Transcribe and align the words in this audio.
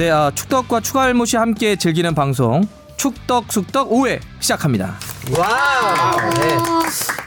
네, 0.00 0.10
아, 0.10 0.30
축덕과 0.34 0.80
축알못이 0.80 1.36
함께 1.36 1.76
즐기는 1.76 2.14
방송 2.14 2.66
축덕쑥덕 2.96 3.90
5회 3.90 4.18
시작합니다. 4.40 4.94
와우. 5.36 6.30
네. 6.40 6.56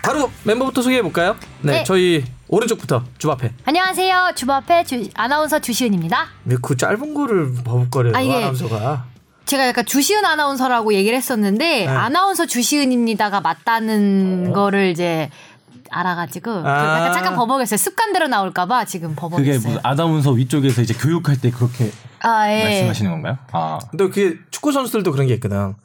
바로 0.02 0.32
멤버부터 0.44 0.82
소개해 0.82 1.04
볼까요? 1.04 1.36
네, 1.62 1.72
네. 1.74 1.84
저희 1.84 2.26
오른쪽부터 2.48 3.04
주바페. 3.20 3.52
안녕하세요. 3.66 4.32
주바페 4.36 4.86
주, 4.86 5.08
아나운서 5.14 5.60
주시은입니다. 5.60 6.26
왜 6.46 6.56
그 6.64 6.76
짧은 6.76 7.14
거를 7.14 7.54
버벅거려요? 7.64 8.16
아, 8.16 8.22
이게- 8.22 8.38
아나운서가. 8.38 9.06
제가 9.46 9.68
약간 9.68 9.86
주시은 9.86 10.26
아나운서라고 10.26 10.96
얘기를 10.96 11.16
했었는데 11.16 11.86
아나운서 11.86 12.48
주시은입니다가 12.48 13.42
맞다는 13.42 14.52
거를 14.52 14.88
이제 14.90 15.30
알아가지고 15.94 16.64
그 16.64 16.68
아. 16.68 17.00
약간 17.00 17.14
잠깐 17.14 17.36
버벅였어요. 17.36 17.78
습관대로 17.78 18.28
나올까봐 18.28 18.86
지금 18.86 19.10
그게 19.10 19.22
버벅였어요. 19.22 19.74
뭐 19.74 19.82
아나운서 19.84 20.32
위쪽에서 20.32 20.82
이제 20.82 20.94
교육할 20.94 21.40
때 21.40 21.52
그렇게 21.52 21.92
아 22.20 22.52
예. 22.52 22.64
말씀하시는 22.64 23.12
건가요? 23.12 23.38
아. 23.52 23.80
근데 23.92 24.10
그 24.10 24.40
축구 24.52 24.72
선수들도 24.72 25.12
그런 25.12 25.28
게 25.28 25.34
있거든. 25.36 25.76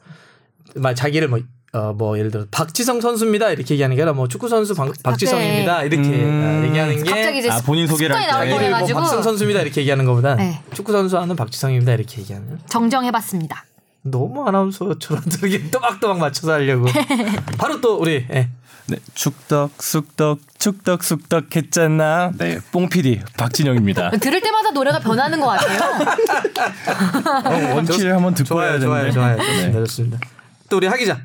막 0.75 0.93
자기를 0.93 1.27
뭐 1.27 1.39
어, 1.71 1.93
뭐 1.93 2.17
예를 2.17 2.31
들어 2.31 2.45
박지성 2.49 2.99
선수입니다 2.99 3.49
이렇게 3.51 3.75
얘기하는 3.75 3.95
게 3.95 4.01
아니라 4.01 4.13
뭐 4.13 4.27
축구 4.27 4.47
선수 4.47 4.73
박, 4.73 4.91
박지성입니다 5.03 5.83
이렇게 5.83 6.09
음. 6.09 6.63
어, 6.63 6.67
얘기하는 6.67 7.03
게 7.03 7.11
갑자기 7.11 7.37
이제 7.39 7.49
아, 7.49 7.61
본인 7.61 7.85
소개를 7.85 8.15
습관이 8.15 8.51
할 8.51 8.59
때. 8.59 8.69
뭐 8.69 8.79
박지성 8.79 9.21
선수입니다 9.21 9.61
이렇게 9.61 9.81
얘기하는 9.81 10.05
것보다 10.05 10.35
네. 10.35 10.61
축구 10.73 10.91
선수 10.91 11.19
하는 11.19 11.35
박지성입니다 11.35 11.93
이렇게 11.93 12.21
얘기하는 12.21 12.59
정정해봤습니다. 12.67 13.65
너무 14.01 14.47
아나운서처럼 14.47 15.23
되게 15.41 15.69
또박또박 15.69 16.17
맞춰서 16.17 16.53
하려고 16.53 16.87
바로 17.59 17.81
또 17.81 17.97
우리 17.97 18.25
예. 18.31 18.49
네, 18.89 18.97
축덕 19.13 19.71
쑥덕 19.81 20.39
축덕 20.57 21.03
쑥덕 21.03 21.55
했잖아. 21.55 22.31
네, 22.37 22.59
뽕PD 22.71 23.21
박진영입니다. 23.37 24.11
들을 24.19 24.41
때마다 24.41 24.71
노래가 24.71 24.99
변하는 24.99 25.39
것 25.39 25.47
같아요. 25.47 25.79
어, 27.71 27.75
원키를 27.75 28.15
한번 28.15 28.33
듣고 28.33 28.47
좋아요 28.47 28.71
해야 28.71 28.79
좋아요 28.79 29.11
되는데. 29.11 29.13
좋아요 29.13 29.37
네. 29.37 29.43
좋습니다 29.45 29.79
좋습니다 29.79 30.19
또 30.69 30.77
우리 30.77 30.87
하 30.87 30.95
기자 30.97 31.19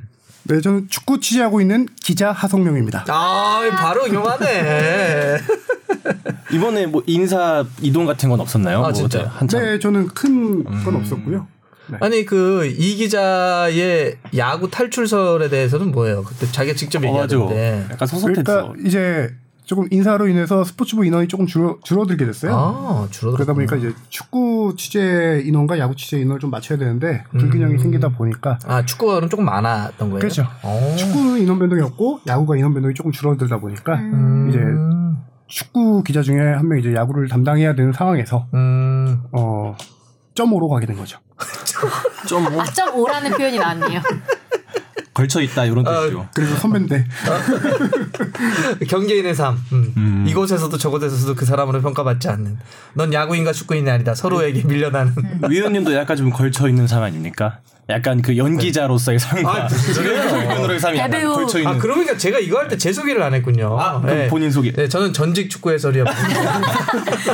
네, 0.45 0.61
저는 0.61 0.89
축구 0.91 1.21
취재하고 1.21 1.63
있는 1.63 1.87
기자 2.03 2.31
하성룡입니다. 2.33 3.07
아 3.09 3.63
바로 3.73 4.07
요만해 4.13 5.39
이번에 6.53 6.85
뭐 6.87 7.03
인사 7.07 7.65
이동 7.81 8.05
같은 8.05 8.29
건 8.29 8.41
없었나요? 8.41 8.85
아, 8.85 8.91
뭐? 8.91 9.05
어때? 9.05 9.25
한참. 9.27 9.63
네, 9.63 9.79
저는 9.79 10.09
큰건 10.09 10.97
없었고요. 10.97 11.47
네. 11.89 11.99
아니 12.01 12.25
그 12.25 12.65
이 12.67 12.97
기자의 12.97 14.17
야구 14.37 14.71
탈출설에 14.71 15.49
대해서는 15.49 15.91
뭐예요 15.93 16.23
그때 16.25 16.47
자기가 16.51 16.77
직접 16.77 17.03
어. 17.03 17.07
얘기하던데 17.07 17.87
약간 17.91 18.09
소속했어. 18.09 18.43
그러니까 18.43 18.75
이제 18.87 19.31
조금 19.67 19.87
인사로 19.91 20.29
인해서 20.29 20.63
스포츠부 20.63 21.07
인원이 21.07 21.27
조금 21.27 21.47
줄어, 21.47 21.79
줄어들게 21.83 22.27
됐어요. 22.27 22.53
아 22.55 23.09
줄어들었구나 23.11 23.37
그러다 23.37 23.53
보니까 23.55 23.77
이제 23.77 23.95
축구 24.11 24.75
취재 24.77 25.43
인원과 25.45 25.79
야구 25.79 25.97
취재 25.97 26.19
인원을 26.19 26.39
좀 26.41 26.51
맞춰야 26.51 26.77
되는데 26.79 27.25
불균형이 27.31 27.79
생기다 27.79 28.11
보니까 28.11 28.59
아 28.67 28.85
축구가 28.85 29.15
그럼 29.15 29.31
조금 29.31 29.45
많았던 29.47 30.11
거예요? 30.11 30.19
그렇죠. 30.21 30.47
오. 30.63 30.97
축구는 30.97 31.39
인원 31.41 31.59
변동이 31.59 31.81
없고 31.83 32.21
야구가 32.27 32.57
인원 32.57 32.75
변동이 32.75 32.93
조금 32.95 33.11
줄어들다 33.11 33.59
보니까 33.61 33.95
이제 34.51 34.59
음. 34.59 35.17
축구 35.47 36.03
기자 36.03 36.21
중에 36.23 36.39
한 36.39 36.69
명 36.69 36.79
이제 36.79 36.93
야구를 36.95 37.29
담당해야 37.29 37.75
되는 37.75 37.93
상황에서 37.93 38.47
음. 38.55 39.23
어 39.33 39.77
점으로 40.35 40.69
가게 40.69 40.87
된 40.87 40.97
거죠. 40.97 41.19
좀 42.27 42.45
뭐, 42.53 42.63
아, 42.63 42.65
5라는 42.65 43.37
표현이 43.37 43.59
나왔네요. 43.59 44.01
걸쳐 45.15 45.41
있다 45.41 45.65
이런 45.67 45.87
아, 45.87 46.01
뜻이죠. 46.01 46.29
그래서 46.35 46.57
선배인데 46.57 47.07
경계인의 48.89 49.35
삶. 49.35 49.55
음. 49.73 49.93
음. 49.97 50.25
이곳에서도 50.29 50.77
저곳에서도 50.77 51.35
그 51.35 51.45
사람으로 51.45 51.81
평가받지 51.83 52.29
않는. 52.29 52.59
넌 52.95 53.13
야구인과 53.13 53.53
축구인이 53.53 53.89
아니다. 53.91 54.15
서로에게 54.15 54.63
밀려나는. 54.65 55.13
위원님도 55.49 55.95
약간 55.95 56.17
좀 56.17 56.31
걸쳐 56.31 56.69
있는 56.69 56.87
삶 56.87 57.03
아닙니까? 57.03 57.59
약간 57.91 58.23
그 58.23 58.37
연기자로서의 58.39 59.19
삶과 59.19 59.51
아, 59.53 59.69
연기자로서의 59.69 60.81
삶이 60.81 60.99
약간 60.99 61.11
대배우. 61.11 61.35
걸쳐 61.35 61.59
있는. 61.59 61.73
아 61.75 61.79
그러니까 61.79 62.17
제가 62.17 62.39
이거 62.39 62.59
할 62.59 62.69
때 62.69 62.77
제 62.79 62.93
소개를 62.93 63.23
안 63.23 63.35
했군요. 63.35 63.79
아, 63.79 64.01
그럼 64.01 64.29
본인 64.29 64.51
소개. 64.51 64.73
네, 64.73 64.89
저는 64.89 65.13
전직 65.13 65.51
축구 65.51 65.71
해설이었습니다. 65.71 66.61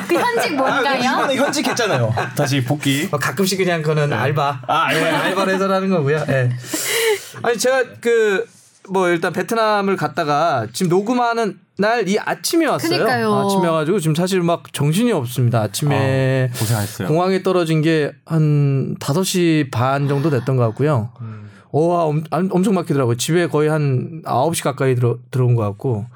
그 0.09 0.15
현직 0.17 0.55
뭔가요? 0.57 0.99
이번에 1.01 1.37
현직 1.37 1.67
했잖아요. 1.69 2.13
다시 2.37 2.63
복귀. 2.65 3.07
뭐 3.11 3.19
가끔씩 3.21 3.59
그냥 3.59 3.81
그는 3.83 4.13
알바. 4.13 4.63
아, 4.67 4.83
알바. 4.87 5.01
네, 5.01 5.11
알바를 5.17 5.55
해설하는 5.55 5.89
거고요. 5.89 6.25
예. 6.29 6.51
아니 7.43 7.59
제가 7.59 7.85
그 8.01 8.47
뭐 8.89 9.09
일단 9.09 9.33
베트남을 9.33 9.97
갔다가 9.97 10.67
지금 10.73 10.89
녹음하는 10.89 11.59
날 11.77 12.09
이 12.09 12.19
아침에 12.19 12.67
왔어요. 12.67 12.91
그러니까요. 12.91 13.35
아침에 13.35 13.69
와가지고 13.69 14.01
지금 14.01 14.15
사실 14.15 14.41
막 14.43 14.73
정신이 14.73 15.13
없습니다. 15.13 15.61
아침에 15.61 16.49
아, 16.51 16.59
고생하셨어요. 16.59 17.07
공항에 17.09 17.43
떨어진 17.43 17.83
게 17.83 18.11
한 18.25 18.97
5시 18.99 19.71
반 19.71 20.09
정도 20.09 20.31
됐던 20.31 20.57
것 20.57 20.67
같고요. 20.69 21.11
음. 21.21 21.51
와, 21.73 22.05
엄, 22.05 22.25
안- 22.31 22.49
엄청 22.51 22.75
막히더라고요. 22.75 23.17
집에 23.17 23.47
거의 23.49 23.69
한 23.69 24.23
9시 24.25 24.65
가까이 24.65 24.95
들어, 24.95 25.19
들어온 25.31 25.55
것 25.55 25.63
같고. 25.63 26.07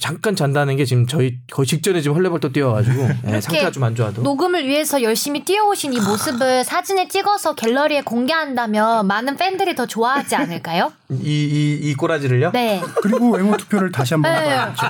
잠깐 0.00 0.34
잔다는 0.34 0.76
게 0.76 0.84
지금 0.86 1.06
저희 1.06 1.36
거의 1.52 1.66
직전에 1.66 2.00
지금 2.00 2.16
헐레벌떡 2.16 2.52
뛰어가지고 2.54 3.08
예, 3.28 3.40
상태가 3.42 3.70
좀 3.70 3.82
안 3.82 3.94
좋아도. 3.94 4.22
녹음을 4.22 4.66
위해서 4.66 5.02
열심히 5.02 5.44
뛰어오신 5.44 5.92
이 5.92 6.00
모습을 6.00 6.64
사진에 6.64 7.08
찍어서 7.08 7.54
갤러리에 7.54 8.02
공개한다면 8.02 9.06
많은 9.06 9.36
팬들이 9.36 9.74
더 9.74 9.86
좋아하지 9.86 10.34
않을까요? 10.36 10.92
이, 11.10 11.14
이, 11.24 11.78
이 11.90 11.94
꼬라지를요? 11.94 12.52
네. 12.52 12.80
그리고 13.02 13.30
외모 13.32 13.56
투표를 13.56 13.92
다시 13.92 14.14
한번 14.14 14.32
네. 14.32 14.40
해봐야죠. 14.40 14.86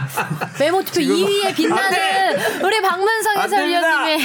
외모 0.60 0.82
투표 0.84 1.00
2위에 1.00 1.56
빛나는 1.56 1.98
우리 2.64 2.80
박문성. 2.82 3.38
해설위원님의 3.42 4.18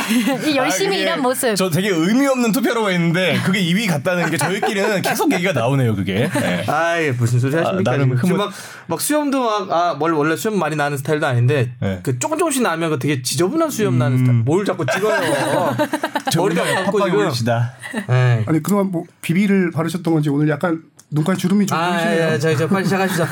이 0.51 0.55
열심히 0.57 0.97
아, 0.97 0.99
일한 0.99 1.21
모습. 1.21 1.55
저 1.55 1.69
되게 1.69 1.89
의미 1.89 2.27
없는 2.27 2.51
투표라고 2.51 2.91
했는데 2.91 3.39
그게 3.43 3.61
2위 3.63 3.87
같다는 3.89 4.29
게 4.29 4.37
저희끼리는 4.37 5.01
계속 5.01 5.31
얘기가 5.31 5.53
나오네요. 5.53 5.95
그게. 5.95 6.29
네. 6.33 6.65
아이 6.67 7.11
무슨 7.11 7.39
소리 7.39 7.55
하십니까? 7.55 7.91
아, 7.91 7.97
지금 7.97 8.15
흐뭇- 8.17 8.37
막, 8.37 8.51
막 8.87 9.01
수염도 9.01 9.41
막아뭘 9.67 10.13
원래 10.13 10.35
수염 10.35 10.59
많이 10.59 10.66
나는 10.75 10.97
스타일도 10.97 11.25
아닌데 11.25 11.73
네. 11.79 11.99
그 12.03 12.19
조금 12.19 12.37
조금씩 12.37 12.61
나면 12.63 12.89
그 12.91 12.99
되게 12.99 13.21
지저분한 13.21 13.69
수염 13.69 13.97
나는 13.97 14.17
스타일. 14.19 14.39
뭘 14.39 14.65
자꾸 14.65 14.85
찍어요? 14.85 15.75
머리가 16.37 16.63
감고 16.83 16.99
지금. 17.31 17.51
예. 18.09 18.43
아니 18.45 18.61
그동안 18.61 18.91
뭐 18.91 19.03
비비를 19.21 19.71
바르셨던 19.71 20.13
건지 20.13 20.29
오늘 20.29 20.49
약간 20.49 20.83
눈가에 21.09 21.35
주름이 21.37 21.65
좀 21.65 21.77
아, 21.77 21.91
보이시네요. 21.91 22.33
예, 22.33 22.39
저희 22.39 22.57
저 22.57 22.67
빨리 22.67 22.83
시작하시죠. 22.83 23.25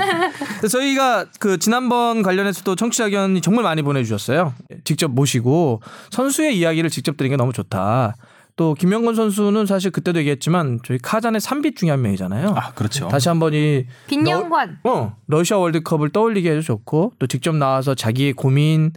저희가 0.68 1.26
그 1.38 1.58
지난번 1.58 2.22
관련해서도 2.22 2.74
청취자 2.74 3.04
의견이 3.06 3.40
정말 3.42 3.64
많이 3.64 3.82
보내주셨어요. 3.82 4.54
직접 4.84 5.10
모시고 5.10 5.82
선수의 6.10 6.56
이야기를 6.58 6.88
직접 6.88 7.16
드리는 7.16 7.36
게 7.36 7.38
너무 7.38 7.52
좋다. 7.52 8.16
또 8.56 8.74
김명건 8.74 9.14
선수는 9.14 9.66
사실 9.66 9.90
그때도 9.90 10.18
얘기했지만 10.20 10.80
저희 10.84 10.98
카잔의 10.98 11.40
3빛 11.40 11.74
중에 11.76 11.90
한 11.90 12.02
명이잖아요. 12.02 12.54
아, 12.56 12.72
그렇죠. 12.74 13.08
다시 13.08 13.28
한번 13.28 13.54
이 13.54 13.86
빈영관. 14.08 14.78
러, 14.84 14.92
어, 14.92 15.16
러시아 15.26 15.56
월드컵을 15.58 16.10
떠올리게 16.10 16.50
해도 16.50 16.60
좋고 16.60 17.14
또 17.18 17.26
직접 17.26 17.54
나와서 17.56 17.94
자기의 17.94 18.34
고민 18.34 18.92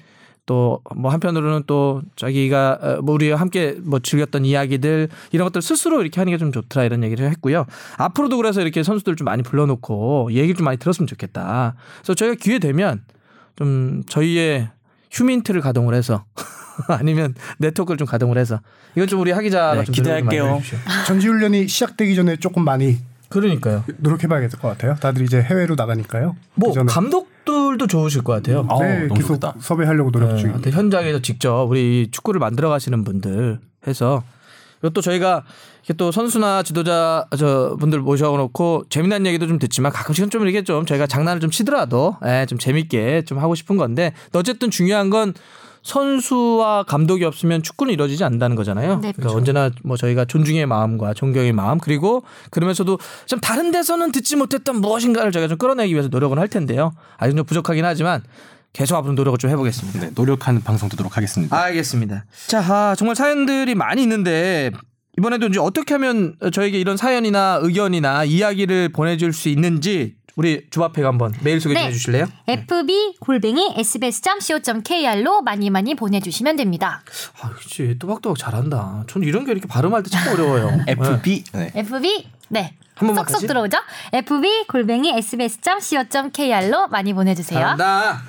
또 0.46 0.80
뭐 0.96 1.12
한편으로는 1.12 1.64
또 1.66 2.04
자기가 2.16 2.80
어, 2.82 3.02
뭐 3.02 3.16
우리와 3.16 3.40
함께 3.40 3.76
뭐 3.84 3.98
즐겼던 4.00 4.46
이야기들 4.46 5.10
이런 5.32 5.46
것들 5.48 5.62
스스로 5.64 6.02
이렇게 6.02 6.20
하는 6.22 6.32
게 6.32 6.38
좀 6.38 6.52
좋더라 6.52 6.86
이런 6.86 7.04
얘기를 7.04 7.28
했고요. 7.32 7.66
앞으로도 7.98 8.38
그래서 8.38 8.62
이렇게 8.62 8.84
선수들 8.84 9.16
좀 9.16 9.26
많이 9.26 9.42
불러놓고 9.42 10.34
얘기를 10.34 10.54
좀 10.56 10.66
많이 10.66 10.78
들었으면 10.78 11.08
좋겠다. 11.08 11.76
그래서 12.02 12.14
저희가 12.14 12.36
기회 12.40 12.60
되면 12.60 13.04
좀 13.56 14.04
저희의 14.08 14.70
휴민트를 15.16 15.62
가동을 15.62 15.94
해서 15.96 16.26
아니면 16.88 17.34
네트워크를 17.58 17.98
좀 17.98 18.06
가동을 18.06 18.38
해서 18.38 18.60
이건 18.96 19.08
좀 19.08 19.22
우리 19.22 19.32
하 19.32 19.42
기자가 19.42 19.76
네, 19.76 19.84
좀 19.86 19.94
기대할게요. 19.96 20.62
전지훈련이 21.08 21.68
시작되기 21.68 22.16
전에 22.16 22.36
조금 22.38 22.64
많이 22.64 22.98
그러니까요. 23.30 23.84
노력해봐야 23.98 24.40
될 24.42 24.50
것 24.50 24.68
같아요. 24.70 24.96
다들 24.96 25.24
이제 25.24 25.42
해외로 25.42 25.76
나가니까요. 25.76 26.36
뭐 26.56 26.70
그전에 26.70 26.86
감독들도 26.92 27.88
좋으실 27.88 28.24
것 28.24 28.34
같아요. 28.34 28.66
아우, 28.70 28.82
네, 28.84 29.00
너무 29.08 29.14
계속 29.16 29.34
좋다. 29.36 29.56
섭외하려고 29.60 30.12
노력 30.12 30.34
네, 30.34 30.38
중입니다. 30.38 30.70
현장에서 30.70 31.22
직접 31.22 31.64
우리 31.64 32.10
축구를 32.12 32.40
만들어 32.40 32.70
가시는 32.70 33.04
분들 33.04 33.60
해서 33.88 34.24
이것도 34.86 35.02
저희가 35.02 35.44
이렇게 35.80 35.94
또 35.94 36.12
선수나 36.12 36.64
지도자 36.64 37.26
저 37.38 37.76
분들 37.80 38.00
모셔놓고 38.00 38.86
재미난 38.90 39.26
얘기도 39.26 39.48
좀 39.48 39.60
듣지만 39.60 39.92
가끔씩은 39.92 40.30
좀 40.30 40.44
이렇게 40.44 40.64
좀 40.64 40.86
저희가 40.86 41.08
장난을 41.08 41.42
좀 41.42 41.50
치더라도 41.50 42.18
예, 42.26 42.46
좀 42.48 42.58
재밌게 42.58 43.24
좀 43.24 43.40
하고 43.40 43.56
싶은 43.56 43.78
건데 43.78 44.14
어쨌든 44.34 44.70
중요한 44.70 45.10
건 45.10 45.34
선수와 45.86 46.84
감독이 46.84 47.24
없으면 47.26 47.62
축구는 47.62 47.94
이루어지지 47.94 48.24
않는다는 48.24 48.56
거잖아요. 48.56 49.00
네, 49.02 49.12
그러니까 49.16 49.38
언제나 49.38 49.70
뭐 49.84 49.98
저희가 49.98 50.26
존중의 50.26 50.66
마음과 50.66 51.14
존경의 51.14 51.54
마음 51.54 51.78
그리고 51.78 52.24
그러면서도 52.50 52.98
좀 53.28 53.40
다른 53.40 53.72
데서는 53.72 54.12
듣지 54.12 54.36
못했던 54.36 54.82
무엇인가를 54.82 55.32
저희가 55.32 55.48
좀 55.48 55.60
끌어내기 55.60 55.94
위해서 55.94 56.10
노력을 56.10 56.38
할 56.40 56.48
텐데요. 56.48 56.94
아직 57.18 57.36
좀 57.36 57.46
부족하긴 57.46 57.86
하지만 57.86 58.24
계속 58.76 58.98
앞으로 58.98 59.14
노력을 59.14 59.38
좀 59.38 59.50
해보겠습니다. 59.50 60.00
네, 60.02 60.12
노력하는 60.14 60.62
방송 60.62 60.90
되도록 60.90 61.16
하겠습니다. 61.16 61.58
알겠습니다. 61.58 62.26
자, 62.48 62.60
아, 62.60 62.94
정말 62.98 63.16
사연들이 63.16 63.74
많이 63.74 64.04
있는데 64.04 64.70
이번에도 65.18 65.48
이제 65.48 65.60
어떻게 65.62 65.94
하면 65.94 66.36
저에게 66.52 66.78
이런 66.78 66.98
사연이나 66.98 67.60
의견이나 67.62 68.26
이야기를 68.26 68.90
보내줄 68.90 69.32
수 69.32 69.48
있는지 69.48 70.16
우리 70.36 70.66
주바페가 70.70 71.08
한번 71.08 71.34
메일 71.42 71.62
소개 71.62 71.76
좀 71.76 71.84
네. 71.84 71.88
해주실래요? 71.88 72.26
fb 72.48 73.16
골뱅이 73.22 73.74
sbs.co.kr로 73.78 75.42
많이 75.44 75.70
많이 75.70 75.96
보내주시면 75.96 76.58
됩니다. 76.58 77.02
아, 77.42 77.52
그치. 77.52 77.98
또박또박 77.98 78.38
잘한다. 78.38 79.06
저는 79.08 79.26
이런 79.26 79.46
게 79.46 79.54
이렇게 79.54 79.68
발음할 79.68 80.04
때 80.04 80.10
참 80.10 80.34
어려워요. 80.34 80.72
네. 80.86 80.96
FB. 81.00 81.44
네. 81.54 81.72
fb 81.76 82.26
네. 82.50 82.74
한 82.96 83.08
번만 83.08 83.26
쏙쏙 83.26 83.34
다시? 83.34 83.48
들어오죠? 83.48 83.78
fb 84.14 84.68
골뱅이 84.68 85.10
sbs.co.kr로 85.18 86.88
많이 86.88 87.14
보내주세요. 87.14 87.60
잘한다. 87.60 88.22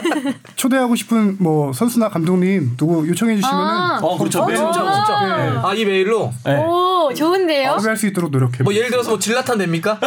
초대하고 0.56 0.94
싶은 0.94 1.36
뭐 1.40 1.72
선수나 1.72 2.10
감독님 2.10 2.76
누구 2.76 3.08
요청해 3.08 3.36
주시면은 3.36 3.64
아. 3.66 3.98
어, 4.02 4.18
그렇죠. 4.18 4.42
어, 4.42 4.46
진짜, 4.46 4.72
진짜. 4.72 5.62
아, 5.64 5.72
이 5.74 5.84
메일로? 5.86 6.32
네. 6.44 6.56
오 6.58 7.12
좋은데요? 7.14 7.78
섭외할 7.78 7.96
수 7.96 8.06
있도록 8.08 8.30
노력해. 8.30 8.62
뭐 8.62 8.74
예를 8.74 8.90
들어서 8.90 9.10
뭐 9.10 9.18
질라탄 9.18 9.56
됩니까? 9.56 9.98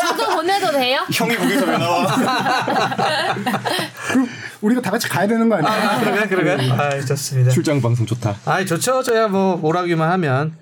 저도 0.00 0.36
보내도 0.36 0.70
돼요? 0.70 1.04
형이 1.12 1.34
거기서 1.36 1.66
왜 1.66 1.78
나와? 1.78 2.06
그럼 4.08 4.28
우리가 4.60 4.80
다 4.80 4.92
같이 4.92 5.08
가야 5.08 5.26
되는 5.26 5.48
거 5.48 5.56
아니야? 5.56 5.70
아, 5.70 5.98
그러게, 6.00 6.28
그러게. 6.28 6.70
아, 6.72 7.00
좋습니다. 7.04 7.50
출장 7.50 7.82
방송 7.82 8.06
좋다. 8.06 8.36
아, 8.44 8.64
좋죠. 8.64 9.02
저야 9.02 9.26
뭐 9.26 9.58
오라기만 9.62 10.10
하면. 10.12 10.54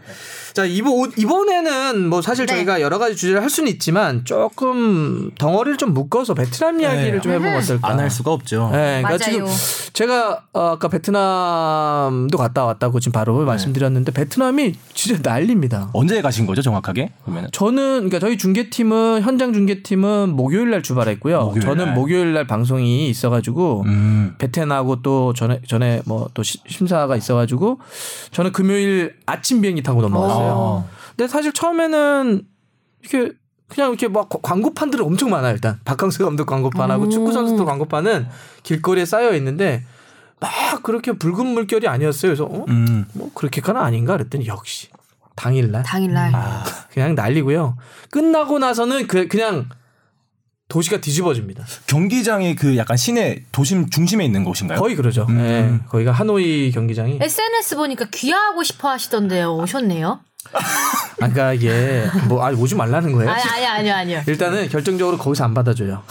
자, 0.57 0.65
이번 0.65 1.13
이번에는 1.19 2.09
뭐 2.09 2.23
사실 2.23 2.47
네. 2.47 2.55
저희가 2.55 2.81
여러 2.81 2.99
가지 2.99 3.15
주제를 3.15 3.43
할 3.43 3.51
수는 3.51 3.71
있지만 3.73 4.25
조금 4.25 5.31
덩어리를 5.37 5.77
좀 5.77 5.93
묶어서 5.93 6.33
베트남 6.33 6.81
이야기를 6.81 7.13
네. 7.13 7.21
좀 7.21 7.33
해보면 7.33 7.59
어떨까? 7.63 7.91
안 7.91 8.01
할 8.01 8.09
수가 8.11 8.33
없죠. 8.33 8.71
네, 8.73 9.03
그러니까 9.03 9.09
맞아요. 9.11 9.19
지금 9.19 9.47
제가 9.93 10.45
어, 10.55 10.61
아까 10.73 10.89
베트남도 10.89 12.39
갔다 12.39 12.65
왔다고 12.65 13.01
지금 13.01 13.13
바로 13.13 13.45
말씀드렸는데 13.45 14.13
베트남이 14.13 14.73
진짜 14.95 15.21
난립니다. 15.23 15.91
언제 15.93 16.23
가신 16.23 16.47
거죠, 16.47 16.63
정확하게? 16.63 17.11
그러면 17.25 17.49
저는 17.53 17.97
그러니까 18.09 18.19
저희 18.19 18.39
중계팀은 18.39 19.21
현장 19.23 19.53
중계팀은 19.53 20.31
목요일 20.31 20.71
날 20.71 20.83
출발했고요. 20.83 21.39
목요일 21.41 21.61
저는 21.67 21.85
날. 21.87 21.95
목요일 21.95 22.33
날 22.33 22.47
방송이 22.47 23.11
있어가지고 23.11 23.83
음. 23.87 24.35
베텐하고 24.39 25.03
또 25.03 25.35
전에 25.35 25.61
전에 25.67 26.01
뭐 26.07 26.29
또 26.33 26.43
심사가 26.43 27.15
있어가지고 27.17 27.79
저는 28.31 28.53
금요일 28.53 29.15
아침 29.27 29.61
비행기 29.61 29.83
타고 29.83 30.01
넘어갔어요. 30.03 30.46
근데 31.17 31.29
사실 31.29 31.53
처음에는 31.53 32.43
이렇게 33.03 33.33
그냥 33.69 33.91
이렇게 33.91 34.09
막 34.09 34.29
과- 34.29 34.39
광고판들은 34.43 35.05
엄청 35.05 35.31
많아요. 35.31 35.55
일단 35.55 35.81
박항서 35.85 36.25
감독 36.25 36.47
광고판하고 36.47 37.05
오. 37.07 37.09
축구 37.09 37.33
선수들 37.33 37.65
광고판은 37.65 38.27
길거리에 38.63 39.05
쌓여 39.05 39.35
있는데 39.37 39.85
막 40.39 40.83
그렇게 40.83 41.13
붉은 41.13 41.47
물결이 41.47 41.89
아니었어요. 41.89 42.31
그래서 42.35 42.45
어? 42.45 42.65
음. 42.69 43.07
뭐 43.15 43.31
그렇게까는 43.35 43.81
아닌가 43.81 44.17
그랬더니 44.17 44.47
역시 44.47 44.89
당일날 45.35 45.83
당일날. 45.83 46.33
그냥 46.93 47.15
난리고요. 47.15 47.77
끝나고 48.11 48.59
나서는 48.59 49.07
그 49.07 49.27
그냥 49.29 49.69
도시가 50.69 51.01
뒤집어집니다. 51.01 51.65
경기장이 51.87 52.57
그 52.57 52.77
약간 52.77 52.97
시내 52.97 53.45
도심 53.53 53.89
중심에 53.89 54.25
있는 54.25 54.43
곳인가요? 54.45 54.79
거의 54.81 54.97
그러죠. 54.97 55.27
음. 55.29 55.39
예, 55.39 55.87
거기가 55.89 56.11
하노이 56.13 56.73
경기장이. 56.73 57.19
SNS 57.23 57.77
보니까 57.77 58.07
귀화하고 58.13 58.63
싶어 58.65 58.91
하시던데요. 58.91 59.55
오셨네요? 59.57 60.21
아까 61.21 61.53
이게 61.53 62.05
뭐 62.29 62.45
아, 62.45 62.51
오지 62.51 62.75
말라는 62.75 63.13
거예요. 63.13 63.31
아니, 63.31 63.43
아니, 63.43 63.67
아니요, 63.67 63.95
아니요. 63.95 64.23
일단은 64.27 64.69
결정적으로 64.69 65.17
거기서 65.17 65.45
안 65.45 65.55
받아줘요. 65.55 66.03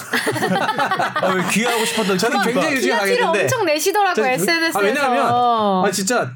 아, 1.16 1.28
왜 1.28 1.44
귀하고 1.52 1.86
싶었던 1.86 2.18
저는 2.18 2.42
굉장히 2.42 2.90
가겠는데. 2.90 3.42
엄청 3.44 3.66
내시더라고요, 3.66 4.16
저- 4.16 4.30
SNS에서. 4.32 4.80
아, 4.80 4.82
왜냐하면 4.82 5.26
아 5.86 5.92
진짜 5.92 6.32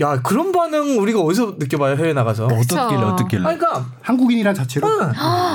야 0.00 0.20
그런 0.22 0.50
반응 0.52 0.98
우리가 1.00 1.20
어디서 1.20 1.54
느껴봐요 1.58 1.96
해외 1.96 2.12
나가서. 2.12 2.46
어떻길래 2.46 2.60
그쵸. 2.96 3.06
어떻길래? 3.12 3.46
아니, 3.48 3.58
그러니까 3.58 3.86
한국인이란 4.02 4.54
자체로 4.54 4.88
또 4.88 4.98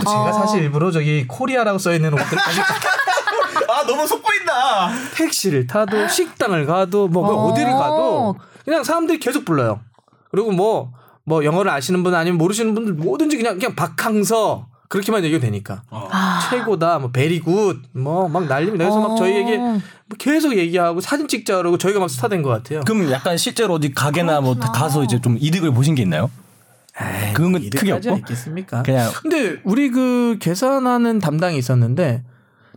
제가 0.09 0.31
사실 0.33 0.63
일부러 0.63 0.91
저기 0.91 1.25
코리아라고 1.27 1.77
써 1.77 1.93
있는 1.93 2.13
옷들까지 2.13 2.61
아 3.69 3.83
너무 3.85 4.05
속보인다. 4.07 4.89
택시를 5.15 5.67
타도 5.67 6.07
식당을 6.07 6.65
가도 6.65 7.07
뭐 7.07 7.27
어. 7.27 7.51
어디를 7.51 7.71
가도 7.71 8.35
그냥 8.63 8.83
사람들이 8.83 9.19
계속 9.19 9.43
불러요. 9.45 9.81
그리고 10.31 10.51
뭐 10.51 10.91
뭐 11.25 11.43
영어를 11.43 11.71
아시는 11.71 12.03
분 12.03 12.13
아니면 12.15 12.37
모르시는 12.37 12.73
분들 12.75 12.93
뭐든지 12.93 13.37
그냥 13.37 13.57
그냥 13.57 13.75
박항서 13.75 14.67
그렇게만 14.87 15.23
얘기가 15.23 15.41
되니까 15.41 15.81
아. 15.89 16.39
최고다 16.49 16.99
뭐 16.99 17.09
베리굿 17.11 17.81
뭐 17.93 18.27
막 18.29 18.45
난립니다. 18.45 18.85
그래서 18.85 19.01
막 19.01 19.17
저희에게 19.17 19.57
뭐 19.57 19.81
계속 20.19 20.55
얘기하고 20.55 21.01
사진 21.01 21.27
찍자 21.27 21.57
그러고 21.57 21.77
저희가 21.77 21.99
막 21.99 22.09
스타 22.09 22.27
된 22.27 22.43
것 22.43 22.49
같아요. 22.49 22.81
그럼 22.85 23.09
약간 23.11 23.37
실제로 23.37 23.73
어디 23.73 23.91
가게나 23.93 24.41
뭐 24.41 24.55
가서 24.55 25.03
이제 25.03 25.19
좀 25.19 25.37
이득을 25.39 25.71
보신 25.73 25.95
게 25.95 26.03
있나요? 26.03 26.29
그건 27.33 27.51
건 27.53 27.61
크게 27.63 27.67
이득까지 27.67 28.09
없고 28.09 28.19
있겠습니까? 28.19 28.83
그냥 28.83 29.11
근데 29.21 29.57
우리 29.63 29.89
그 29.89 30.37
계산하는 30.39 31.19
담당이 31.19 31.57
있었는데 31.57 32.23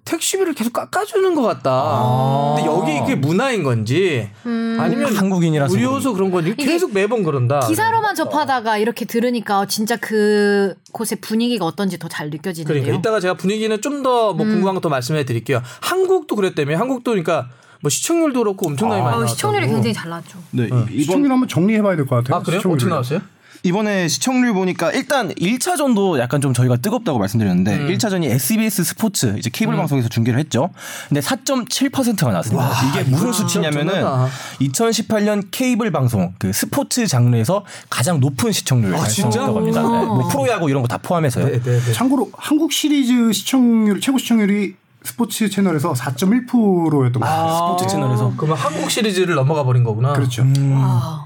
택시비를 0.09 0.55
계속 0.55 0.73
깎아주는 0.73 1.35
것 1.35 1.43
같다. 1.43 1.71
아. 1.71 2.55
근데 2.57 2.71
여기 2.71 2.99
그게 3.01 3.15
문화인 3.15 3.63
건지 3.63 4.29
아니면 4.45 5.15
한국인이라서 5.15 5.75
무료서 5.77 6.13
그런 6.15 6.31
건지 6.31 6.51
이게 6.51 6.65
계속 6.65 6.93
매번 6.95 7.23
그런다. 7.23 7.61
기사로만 7.61 8.15
접하다가 8.15 8.79
이렇게 8.79 9.05
들으니까 9.05 9.67
진짜 9.67 9.97
그 9.97 10.75
곳의 10.93 11.19
분위기가 11.21 11.65
어떤지 11.67 11.99
더 11.99 12.09
잘 12.09 12.31
느껴지는데요. 12.31 12.83
그러니까 12.83 12.99
이따가 12.99 13.21
제가 13.21 13.35
분위기는 13.35 13.79
좀더 13.81 14.33
음. 14.33 14.37
뭐 14.39 14.47
궁금한 14.47 14.75
거 14.75 14.81
더 14.81 14.89
말씀해 14.89 15.25
드릴게요. 15.25 15.61
한국도 15.81 16.37
그랬다며. 16.37 16.79
한국도 16.79 17.11
그러니까 17.11 17.49
뭐 17.83 17.91
시청률도 17.91 18.41
그렇고 18.41 18.67
엄청나게 18.69 19.01
많이 19.03 19.09
어, 19.09 19.19
나왔다고. 19.19 19.35
시청률이 19.35 19.67
굉장히 19.67 19.93
잘 19.93 20.09
나왔죠. 20.09 20.39
네, 20.53 20.65
이- 20.91 21.01
시청률 21.03 21.27
이번 21.27 21.33
한번 21.33 21.49
정리해봐야 21.49 21.97
될 21.97 22.07
것 22.07 22.17
같아요. 22.17 22.39
아 22.39 22.43
그래요? 22.43 22.61
시청률을. 22.61 22.77
어떻게 22.79 22.91
나왔어요? 22.91 23.21
이번에 23.63 24.09
시청률 24.09 24.55
보니까 24.55 24.93
일단 24.93 25.33
1차전도 25.35 26.19
약간 26.19 26.41
좀 26.41 26.53
저희가 26.55 26.77
뜨겁다고 26.77 27.19
말씀드렸는데 27.19 27.77
음. 27.77 27.89
1차전이 27.89 28.25
SBS 28.27 28.85
스포츠 28.85 29.35
이제 29.39 29.51
케이블 29.53 29.77
방송에서 29.77 30.09
중계를 30.09 30.39
했죠. 30.41 30.71
근데 31.09 31.21
4.7%가 31.21 32.31
나왔습니다. 32.31 32.71
이게 32.91 33.11
무슨 33.11 33.33
수치냐면은 33.33 33.95
엄청나다. 33.95 34.29
2018년 34.61 35.49
케이블 35.51 35.91
방송 35.91 36.35
그 36.39 36.53
스포츠 36.53 37.07
장르에서 37.07 37.65
가장 37.91 38.21
높은 38.21 38.53
시청률을 38.53 38.95
아? 38.97 39.01
달성했다고 39.01 39.59
합니다. 39.59 39.83
네, 39.83 39.89
뭐 39.89 40.29
프로야구 40.29 40.69
이런 40.71 40.83
거 40.83 40.89
다 40.89 40.97
포함해서요. 40.97 41.45
네, 41.45 41.61
네, 41.61 41.81
네. 41.81 41.93
참고로 41.93 42.31
한국 42.33 42.73
시리즈 42.73 43.31
시청률 43.35 44.01
최고 44.01 44.17
시청률이 44.17 44.75
스포츠 45.05 45.49
채널에서 45.49 45.93
4.1%였던 45.93 47.13
것 47.13 47.21
같아요. 47.21 47.77
스포츠 47.77 47.87
채널에서 47.93 48.33
그러면 48.37 48.57
한국 48.59 48.91
시리즈를 48.91 49.35
넘어가 49.37 49.65
버린 49.65 49.85
거구나. 49.85 50.13
그렇죠. 50.13 50.45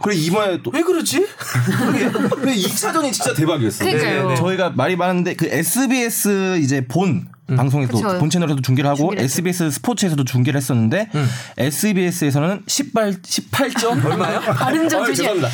그리고 0.02 0.20
이번에 0.20 0.62
또 0.62 0.70
왜 0.72 0.82
그러지? 0.82 1.26
근데 2.32 2.54
2차전이 2.54 3.12
진짜 3.12 3.34
대박이었어요. 3.34 3.88
그러니까요. 3.90 4.22
네, 4.24 4.28
네. 4.28 4.34
저희가 4.36 4.70
말이 4.70 4.96
많은데 4.96 5.34
그 5.34 5.46
SBS 5.46 6.58
이제 6.60 6.86
본 6.86 7.28
방송에도 7.56 7.98
그쵸. 8.00 8.18
본 8.18 8.30
채널에서도 8.30 8.62
중계를 8.62 8.88
하고 8.88 8.98
중계를 8.98 9.24
SBS 9.24 9.70
스포츠에서도 9.70 10.22
중계를 10.24 10.58
했었는데 10.58 11.08
SBS에서는 11.58 12.62
18 12.66 13.20
18점 13.22 14.04
얼마요? 14.04 14.40
발음 14.40 14.88
좀 14.88 15.02
아, 15.02 15.06
조심. 15.06 15.24
죄송합니다. 15.24 15.48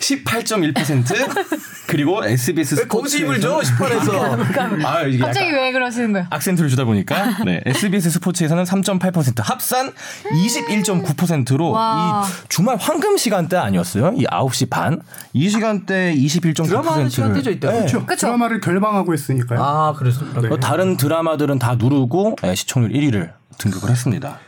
18.1% 0.00 1.56
그리고 1.86 2.24
SBS 2.24 2.76
왜 2.76 2.84
거기서 2.86 3.18
입을 3.18 3.40
줘? 3.40 3.58
18에서. 3.58 4.84
아 4.84 5.02
이게 5.02 5.18
갑자기 5.18 5.52
왜 5.52 5.72
그러시는 5.72 6.12
거예요? 6.12 6.26
악센트를 6.30 6.70
주다 6.70 6.84
보니까 6.84 7.44
네, 7.44 7.60
SBS 7.66 8.10
스포츠에서는 8.10 8.64
3.8% 8.64 9.42
합산 9.42 9.92
21.9%로 10.32 11.70
와. 11.70 12.24
이 12.26 12.48
주말 12.48 12.76
황금 12.76 13.16
시간대 13.16 13.56
아니었어요? 13.56 14.14
이 14.16 14.24
9시 14.24 14.70
반? 14.70 15.00
이 15.32 15.48
시간대 15.48 16.14
21.9%를 16.16 16.66
드라마 16.66 17.08
시간대죠 17.08 17.50
이때. 17.50 17.68
그렇죠. 17.68 18.06
그쵸. 18.06 18.26
드라마를 18.26 18.60
결방하고 18.60 19.12
했으니까요. 19.12 19.62
아 19.62 19.94
그래서 19.96 20.24
뭐 20.48 20.58
다른 20.58 20.96
드라마들은 20.96 21.58
다 21.58 21.74
누르고 21.74 22.36
네, 22.42 22.54
시청률 22.54 22.92
1위를 22.92 23.32
등극을 23.58 23.90
했습니다. 23.90 24.38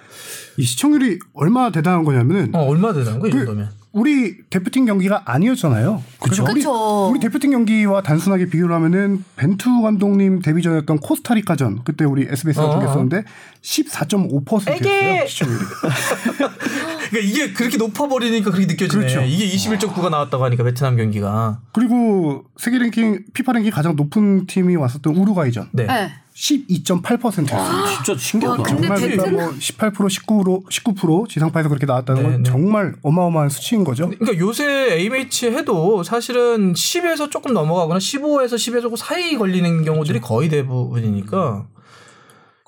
이 0.57 0.65
시청률이 0.65 1.19
얼마나 1.35 1.71
대단한 1.71 2.05
거냐면은 2.05 2.55
어 2.55 2.61
얼마 2.67 2.93
되는 2.93 3.19
거이 3.19 3.31
그 3.31 3.39
정도면? 3.39 3.82
우리 3.93 4.39
대표팀 4.49 4.87
경기가 4.87 5.23
아니었잖아요. 5.27 6.03
그래서 6.19 6.45
우리. 6.45 6.65
우리 7.11 7.21
대표팀 7.21 7.51
경기와 7.51 8.03
단순하게 8.03 8.47
비교를 8.47 8.75
하면은 8.77 9.23
벤투 9.37 9.83
감독님 9.83 10.41
데뷔전이었던 10.41 10.99
코스타리카전 10.99 11.85
그때 11.85 12.05
우리 12.07 12.27
SBS가 12.29 12.67
어. 12.67 12.71
중계했었는데 12.73 13.25
14.5%였어요. 13.61 14.75
에게! 14.75 15.27
시청률이. 15.27 15.61
그러니까 17.11 17.19
이게 17.23 17.53
그렇게 17.53 17.77
높아 17.77 18.09
버리니까 18.09 18.51
그렇게 18.51 18.67
느껴지네. 18.67 18.89
그렇죠. 18.89 19.21
이게 19.23 19.47
21.9가 19.55 20.09
나왔다고 20.11 20.43
하니까 20.45 20.65
베트남 20.65 20.97
경기가. 20.97 21.61
그리고 21.73 22.45
세계 22.57 22.79
랭킹 22.79 23.27
피파 23.35 23.53
랭킹 23.53 23.71
가장 23.73 23.95
높은 23.95 24.47
팀이 24.47 24.77
왔었던 24.77 25.15
우루과이전 25.15 25.69
네. 25.73 25.87
네. 25.87 26.13
12.8%였어요. 26.43 27.87
진짜 28.05 28.17
신기하다. 28.19 28.63
정말 28.65 28.99
그러니까 29.01 29.31
뭐 29.31 29.51
18% 29.53 29.95
19% 29.95 30.65
19% 30.69 31.29
지상파에서 31.29 31.69
그렇게 31.69 31.87
나왔다는 31.87 32.23
건 32.23 32.31
네, 32.33 32.37
네. 32.39 32.43
정말 32.45 32.95
어마어마한 33.03 33.49
수치인 33.49 33.85
거죠. 33.85 34.09
그러니까 34.09 34.37
요새 34.39 34.65
A매치 34.99 35.47
해도 35.53 36.03
사실은 36.03 36.73
10에서 36.73 37.31
조금 37.31 37.53
넘어가거나 37.55 37.99
15에서 37.99 38.55
10에서 38.55 38.91
그 38.91 38.97
사이 38.97 39.37
걸리는 39.37 39.85
경우들이 39.85 40.21
거의 40.21 40.49
대부분이니까 40.49 41.67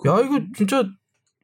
야 0.06 0.20
이거 0.20 0.40
진짜 0.56 0.84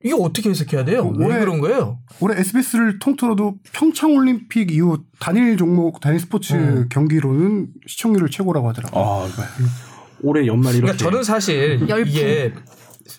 이게 0.02 0.14
어떻게 0.18 0.48
해석해야 0.50 0.84
돼요? 0.84 1.12
왜 1.16 1.26
올해- 1.26 1.40
그런 1.40 1.60
거예요? 1.60 1.98
올해 2.20 2.38
SBS를 2.40 3.00
통틀어도 3.00 3.56
평창 3.72 4.14
올림픽 4.14 4.70
이후 4.70 4.98
단일 5.18 5.56
종목 5.56 6.00
단일 6.00 6.20
스포츠 6.20 6.54
음. 6.54 6.86
경기로는 6.90 7.68
시청률을 7.86 8.30
최고라고 8.30 8.68
하더라고요. 8.68 9.02
아, 9.04 9.28
올해 10.22 10.46
연말 10.46 10.74
이렇게. 10.74 10.80
그러니까 10.92 11.04
저는 11.04 11.22
사실. 11.24 11.80
이게 12.06 12.52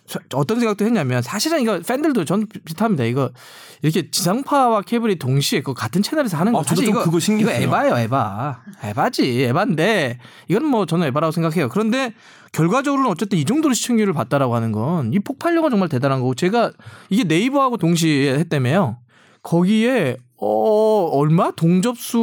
저- 0.07 0.19
어떤 0.33 0.59
생각도 0.59 0.85
했냐면 0.85 1.21
사실은 1.21 1.61
이거 1.61 1.79
팬들도 1.79 2.23
전 2.25 2.47
비슷합니다. 2.65 3.03
이거 3.03 3.29
이렇게 3.81 4.09
지상파와 4.11 4.81
케이블이 4.83 5.15
동시에 5.17 5.61
그 5.61 5.73
같은 5.73 6.01
채널에서 6.01 6.37
하는 6.37 6.53
거 6.53 6.59
아, 6.59 6.63
사실 6.63 6.85
좀 6.85 6.93
이거 6.93 6.99
그거 6.99 7.11
이거 7.13 7.19
신기했어요. 7.19 7.63
에바예요, 7.63 7.97
에바. 7.97 8.61
에바지, 8.83 9.43
에바인데 9.43 10.19
이건 10.49 10.65
뭐 10.65 10.85
저는 10.85 11.07
에바라고 11.07 11.31
생각해요. 11.31 11.67
그런데 11.69 12.13
결과적으로는 12.53 13.09
어쨌든 13.09 13.39
이 13.39 13.45
정도로 13.45 13.73
시청률을 13.73 14.13
봤다라고 14.13 14.55
하는 14.55 14.71
건 14.71 15.11
이 15.13 15.19
폭발력은 15.19 15.71
정말 15.71 15.89
대단한 15.89 16.19
거고 16.19 16.35
제가 16.35 16.71
이게 17.09 17.23
네이버하고 17.23 17.77
동시에 17.77 18.35
했다며요. 18.35 18.97
거기에 19.43 20.17
어 20.37 21.09
얼마 21.13 21.51
동접수 21.51 22.17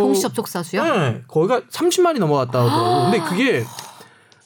동시 0.00 0.22
접촉사 0.22 0.62
수요? 0.62 0.82
네, 0.84 1.22
거기가 1.28 1.60
30만이 1.70 2.18
넘어갔다 2.18 2.60
하더라고. 2.64 3.10
근데 3.10 3.20
그게 3.28 3.64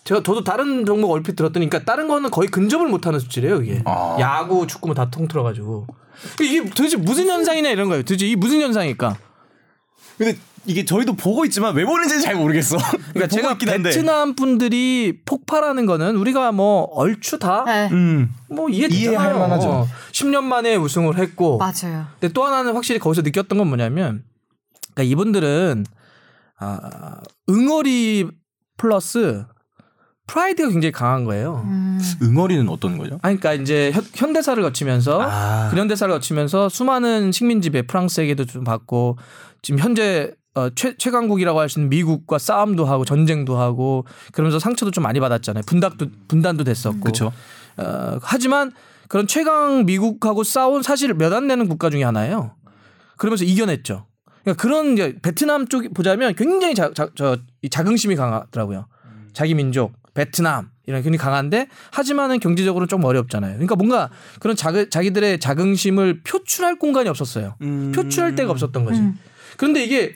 제가 0.05 0.23
저도 0.23 0.45
다른 0.45 0.85
종목 0.85 1.11
얼핏 1.11 1.35
들었더니 1.37 1.69
그러니까 1.69 1.91
다른 1.91 2.09
거는 2.09 2.31
거의 2.31 2.49
근접을 2.49 2.89
못하는 2.89 3.19
수치래요 3.19 3.63
이게 3.63 3.83
아. 3.87 4.17
야구 4.21 4.67
축구 4.67 4.89
뭐 4.89 4.95
다 4.95 5.11
통틀어가지고 5.11 5.87
이게 6.41 6.65
도대체 6.71 6.97
무슨 6.97 7.27
현상이냐 7.29 7.71
이런 7.71 7.89
거예요 7.89 8.03
도대체 8.03 8.27
이 8.27 8.37
무슨 8.37 8.61
현상일까 8.61 9.17
근데 10.19 10.37
이게 10.67 10.85
저희도 10.85 11.15
보고 11.15 11.45
있지만 11.45 11.75
왜 11.75 11.85
보는지 11.85 12.23
잘 12.23 12.37
모르겠어. 12.37 12.79
그러니까 13.13 13.27
제가 13.29 13.53
있긴 13.53 13.69
한데. 13.69 13.91
베트남 13.91 14.35
분들이 14.35 15.21
폭발하는 15.27 15.85
거는 15.85 16.17
우리가 16.17 16.53
뭐 16.53 16.85
얼추 16.93 17.39
다뭐 17.39 17.65
네. 17.67 17.89
음. 17.93 18.33
이해되잖아요 18.71 19.11
이해할 19.11 19.35
만하죠. 19.35 19.69
어, 19.69 19.87
10년 20.13 20.45
만에 20.45 20.77
우승을 20.77 21.19
했고 21.19 21.59
맞아요. 21.59 22.07
근데 22.19 22.33
또 22.33 22.45
하나는 22.45 22.73
확실히 22.75 22.99
거기서 22.99 23.21
느꼈던 23.23 23.59
건 23.59 23.67
뭐냐면 23.69 24.25
그러니까 24.95 25.03
이분들은 25.13 25.85
아, 26.61 27.21
응어리 27.51 28.29
플러스 28.79 29.45
프라이드가 30.27 30.71
굉장히 30.71 30.93
강한 30.93 31.25
거예요. 31.25 31.63
음. 31.65 32.01
응어리는 32.23 32.69
어떤 32.69 32.97
거죠? 32.99 33.19
아니, 33.23 33.39
그러니까 33.39 33.63
이제 33.63 33.91
현- 33.93 34.05
현대사를 34.15 34.63
거치면서 34.63 35.21
아. 35.23 35.69
근현대사를 35.71 36.13
거치면서 36.15 36.69
수많은 36.69 37.31
식민 37.33 37.61
지배 37.61 37.83
프랑스에게도 37.83 38.47
좀 38.47 38.65
받고 38.65 39.19
지금 39.63 39.79
현재 39.81 40.33
어, 40.57 40.71
최, 40.71 40.97
최강국이라고 40.97 41.59
할 41.59 41.69
수 41.69 41.81
있는 41.81 41.91
미국과 41.91 42.39
싸움도 42.39 42.85
하고 42.87 43.05
전쟁도 43.05 43.57
하고 43.59 44.05
그러면서 44.33 44.59
상처도 44.61 44.93
좀 44.93 45.03
많이 45.03 45.19
받았잖아요. 45.21 45.63
분단도 45.67 46.07
분단도 46.29 46.63
됐었고. 46.65 47.01
그렇죠. 47.01 47.33
어, 47.77 48.19
하지만 48.23 48.71
그런 49.09 49.27
최강 49.27 49.85
미국하고 49.85 50.45
싸운 50.45 50.83
사실 50.83 51.13
몇 51.15 51.33
안 51.33 51.49
되는 51.49 51.69
국가 51.69 51.91
중에 51.91 52.05
하나예요. 52.05 52.53
그러면서 53.17 53.45
이겨냈죠. 53.45 54.07
그러니까 54.45 54.63
그런 54.63 54.93
이제 54.93 55.17
베트남 55.23 55.67
쪽 55.67 55.93
보자면 55.93 56.35
굉장히 56.37 56.75
자, 56.77 56.93
자, 56.95 57.09
저, 57.17 57.37
이 57.63 57.69
자긍심이 57.69 58.15
강하더라고요. 58.15 58.87
자기 59.33 59.55
민족, 59.55 59.93
베트남 60.15 60.71
이런 60.87 61.03
굉장히 61.03 61.19
강한데 61.19 61.69
하지만은 61.91 62.39
경제적으로 62.41 62.87
좀 62.87 63.05
어렵잖아요. 63.05 63.55
그러니까 63.55 63.75
뭔가 63.77 64.11
그런 64.41 64.55
자기, 64.57 64.89
자기들의 64.89 65.41
자긍심을 65.41 66.23
표출할 66.23 66.79
공간이 66.79 67.09
없었어요. 67.09 67.57
음. 67.63 67.93
표출할 67.93 68.35
데가 68.35 68.53
없었던 68.53 68.85
거지. 68.85 69.03
그런데 69.57 69.85
이게 69.85 70.15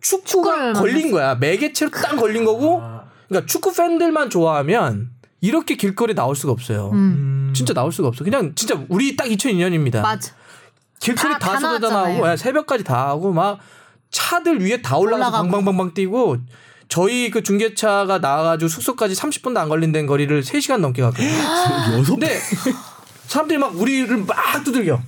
축구가 0.00 0.72
축구를 0.72 0.72
걸린 0.74 1.10
거야. 1.10 1.34
매개체로 1.36 1.90
딱 1.90 2.16
걸린 2.16 2.44
거고. 2.44 2.82
그러니까 3.28 3.46
축구 3.46 3.72
팬들만 3.74 4.30
좋아하면 4.30 5.10
이렇게 5.40 5.76
길거리 5.76 6.12
에 6.12 6.14
나올 6.14 6.34
수가 6.36 6.52
없어요. 6.52 6.90
음. 6.92 7.52
진짜 7.54 7.72
나올 7.74 7.92
수가 7.92 8.08
없어. 8.08 8.24
그냥 8.24 8.52
진짜 8.54 8.80
우리 8.88 9.16
딱 9.16 9.26
2002년입니다. 9.26 10.00
맞아. 10.00 10.32
길거리 10.98 11.32
다- 11.34 11.38
다, 11.38 11.52
다 11.52 11.60
쏟아져. 11.60 11.90
나오고 11.90 12.30
예, 12.32 12.36
새벽까지 12.36 12.84
다 12.84 13.08
하고 13.08 13.32
막 13.32 13.58
차들 14.10 14.60
위에 14.62 14.80
다 14.82 14.96
올라가서 14.96 15.28
올라가고. 15.28 15.42
방방방방 15.50 15.94
뛰고 15.94 16.38
저희 16.88 17.30
그 17.30 17.42
중계차가 17.42 18.18
나와가지고 18.18 18.68
숙소까지 18.68 19.14
30분도 19.14 19.56
안 19.58 19.68
걸린다는 19.68 20.06
거리를 20.06 20.42
3시간 20.42 20.78
넘게 20.78 21.02
갔거든요. 21.02 22.04
근데 22.06 22.38
사람들이 23.26 23.58
막 23.58 23.78
우리를 23.78 24.16
막 24.18 24.64
두들겨. 24.64 25.00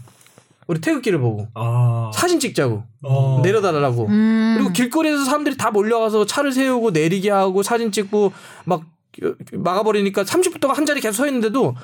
우리 0.66 0.80
태극기를 0.82 1.18
보고 1.18 1.49
아. 1.54 2.11
사진 2.14 2.38
찍자고 2.38 2.85
어. 3.02 3.40
내려달라고 3.42 4.06
음. 4.06 4.54
그리고 4.56 4.73
길거리에서 4.73 5.25
사람들이 5.25 5.56
다 5.56 5.70
몰려가서 5.70 6.26
차를 6.26 6.52
세우고 6.52 6.90
내리게 6.90 7.30
하고 7.30 7.62
사진 7.62 7.90
찍고 7.90 8.32
막 8.66 8.85
막아버리니까 9.52 10.25
30분 10.25 10.61
동안 10.61 10.76
한 10.76 10.87
자리 10.87 11.00
계속 11.00 11.23
서 11.23 11.26
있는데도 11.26 11.75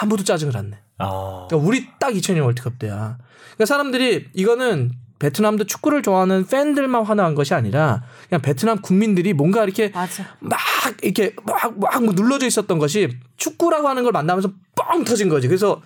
아무도 0.00 0.24
짜증을 0.24 0.56
안 0.56 0.70
내. 0.70 0.78
아. 0.98 1.46
그러니까 1.48 1.68
우리 1.68 1.86
딱 2.00 2.12
2002년 2.14 2.44
월드컵 2.44 2.78
때야. 2.78 3.18
그러니까 3.54 3.66
사람들이 3.66 4.28
이거는 4.32 4.92
베트남도 5.22 5.64
축구를 5.64 6.02
좋아하는 6.02 6.44
팬들만 6.48 7.04
화나는 7.04 7.36
것이 7.36 7.54
아니라 7.54 8.02
그냥 8.28 8.42
베트남 8.42 8.80
국민들이 8.82 9.32
뭔가 9.32 9.62
이렇게 9.62 9.90
맞아. 9.94 10.24
막 10.40 10.58
이렇게 11.00 11.34
막 11.44 11.76
막 11.78 12.02
뭐 12.02 12.12
눌러져 12.12 12.46
있었던 12.46 12.78
것이 12.80 13.08
축구라고 13.36 13.88
하는 13.88 14.02
걸 14.02 14.10
만나면서 14.10 14.50
뻥 14.74 15.04
터진 15.04 15.28
거지. 15.28 15.46
그래서 15.46 15.80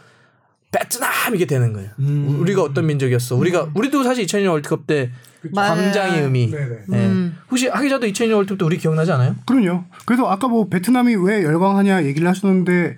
베트남 0.72 1.10
이게 1.34 1.44
되는 1.44 1.72
거예요. 1.74 1.90
우리가 1.98 2.62
어떤 2.62 2.86
민족이었어. 2.86 3.36
우리가 3.36 3.68
우리도 3.74 4.02
사실 4.04 4.24
2002년 4.24 4.50
월드컵 4.52 4.86
때. 4.86 5.10
광장의 5.54 6.22
의미. 6.22 6.50
네네. 6.50 6.76
네. 6.88 7.06
음. 7.06 7.38
혹시 7.50 7.68
하기 7.68 7.88
자도 7.88 8.06
2002년 8.06 8.34
월드컵 8.36 8.58
때 8.58 8.64
우리 8.64 8.78
기억나지 8.78 9.12
않아요? 9.12 9.36
그럼요. 9.46 9.84
그래서 10.06 10.26
아까 10.28 10.48
뭐 10.48 10.68
베트남이 10.68 11.14
왜 11.16 11.44
열광하냐 11.44 12.04
얘기를 12.04 12.26
하셨는데 12.26 12.96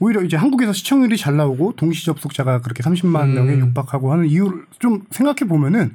오히려 0.00 0.22
이제 0.22 0.36
한국에서 0.36 0.72
시청률이 0.72 1.16
잘 1.16 1.36
나오고 1.36 1.74
동시 1.76 2.04
접속자가 2.04 2.60
그렇게 2.60 2.82
30만 2.82 3.24
음. 3.24 3.34
명에 3.34 3.58
육박하고 3.58 4.12
하는 4.12 4.26
이유를 4.26 4.64
좀 4.78 5.02
생각해 5.10 5.48
보면은 5.48 5.94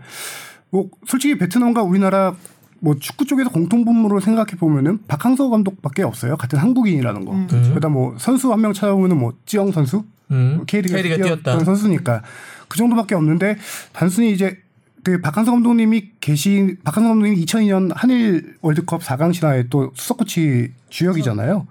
뭐 0.70 0.90
솔직히 1.06 1.38
베트남과 1.38 1.84
우리나라 1.84 2.36
뭐 2.80 2.96
축구 2.98 3.26
쪽에서 3.26 3.50
공통 3.50 3.84
분모를 3.84 4.22
생각해 4.22 4.52
보면은 4.58 5.00
박항서 5.08 5.50
감독밖에 5.50 6.04
없어요. 6.04 6.38
같은 6.38 6.58
한국인이라는 6.60 7.26
거. 7.26 7.34
그러다 7.70 7.90
뭐 7.90 8.16
선수 8.18 8.52
한 8.54 8.62
명 8.62 8.72
찾아보면은 8.74 9.18
뭐 9.18 9.34
찌영 9.46 9.72
선수, 9.74 10.06
음. 10.32 10.64
K리그에 10.66 11.02
K리그에 11.02 11.18
뛰었던 11.18 11.44
뛰었다. 11.44 11.64
선수니까 11.66 12.22
그 12.70 12.78
정도밖에 12.78 13.16
없는데 13.16 13.58
단순히 13.92 14.32
이제 14.32 14.58
그 15.04 15.20
박한서 15.22 15.52
감독님이 15.52 16.12
계신 16.22 16.78
박한서 16.84 17.10
감독님이 17.10 17.44
2002년 17.46 17.92
한일 17.94 18.56
월드컵 18.62 19.02
4강 19.02 19.34
신화의 19.34 19.66
또 19.70 19.92
수석 19.96 20.18
코치 20.18 20.72
주역이잖아요. 20.90 21.68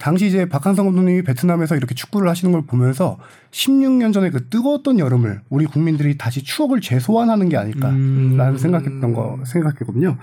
당시 0.00 0.26
이제 0.26 0.48
박한서 0.48 0.82
감독님이 0.82 1.22
베트남에서 1.22 1.76
이렇게 1.76 1.94
축구를 1.94 2.28
하시는 2.28 2.50
걸 2.52 2.62
보면서 2.62 3.18
16년 3.50 4.14
전에 4.14 4.30
그 4.30 4.48
뜨거웠던 4.48 4.98
여름을 4.98 5.42
우리 5.50 5.66
국민들이 5.66 6.16
다시 6.16 6.42
추억을 6.42 6.80
재소환하는 6.80 7.50
게 7.50 7.58
아닐까라는 7.58 8.56
생각했던 8.58 9.12
거 9.12 9.38
생각했거든요. 9.44 10.16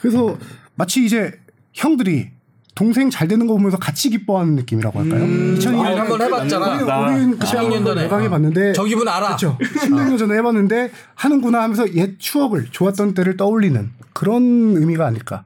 그래서 0.00 0.36
마치 0.74 1.04
이제 1.04 1.32
형들이 1.72 2.30
동생 2.74 3.10
잘 3.10 3.28
되는 3.28 3.46
거 3.46 3.52
보면서 3.54 3.76
같이 3.76 4.10
기뻐하는 4.10 4.56
느낌이라고 4.56 4.98
할까요? 4.98 5.24
2002년 5.24 5.84
아, 5.84 6.00
한번 6.00 6.22
해봤잖아. 6.22 7.06
우리, 7.06 7.14
우리는 7.14 7.30
그때 7.32 7.46
16년 7.46 7.74
한번 7.74 7.84
전에. 7.84 8.02
외곽에 8.02 8.28
봤는데 8.28 8.72
저 8.72 8.84
기분 8.84 9.06
알아. 9.06 9.26
그렇죠. 9.36 9.58
16년 9.60 10.18
전에 10.18 10.34
해봤는데 10.36 10.90
하는구나 11.14 11.62
하면서 11.62 11.92
옛 11.94 12.18
추억을 12.18 12.66
좋았던 12.70 13.14
때를 13.14 13.36
떠올리는 13.36 13.90
그런 14.14 14.42
의미가 14.76 15.06
아닐까. 15.06 15.44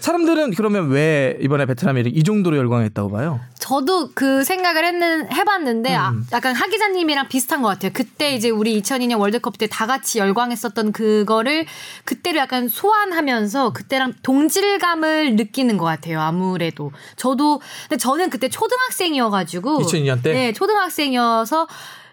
사람들은 0.00 0.52
그러면 0.54 0.88
왜 0.90 1.36
이번에 1.40 1.66
베트남이 1.66 2.02
이 2.06 2.22
정도로 2.22 2.56
열광했다고 2.56 3.10
봐요? 3.10 3.40
저도 3.58 4.10
그 4.14 4.42
생각을 4.44 4.84
했는 4.84 5.30
해봤는데 5.32 5.94
아, 5.94 6.10
음. 6.10 6.24
약간 6.32 6.54
하 6.54 6.66
기자님이랑 6.66 7.28
비슷한 7.28 7.60
것 7.62 7.68
같아요. 7.68 7.90
그때 7.94 8.34
이제 8.34 8.48
우리 8.50 8.80
2002년 8.80 9.18
월드컵 9.18 9.58
때 9.58 9.66
다 9.70 9.86
같이 9.86 10.18
열광했었던 10.18 10.92
그거를 10.92 11.64
그때를 12.04 12.40
약간 12.40 12.68
소환하면서 12.68 13.72
그때랑 13.72 14.14
동질감을 14.22 15.36
느끼는 15.36 15.78
것 15.78 15.84
같아요. 15.86 16.20
아무래도 16.20 16.92
저도 17.16 17.60
근데 17.88 17.96
저는 17.96 18.30
그때 18.30 18.48
초등학생이어가지고 18.48 19.78
2002년 19.82 20.22
때? 20.22 20.32
네 20.32 20.52
초등학생이어서. 20.52 21.66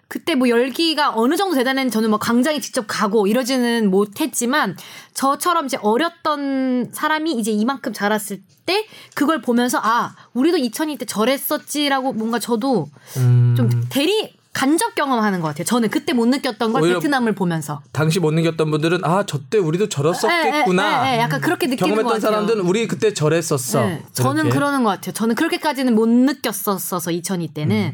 그때 0.07 0.35
뭐 0.35 0.47
열기가 0.47 1.13
어느 1.15 1.35
정도 1.35 1.55
대단했는지 1.55 1.93
저는 1.93 2.09
뭐 2.09 2.17
광장에 2.19 2.59
직접 2.59 2.85
가고 2.87 3.27
이러지는 3.27 3.91
못했지만 3.91 4.77
저처럼 5.13 5.65
이제 5.65 5.77
어렸던 5.81 6.91
사람이 6.93 7.33
이제 7.33 7.51
이만큼 7.51 7.91
자랐을 7.93 8.41
때 8.65 8.85
그걸 9.15 9.41
보면서 9.41 9.79
아 9.81 10.15
우리도 10.33 10.57
2002 10.57 10.97
때 10.97 11.05
저랬었지라고 11.05 12.13
뭔가 12.13 12.39
저도 12.39 12.87
음. 13.17 13.53
좀 13.57 13.69
대리 13.89 14.37
간접 14.53 14.95
경험하는 14.95 15.39
것 15.39 15.49
같아요. 15.49 15.65
저는 15.65 15.89
그때 15.89 16.13
못 16.13 16.25
느꼈던 16.25 16.73
걸 16.73 16.81
베트남을 16.81 17.35
보면서 17.35 17.81
당시 17.91 18.19
못 18.19 18.31
느꼈던 18.33 18.71
분들은 18.71 19.01
아 19.03 19.23
저때 19.23 19.59
우리도 19.59 19.87
저랬었겠구나. 19.87 21.05
예, 21.05 21.09
예, 21.09 21.11
예, 21.11 21.17
예, 21.17 21.21
약간 21.21 21.41
그렇게 21.41 21.67
느끼는 21.67 21.95
것 21.95 22.01
경험했던 22.01 22.21
같아요. 22.21 22.31
사람들은 22.31 22.67
우리 22.67 22.87
그때 22.87 23.13
저랬었어. 23.13 23.85
네, 23.85 24.03
저는. 24.13 24.49
그러는 24.49 24.83
것 24.83 24.89
같아요. 24.89 25.13
저는 25.13 25.35
그렇게까지는 25.35 25.93
못 25.93 26.09
느꼈었어서 26.09 27.11
2002 27.11 27.49
때는 27.49 27.93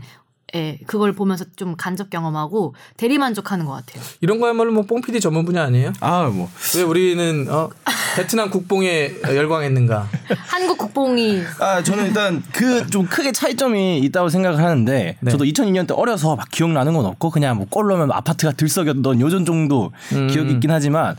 예, 0.56 0.78
그걸 0.86 1.14
보면서 1.14 1.46
좀 1.56 1.76
간접 1.76 2.10
경험하고 2.10 2.76
대리 2.96 3.18
만족하는 3.18 3.66
것 3.66 3.72
같아요. 3.74 4.04
이런 4.22 4.40
거야말로 4.40 4.72
뭐 4.72 4.84
뽕피디 4.84 5.20
전문 5.20 5.46
분야 5.46 5.64
아니에요? 5.64 5.94
아, 6.00 6.30
뭐. 6.32 6.50
왜 6.76 6.84
우리는 6.84 7.48
어, 7.50 7.70
베트남 8.16 8.50
국뽕에 8.52 9.16
열광했는가? 9.24 10.08
한국 10.48 10.78
국뽕이 10.78 11.42
아, 11.60 11.82
저는 11.82 12.08
일단 12.08 12.44
그 12.52 12.84
좀 12.90 13.08
크게 13.08 13.32
차이점이 13.32 14.00
있다고 14.00 14.30
생각을 14.30 14.60
하는데 14.64 15.18
네. 15.20 15.32
저도 15.32 15.46
2002년 15.46 15.88
때 15.88 15.94
어려서 15.96 16.36
막 16.36 16.48
기억나는 16.52 16.94
건 16.94 17.06
없고 17.06 17.32
그냥 17.32 17.58
뭐골 17.58 17.88
넣으면 17.88 18.12
아파트가 18.12 18.52
들썩였던 18.52 19.20
요전 19.22 19.46
정도 19.46 19.92
기억이 20.30 20.52
있긴 20.54 20.70
하지만 20.70 21.16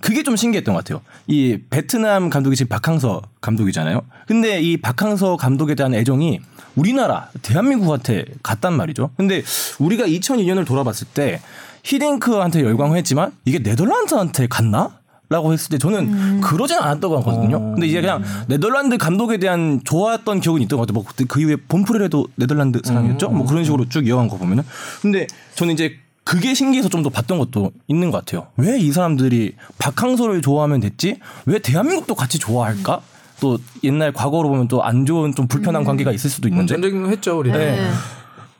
그게 0.00 0.22
좀 0.22 0.36
신기했던 0.36 0.74
것 0.74 0.84
같아요. 0.84 1.02
이 1.26 1.58
베트남 1.70 2.30
감독이 2.30 2.56
지금 2.56 2.68
박항서 2.68 3.22
감독이잖아요. 3.40 4.02
근데 4.26 4.60
이 4.60 4.76
박항서 4.76 5.36
감독에 5.36 5.74
대한 5.74 5.94
애정이 5.94 6.40
우리나라 6.76 7.28
대한민국한테 7.42 8.24
갔단 8.42 8.72
말이죠. 8.72 9.10
근데 9.16 9.42
우리가 9.78 10.06
2002년을 10.06 10.66
돌아봤을 10.66 11.08
때 11.12 11.40
히딩크한테 11.82 12.62
열광했지만 12.62 13.32
이게 13.44 13.58
네덜란드한테 13.58 14.46
갔나? 14.48 14.98
라고 15.30 15.52
했을 15.52 15.68
때 15.68 15.76
저는 15.76 16.40
그러진 16.40 16.78
않았다고 16.78 17.18
하거든요. 17.18 17.60
근데 17.72 17.86
이제 17.86 18.00
그냥 18.00 18.24
네덜란드 18.46 18.96
감독에 18.96 19.36
대한 19.36 19.82
좋아했던 19.84 20.40
기억은 20.40 20.62
있던 20.62 20.78
것 20.78 20.86
같아요. 20.86 20.94
뭐그 20.94 21.26
그 21.26 21.40
이후에 21.42 21.56
본프레도 21.56 22.28
네덜란드 22.36 22.80
사람이었죠. 22.82 23.28
뭐 23.28 23.46
그런 23.46 23.62
식으로 23.62 23.86
쭉 23.90 24.06
이어간 24.06 24.28
거 24.28 24.38
보면은. 24.38 24.64
근데 25.02 25.26
저는 25.54 25.74
이제 25.74 25.98
그게 26.28 26.52
신기해서 26.52 26.88
좀 26.90 27.02
더 27.02 27.08
봤던 27.10 27.38
것도 27.38 27.70
있는 27.86 28.10
것 28.10 28.18
같아요. 28.24 28.48
왜 28.56 28.78
이 28.78 28.92
사람들이 28.92 29.54
박항서를 29.78 30.42
좋아하면 30.42 30.80
됐지? 30.80 31.18
왜 31.46 31.58
대한민국도 31.58 32.14
같이 32.14 32.38
좋아할까? 32.38 33.00
또 33.40 33.56
옛날 33.84 34.12
과거로 34.12 34.48
보면 34.48 34.68
또 34.68 34.82
안 34.82 35.06
좋은 35.06 35.34
좀 35.34 35.46
불편한 35.48 35.84
관계가 35.84 36.12
있을 36.12 36.28
수도 36.28 36.48
있는데. 36.48 36.74
전쟁 36.74 37.06
했죠 37.06 37.38
우리. 37.38 37.50
네. 37.52 37.58
네. 37.76 37.90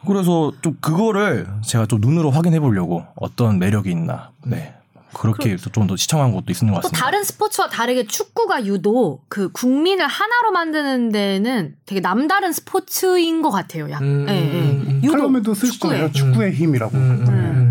그래서 0.06 0.52
좀 0.62 0.76
그거를 0.80 1.46
제가 1.64 1.86
좀 1.86 2.00
눈으로 2.00 2.30
확인해 2.30 2.60
보려고 2.60 3.04
어떤 3.16 3.58
매력이 3.58 3.90
있나. 3.90 4.30
네. 4.46 4.74
그렇게 5.14 5.50
해서 5.52 5.68
좀 5.70 5.86
더 5.88 5.96
시청한 5.96 6.32
것도 6.32 6.52
있는 6.52 6.74
것또 6.74 6.82
같습니다. 6.88 7.04
다른 7.04 7.24
스포츠와 7.24 7.68
다르게 7.68 8.06
축구가 8.06 8.66
유독 8.66 9.24
그 9.28 9.50
국민을 9.52 10.06
하나로 10.06 10.52
만드는 10.52 11.10
데는 11.10 11.74
되게 11.86 12.00
남다른 12.00 12.52
스포츠인 12.52 13.40
것 13.42 13.50
같아요. 13.50 13.90
약. 13.90 14.00
음, 14.02 14.26
예, 14.28 14.34
예. 14.34 14.60
음, 14.60 14.84
음. 14.86 15.00
유독 15.02 15.16
칼럼에도 15.16 15.54
쓰시잖아요. 15.54 16.12
축구의 16.12 16.52
힘이라고. 16.52 16.96
음. 16.96 17.24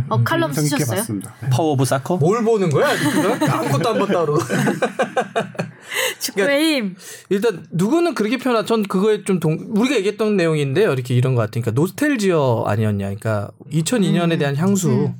어, 0.09 0.23
칼럼 0.23 0.49
인상 0.51 0.63
깊게 0.63 0.77
쓰셨어요? 0.77 0.97
봤습니다. 0.99 1.35
네. 1.41 1.49
Power 1.49 1.71
of 1.73 1.85
Soccer? 1.85 2.17
뭘 2.17 2.43
보는 2.43 2.69
거야? 2.69 2.89
아무것도 2.89 3.89
안 3.89 3.99
봤다 3.99 4.25
그러고. 4.25 4.39
축구의 6.19 6.75
힘. 6.75 6.95
일단 7.29 7.65
누구는 7.71 8.13
그렇게 8.13 8.37
표현하. 8.37 8.65
전 8.65 8.83
그거에 8.83 9.23
좀 9.23 9.39
동, 9.39 9.57
우리가 9.69 9.95
얘기했던 9.97 10.35
내용인데요. 10.37 10.91
이렇게 10.91 11.15
이런 11.15 11.35
것 11.35 11.41
같으니까 11.41 11.71
노스탤지어 11.71 12.65
아니었냐. 12.67 13.05
그러니까 13.05 13.51
2002년에 13.71 14.37
대한 14.39 14.55
향수를 14.55 15.13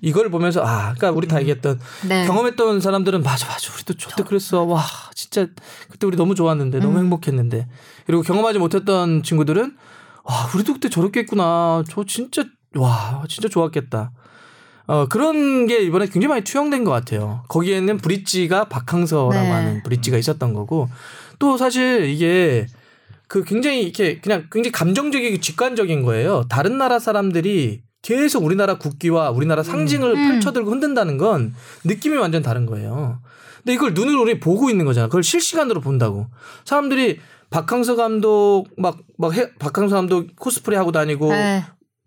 이걸 0.00 0.30
보면서 0.30 0.62
아, 0.62 0.94
그러니까 0.94 1.10
우리 1.12 1.28
다 1.28 1.40
얘기했던 1.40 1.78
네. 2.08 2.26
경험했던 2.26 2.80
사람들은 2.80 3.22
맞아 3.22 3.46
맞아 3.48 3.72
우리도 3.74 3.94
저때 3.94 4.22
그랬어. 4.22 4.62
와 4.64 4.82
진짜 5.14 5.46
그때 5.90 6.06
우리 6.06 6.16
너무 6.16 6.34
좋았는데 6.34 6.78
너무 6.80 6.98
행복했는데. 6.98 7.68
그리고 8.06 8.22
경험하지 8.22 8.58
못했던 8.58 9.22
친구들은 9.22 9.76
와 10.24 10.34
우리도 10.54 10.74
그때 10.74 10.88
저렇게 10.88 11.20
했구나. 11.20 11.84
저 11.88 12.04
진짜 12.04 12.44
와 12.74 13.24
진짜 13.28 13.48
좋았겠다. 13.48 14.12
어, 14.88 15.06
그런 15.08 15.66
게 15.66 15.80
이번에 15.82 16.06
굉장히 16.06 16.28
많이 16.28 16.44
투영된 16.44 16.84
것 16.84 16.90
같아요. 16.90 17.42
거기에는 17.48 17.98
브릿지가 17.98 18.68
박항서라고 18.68 19.32
네. 19.32 19.50
하는 19.50 19.82
브릿지가 19.82 20.16
있었던 20.16 20.54
거고 20.54 20.88
또 21.38 21.56
사실 21.56 22.04
이게 22.04 22.66
그 23.28 23.42
굉장히 23.44 23.82
이렇게 23.82 24.20
그냥 24.20 24.46
굉장히 24.50 24.72
감정적이고 24.72 25.40
직관적인 25.40 26.02
거예요. 26.02 26.44
다른 26.48 26.78
나라 26.78 26.98
사람들이 26.98 27.82
계속 28.02 28.44
우리나라 28.44 28.78
국기와 28.78 29.30
우리나라 29.30 29.64
상징을 29.64 30.10
음. 30.12 30.28
펼쳐들고 30.30 30.70
흔든다는 30.70 31.18
건 31.18 31.54
느낌이 31.84 32.16
완전 32.16 32.42
다른 32.42 32.64
거예요. 32.66 33.20
근데 33.56 33.74
이걸 33.74 33.94
눈으로 33.94 34.22
우리 34.22 34.38
보고 34.38 34.70
있는 34.70 34.84
거잖아. 34.84 35.08
그걸 35.08 35.24
실시간으로 35.24 35.80
본다고. 35.80 36.28
사람들이 36.64 37.18
박항서 37.50 37.96
감독 37.96 38.66
막, 38.76 38.98
막 39.18 39.34
해, 39.34 39.52
박항서 39.54 39.96
감독 39.96 40.36
코스프레 40.36 40.76
하고 40.76 40.92
다니고 40.92 41.32
네. 41.32 41.64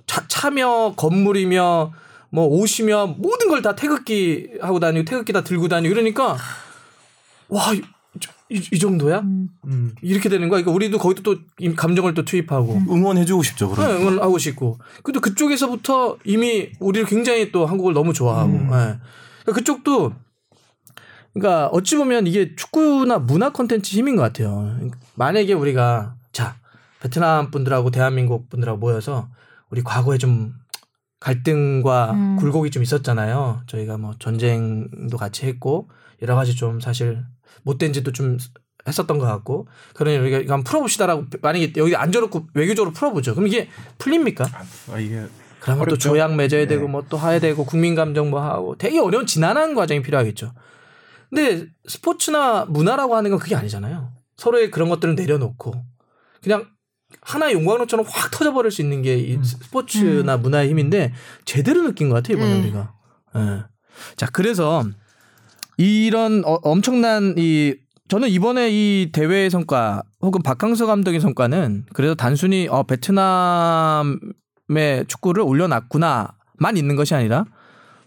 차, 0.09 0.25
차며 0.27 0.93
건물이며 0.95 1.93
뭐 2.31 2.45
옷이며 2.47 3.15
모든 3.19 3.47
걸 3.49 3.61
다 3.61 3.75
태극기 3.75 4.49
하고 4.61 4.79
다니고 4.79 5.05
태극기 5.05 5.33
다 5.33 5.43
들고 5.43 5.67
다니고 5.67 5.93
이러니까 5.93 6.35
와 7.49 7.73
이, 7.73 7.81
이 8.71 8.79
정도야? 8.79 9.19
음, 9.19 9.93
이렇게 10.01 10.27
되는 10.29 10.49
거야. 10.49 10.61
그러니까 10.61 10.71
우리도 10.71 10.97
거기도 10.97 11.21
또이 11.21 11.75
감정을 11.75 12.15
또 12.15 12.25
투입하고 12.25 12.81
응원해주고 12.89 13.43
싶죠. 13.43 13.69
그럼. 13.69 13.87
네, 13.87 14.01
응원을 14.01 14.23
하고 14.23 14.39
싶고. 14.39 14.79
그래도 15.03 15.19
그쪽에서부터 15.21 16.17
이미 16.25 16.71
우리를 16.79 17.07
굉장히 17.07 17.51
또 17.51 17.67
한국을 17.67 17.93
너무 17.93 18.11
좋아하고. 18.13 18.51
예. 18.53 18.67
그러니까 18.67 19.53
그쪽도 19.53 20.13
그러니까 21.33 21.67
어찌 21.67 21.95
보면 21.97 22.25
이게 22.25 22.55
축구나 22.55 23.19
문화 23.19 23.51
콘텐츠 23.51 23.95
힘인 23.95 24.15
것 24.15 24.23
같아요. 24.23 24.75
만약에 25.13 25.53
우리가 25.53 26.15
자 26.31 26.55
베트남 27.01 27.51
분들하고 27.51 27.91
대한민국 27.91 28.49
분들하고 28.49 28.79
모여서 28.79 29.27
우리 29.69 29.81
과거에 29.81 30.17
좀 30.17 30.53
갈등과 31.19 32.11
음. 32.11 32.35
굴곡이 32.37 32.71
좀 32.71 32.81
있었잖아요. 32.83 33.63
저희가 33.67 33.97
뭐 33.97 34.13
전쟁도 34.19 35.17
같이 35.17 35.45
했고 35.45 35.89
여러 36.21 36.35
가지 36.35 36.55
좀 36.55 36.79
사실 36.79 37.23
못된 37.63 37.93
짓도 37.93 38.11
좀 38.11 38.37
했었던 38.87 39.19
것 39.19 39.25
같고 39.25 39.67
그러니 39.93 40.17
우리가 40.17 40.37
이거 40.39 40.53
한번 40.53 40.63
풀어봅시다라고 40.63 41.25
만약에 41.41 41.73
여기 41.77 41.95
앉아놓고 41.95 42.47
외교적으로 42.53 42.93
풀어보죠. 42.93 43.35
그럼 43.35 43.47
이게 43.47 43.67
풀립니까? 43.97 44.45
아, 44.91 44.99
이게 44.99 45.27
그러면 45.59 45.85
또 45.85 45.91
어렵죠. 45.91 45.97
조약 45.97 46.35
맺어야 46.35 46.67
되고 46.67 46.87
뭐또 46.87 47.19
해야 47.19 47.39
되고 47.39 47.65
국민 47.65 47.95
감정 47.95 48.29
뭐 48.29 48.41
하고 48.41 48.77
되게 48.77 48.99
어려운 48.99 49.25
지난한 49.25 49.75
과정이 49.75 50.01
필요하겠죠. 50.01 50.53
근데 51.29 51.67
스포츠나 51.87 52.65
문화라고 52.65 53.15
하는 53.15 53.29
건 53.29 53.39
그게 53.39 53.55
아니잖아요. 53.55 54.11
서로의 54.37 54.71
그런 54.71 54.89
것들을 54.89 55.15
내려놓고 55.15 55.73
그냥 56.41 56.65
하나의 57.21 57.53
용광로처럼 57.55 58.05
확 58.07 58.31
터져버릴 58.31 58.71
수 58.71 58.81
있는 58.81 59.01
게이 59.01 59.39
스포츠나 59.43 60.37
문화의 60.37 60.69
힘인데 60.69 61.13
제대로 61.45 61.83
느낀 61.83 62.09
것 62.09 62.15
같아요 62.15 62.37
이번에 62.37 62.55
음. 62.55 62.61
우리가. 62.63 62.93
예. 63.35 63.63
자 64.15 64.27
그래서 64.31 64.83
이런 65.77 66.43
어- 66.45 66.59
엄청난 66.63 67.35
이 67.37 67.75
저는 68.07 68.29
이번에 68.29 68.69
이 68.71 69.09
대회의 69.11 69.49
성과 69.49 70.01
혹은 70.21 70.41
박항서 70.41 70.85
감독의 70.87 71.19
성과는 71.19 71.85
그래도 71.93 72.15
단순히 72.15 72.67
어 72.69 72.83
베트남의 72.83 74.17
축구를 75.07 75.43
올려놨구나만 75.43 76.77
있는 76.77 76.95
것이 76.95 77.13
아니라 77.15 77.45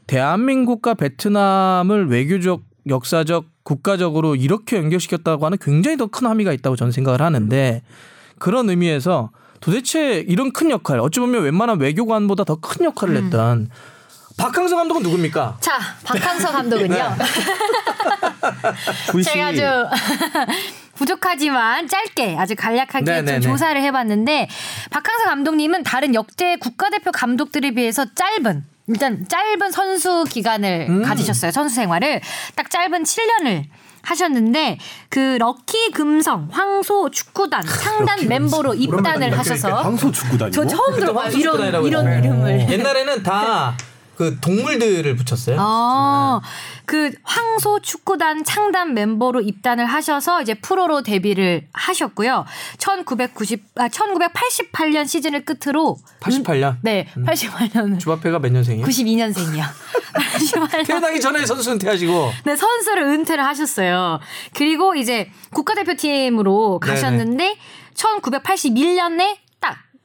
대한민국과 0.07 0.95
베트남을 0.95 2.09
외교적 2.09 2.63
역사적 2.89 3.47
국가적으로 3.63 4.35
이렇게 4.35 4.77
연결시켰다고 4.77 5.47
하는 5.47 5.57
굉장히 5.61 5.97
더 5.97 6.07
큰 6.09 6.27
함의가 6.27 6.53
있다고 6.53 6.75
저는 6.77 6.91
생각을 6.91 7.23
하는데 7.23 7.83
그런 8.43 8.69
의미에서 8.69 9.31
도대체 9.61 10.25
이런 10.27 10.53
큰 10.53 10.71
역할 10.71 10.99
어찌 10.99 11.21
보면 11.21 11.45
웬만한 11.45 11.79
외교관보다 11.79 12.43
더 12.43 12.57
큰 12.57 12.87
역할을 12.87 13.17
했던 13.17 13.71
박항서 14.37 14.75
감독은 14.75 15.05
누굽니까? 15.05 15.59
자, 15.61 15.79
박항서 16.03 16.51
감독은요. 16.51 16.97
굴씨 19.13 19.31
제가 19.31 19.47
아주 19.49 19.63
부족하지만 20.97 21.87
짧게 21.87 22.37
아주 22.37 22.57
간략하게 22.57 23.05
네네네. 23.05 23.41
좀 23.41 23.53
조사를 23.53 23.81
해봤는데 23.81 24.49
박항서 24.91 25.25
감독님은 25.27 25.85
다른 25.85 26.17
역대 26.17 26.57
국가대표 26.57 27.13
감독들에 27.13 27.71
비해서 27.71 28.05
짧은 28.13 28.65
일단 28.89 29.25
짧은 29.29 29.71
선수 29.71 30.25
기간을 30.29 30.87
음. 30.91 31.03
가지셨어요. 31.03 31.53
선수 31.53 31.77
생활을 31.77 32.21
딱 32.57 32.71
짧은 32.71 33.05
7년을 33.05 33.67
하셨는데 34.03 34.79
그 35.09 35.37
럭키 35.39 35.93
금성 35.93 36.49
황소 36.51 37.11
축구단 37.11 37.63
상단 37.63 38.29
멤버로 38.29 38.75
입단을 38.75 39.37
하셔서 39.39 39.83
황소 39.83 40.11
축구단이고. 40.11 40.51
저 40.51 40.67
처음 40.67 40.97
들어봐요. 40.99 41.25
황소 41.25 41.39
이런 41.39 41.53
축구단이라고 41.53 41.87
이런. 41.89 42.19
이름을. 42.19 42.71
옛날에는 42.71 43.23
다 43.23 43.77
그 44.17 44.39
동물들을 44.41 45.17
붙였어요. 45.17 45.57
아, 45.59 46.41
그 46.93 47.11
황소 47.23 47.81
축구단 47.81 48.45
창단 48.45 48.93
멤버로 48.93 49.41
입단을 49.41 49.87
하셔서 49.87 50.43
이제 50.43 50.53
프로로 50.53 51.03
데뷔를 51.03 51.67
하셨고요. 51.73 52.45
1990, 52.77 53.63
아, 53.77 53.89
1988년 53.89 55.09
시즌을 55.09 55.47
끝으로 55.47 55.97
88년. 56.21 56.77
네, 56.83 57.07
88년은 57.17 57.99
주바페가 57.99 58.41
몇 58.41 58.53
년생이에요? 58.53 58.87
92년생이요. 58.87 59.65
88년. 60.13 60.85
태어나기 60.87 61.19
전에 61.19 61.47
선수 61.47 61.73
은퇴하시고 61.73 62.33
네, 62.45 62.57
선수를 62.57 63.05
은퇴를 63.05 63.43
하셨어요. 63.43 64.21
그리고 64.53 64.95
이제 64.95 65.31
국가대표팀으로 65.55 66.79
네네. 66.83 66.95
가셨는데 66.95 67.57
1981년에 67.95 69.19
딱 69.19 69.42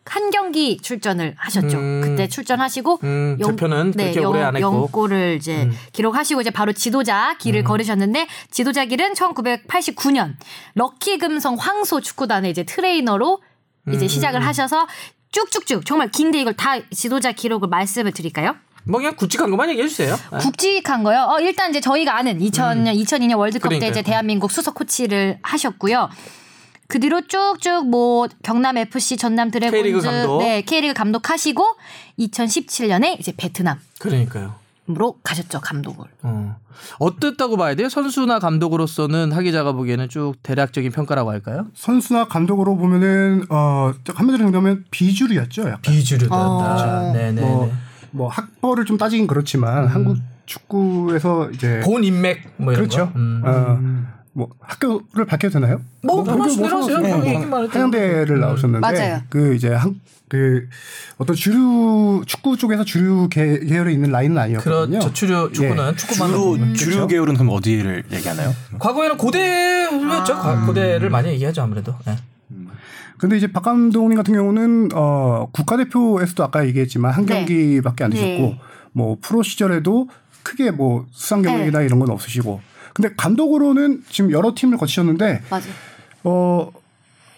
한 0.09 0.31
경기 0.31 0.77
출전을 0.77 1.35
하셨죠. 1.37 1.77
음. 1.77 2.01
그때 2.03 2.27
출전하시고 2.27 2.99
음, 3.03 3.37
대표는 3.37 3.91
그렇게 3.91 4.19
오래 4.23 4.41
안 4.41 4.55
했고. 4.55 4.69
음. 4.69 4.73
영골을 4.75 5.35
이제 5.37 5.69
기록하시고 5.93 6.41
이제 6.41 6.49
바로 6.49 6.73
지도자 6.73 7.35
길을 7.39 7.63
걸으셨는데 7.63 8.27
지도자 8.51 8.85
길은 8.85 9.13
1989년 9.13 10.35
럭키 10.75 11.17
금성 11.17 11.55
황소 11.55 12.01
축구단의 12.01 12.51
이제 12.51 12.63
트레이너로 12.63 13.41
이제 13.93 14.05
음, 14.05 14.07
시작을 14.07 14.45
하셔서 14.45 14.87
쭉쭉쭉 15.31 15.85
정말 15.85 16.09
긴데 16.09 16.41
이걸 16.41 16.53
다 16.53 16.75
지도자 16.91 17.31
기록을 17.31 17.67
말씀을 17.69 18.11
드릴까요? 18.11 18.55
뭐 18.85 18.99
그냥 18.99 19.15
굵직한 19.15 19.49
것만 19.49 19.69
얘기해 19.71 19.87
주세요. 19.87 20.15
네. 20.31 20.37
굵직한 20.39 21.03
거요. 21.03 21.27
어, 21.29 21.39
일단 21.41 21.69
이제 21.69 21.81
저희가 21.81 22.17
아는 22.17 22.39
2000년, 22.39 22.97
2002년 23.03 23.37
월드컵 23.37 23.69
때 23.69 23.75
음. 23.75 23.79
그러니까요. 23.79 23.91
이제 23.91 24.01
대한민국 24.01 24.49
수석 24.51 24.75
코치를 24.75 25.39
하셨고요. 25.41 26.09
그 26.87 26.99
뒤로 26.99 27.21
쭉쭉 27.21 27.89
뭐 27.89 28.27
경남 28.43 28.77
FC, 28.77 29.17
전남 29.17 29.51
드래곤즈, 29.51 30.01
감독. 30.07 30.39
네 30.39 30.61
K리그 30.61 30.93
감독하시고 30.93 31.63
2017년에 32.19 33.19
이제 33.19 33.33
베트남으로 33.35 33.81
그러니까요. 33.99 34.55
가셨죠 35.23 35.59
감독을. 35.59 36.05
어. 36.23 36.55
어땠다고 36.99 37.57
봐야 37.57 37.75
돼요? 37.75 37.89
선수나 37.89 38.39
감독으로서는 38.39 39.31
하 39.33 39.41
기자가 39.41 39.73
보기에는 39.73 40.07
쭉 40.09 40.35
대략적인 40.43 40.91
평가라고 40.91 41.31
할까요? 41.31 41.67
선수나 41.75 42.27
감독으로 42.27 42.77
보면은 42.77 43.45
어 43.49 43.93
한마디로 44.07 44.45
정리하면 44.45 44.85
비주류였죠. 44.91 45.63
약간. 45.63 45.81
비주류다. 45.81 46.35
어. 46.35 47.11
네네. 47.13 47.41
뭐, 47.41 47.71
뭐 48.11 48.27
학벌을 48.29 48.85
좀 48.85 48.97
따지긴 48.97 49.27
그렇지만 49.27 49.87
한국 49.87 50.17
축구에서 50.45 51.49
이제 51.51 51.81
본 51.83 52.03
인맥 52.03 52.53
뭐 52.57 52.71
이런 52.71 52.87
그렇죠. 52.87 53.11
거. 53.11 53.19
음. 53.19 53.41
어, 53.45 54.16
뭐 54.37 54.49
학교를 54.59 55.25
밝혀도 55.25 55.53
되나요? 55.59 55.81
뭐. 56.03 56.23
상관없어요. 56.23 56.93
형이 56.93 57.11
어, 57.11 57.25
얘기만 57.25 57.63
해도. 57.63 57.71
한양대를 57.73 58.39
나오셨는데 58.39 58.79
맞아요. 58.79 59.21
그 59.29 59.55
이제 59.55 59.69
한 59.73 59.99
그 60.29 60.67
어떤 61.17 61.37
주류 61.37 62.21
축구 62.27 62.57
쪽에서 62.57 62.83
주류 62.83 63.29
계, 63.29 63.59
계열에 63.59 63.93
있는 63.93 64.11
라인은 64.11 64.37
아니었거든요. 64.37 64.99
그렇죠. 64.99 65.13
추류 65.13 65.49
축구는 65.53 65.91
예. 65.91 65.95
축구만 65.95 66.29
주로 66.31 66.73
주류 66.73 67.07
계열은 67.07 67.35
그럼 67.35 67.47
어디를 67.53 68.03
얘기하나요? 68.11 68.53
과거에는 68.77 69.15
고대였죠. 69.15 70.33
과- 70.35 70.65
고대를 70.65 71.09
많이 71.09 71.29
얘기하죠 71.29 71.61
아무래도. 71.61 71.95
네. 72.05 72.17
근데 73.17 73.37
이제 73.37 73.47
박 73.47 73.63
감독님 73.63 74.17
같은 74.17 74.33
경우는 74.33 74.89
어 74.93 75.47
국가대표에서도 75.53 76.43
아까 76.43 76.67
얘기했지만 76.67 77.13
한 77.13 77.25
네. 77.25 77.33
경기밖에 77.45 78.03
안 78.03 78.09
되셨고 78.11 78.27
네. 78.49 78.59
뭐 78.91 79.17
프로 79.21 79.41
시절에도 79.43 80.09
크게 80.43 80.71
뭐 80.71 81.05
수상 81.11 81.41
경력이나 81.41 81.83
이런 81.83 81.99
건 81.99 82.09
없으시고 82.09 82.59
근데 82.97 83.13
감독으로는 83.15 84.01
지금 84.09 84.31
여러 84.31 84.55
팀을 84.55 84.79
거치셨는데 84.79 85.43
맞아. 85.51 85.69
어 86.23 86.71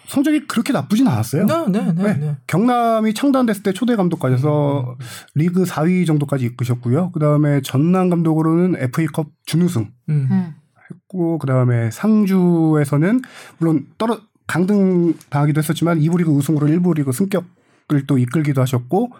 성적이 0.08 0.46
그렇게 0.46 0.72
나쁘진 0.72 1.06
않았어요. 1.06 1.44
네, 1.44 1.54
네, 1.68 1.92
네, 1.92 2.02
네. 2.02 2.14
네. 2.14 2.36
경남이 2.46 3.12
창단됐을 3.12 3.62
때 3.62 3.72
초대 3.74 3.94
감독까지 3.94 4.36
해서 4.36 4.96
리그 5.34 5.64
4위 5.64 6.06
정도까지 6.06 6.46
이끄셨고요. 6.46 7.12
그다음에 7.12 7.60
전남 7.60 8.08
감독으로는 8.08 8.82
FA컵 8.82 9.26
준우승 9.44 9.92
음. 10.08 10.28
음. 10.30 10.54
했고 10.90 11.36
그다음에 11.38 11.90
상주에서는 11.90 13.20
물론 13.58 13.86
떨어 13.98 14.18
강등 14.46 15.12
당하기도 15.28 15.58
했었지만 15.58 16.00
2부 16.00 16.16
리그 16.16 16.30
우승으로 16.30 16.68
1부 16.68 16.96
리그 16.96 17.12
승격을 17.12 18.06
또 18.06 18.16
이끌기도 18.16 18.62
하셨고 18.62 19.12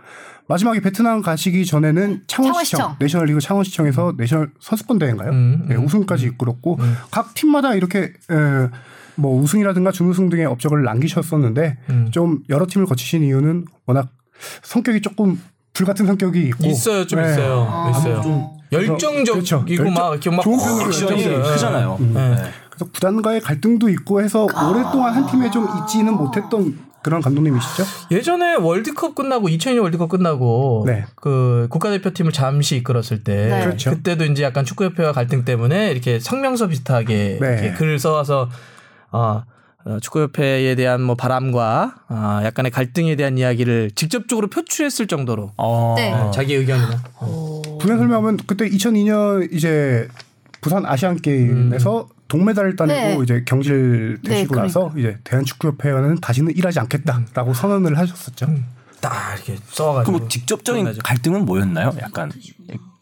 마지막에 0.50 0.80
베트남 0.80 1.22
가시기 1.22 1.64
전에는 1.64 2.24
창원시청, 2.26 2.78
창원시청. 2.78 2.96
내셔널리그 2.98 3.40
창원시청에서 3.40 4.14
내셔널 4.16 4.50
선수권 4.60 4.98
대회인가요? 4.98 5.30
음, 5.30 5.66
네, 5.68 5.76
음. 5.76 5.84
우승까지 5.84 6.26
이끌었고 6.26 6.76
각 7.12 7.34
팀마다 7.34 7.76
이렇게 7.76 8.00
에, 8.00 8.68
뭐 9.14 9.40
우승이라든가 9.40 9.92
준우승 9.92 10.28
등의 10.28 10.46
업적을 10.46 10.82
남기셨었는데 10.82 11.78
음. 11.90 12.08
좀 12.10 12.40
여러 12.48 12.66
팀을 12.66 12.86
거치신 12.86 13.22
이유는 13.22 13.64
워낙 13.86 14.08
성격이 14.64 15.02
조금 15.02 15.40
불같은 15.72 16.06
성격이 16.06 16.40
있고 16.48 16.66
있어요, 16.66 17.06
좀 17.06 17.22
네. 17.22 17.30
있어요, 17.30 17.92
있어요. 17.96 18.20
좀 18.20 18.48
열정적이고 18.72 19.32
그렇죠. 19.32 19.64
막 19.94 20.12
이렇게 20.12 20.30
막 20.30 20.42
좋은 20.42 20.58
액션이 20.58 21.22
열정이 21.24 21.52
크잖아요. 21.52 21.96
네. 22.00 22.36
그래서 22.70 22.90
구단과의 22.92 23.40
갈등도 23.40 23.88
있고 23.90 24.20
해서 24.20 24.48
오랫동안 24.68 25.14
한 25.14 25.26
팀에 25.30 25.48
좀 25.52 25.68
있지는 25.80 26.14
못했던 26.14 26.76
그런 27.02 27.22
감독님이시죠? 27.22 27.84
예전에 28.10 28.56
월드컵 28.56 29.14
끝나고 29.14 29.48
2002년 29.48 29.82
월드컵 29.82 30.10
끝나고 30.10 30.84
네. 30.86 31.04
그 31.16 31.66
국가대표팀을 31.70 32.32
잠시 32.32 32.76
이끌었을 32.76 33.24
때 33.24 33.46
네. 33.48 33.64
그렇죠. 33.64 33.90
그때도 33.90 34.24
이제 34.26 34.42
약간 34.42 34.64
축구협회와 34.64 35.12
갈등 35.12 35.44
때문에 35.44 35.90
이렇게 35.90 36.18
성명서 36.18 36.68
비슷하게 36.68 37.38
네. 37.40 37.52
이렇게 37.52 37.72
글을 37.72 37.98
써와서 37.98 38.50
어, 39.10 39.42
어, 39.84 39.98
축구협회에 40.00 40.74
대한 40.74 41.00
뭐 41.00 41.14
바람과 41.14 41.94
어, 42.08 42.40
약간의 42.44 42.70
갈등에 42.70 43.16
대한 43.16 43.38
이야기를 43.38 43.92
직접적으로 43.92 44.48
표출했을 44.48 45.06
정도로 45.06 45.52
어. 45.56 45.94
네. 45.96 46.12
어, 46.12 46.30
자기 46.32 46.54
의견이나 46.54 47.02
분야 47.80 47.96
설명하면 47.96 48.38
그때 48.46 48.68
2002년 48.68 49.52
이제 49.52 50.06
부산 50.60 50.84
아시안 50.84 51.16
게임에서 51.16 52.08
동메달을 52.30 52.76
따내고 52.76 53.18
네. 53.18 53.24
이제 53.24 53.42
경질 53.44 54.18
되시고 54.24 54.54
네, 54.54 54.62
나서 54.62 54.92
이제 54.96 55.18
대한축구협회와는 55.24 56.20
다시는 56.20 56.56
일하지 56.56 56.80
않겠다라고 56.80 57.52
선언을 57.52 57.98
하셨었죠. 57.98 58.46
딱 59.00 59.34
이렇게 59.36 59.56
써가지고 59.66 60.04
그럼 60.04 60.20
뭐 60.20 60.28
직접적인. 60.28 60.98
갈등은 61.02 61.44
뭐였나요? 61.44 61.92
약간 62.00 62.30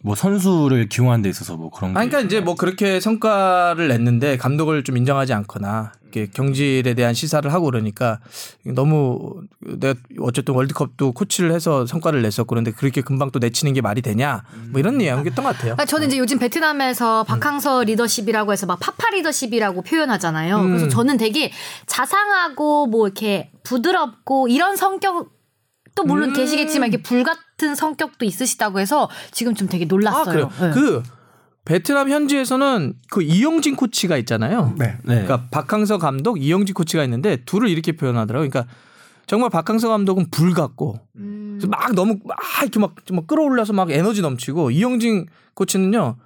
뭐 0.09 0.15
선수를 0.15 0.89
기용하는 0.89 1.21
데 1.21 1.29
있어서 1.29 1.59
뭐 1.59 1.69
그런 1.69 1.93
게 1.93 1.99
아, 1.99 2.01
그러니까 2.01 2.21
이제 2.21 2.41
뭐 2.41 2.55
그렇게 2.55 2.99
성과를 2.99 3.89
냈는데 3.89 4.39
감독을 4.39 4.83
좀 4.83 4.97
인정하지 4.97 5.35
않거나 5.35 5.93
이렇게 6.01 6.31
경질에 6.33 6.95
대한 6.95 7.13
시사를 7.13 7.53
하고 7.53 7.67
그러니까 7.67 8.19
너무 8.65 9.43
내가 9.61 10.01
어쨌든 10.21 10.55
월드컵도 10.55 11.13
코치를 11.13 11.53
해서 11.53 11.85
성과를 11.85 12.23
냈었고 12.23 12.47
그런데 12.47 12.71
그렇게 12.71 13.03
금방 13.03 13.31
또 13.33 13.39
내치는 13.39 13.75
게 13.75 13.83
말이 13.83 14.01
되냐 14.01 14.45
뭐 14.71 14.81
이런 14.81 14.97
내용이었던 14.97 15.45
것 15.45 15.55
같아요. 15.55 15.75
아, 15.77 15.85
저는 15.85 16.07
이제 16.07 16.17
요즘 16.17 16.39
베트남에서 16.39 17.25
박항서 17.25 17.83
리더십이라고 17.83 18.51
해서 18.51 18.65
막 18.65 18.81
파파 18.81 19.11
리더십이라고 19.11 19.83
표현하잖아요. 19.83 20.57
음. 20.57 20.69
그래서 20.69 20.89
저는 20.89 21.19
되게 21.19 21.53
자상하고 21.85 22.87
뭐 22.87 23.07
이렇게 23.07 23.51
부드럽고 23.63 24.49
이런 24.49 24.75
성격 24.77 25.29
또 25.95 26.05
물론 26.05 26.31
음. 26.31 26.33
계시겠지만 26.33 26.89
이게 26.89 27.03
불같 27.03 27.48
은 27.63 27.75
성격도 27.75 28.25
있으시다고 28.25 28.79
해서 28.79 29.09
지금 29.33 29.55
좀 29.55 29.69
되게 29.69 29.85
아, 29.85 29.89
놀랐어요. 29.89 30.25
그래요. 30.25 30.51
네. 30.61 30.71
그 30.71 31.03
베트남 31.65 32.09
현지에서는 32.09 32.95
그 33.11 33.23
이영진 33.23 33.77
코치가 33.77 34.17
있잖아요. 34.19 34.75
네. 34.79 34.97
네. 35.03 35.23
그러니까 35.23 35.49
박항서 35.51 35.99
감독, 35.99 36.41
이영진 36.41 36.75
코치가 36.75 37.03
있는데 37.05 37.37
둘을 37.45 37.69
이렇게 37.69 37.93
표현하더라고요. 37.93 38.49
그러니까 38.49 38.73
정말 39.27 39.51
박항서 39.51 39.89
감독은 39.89 40.31
불 40.31 40.55
같고 40.55 41.01
음. 41.17 41.61
막 41.69 41.93
너무 41.95 42.19
막 42.25 42.39
이렇게 42.63 42.81
막, 42.81 42.95
막 43.13 43.27
끌어올려서 43.27 43.75
막 43.75 43.91
에너지 43.91 44.23
넘치고 44.23 44.71
이영진 44.71 45.27
코치는요 45.55 46.17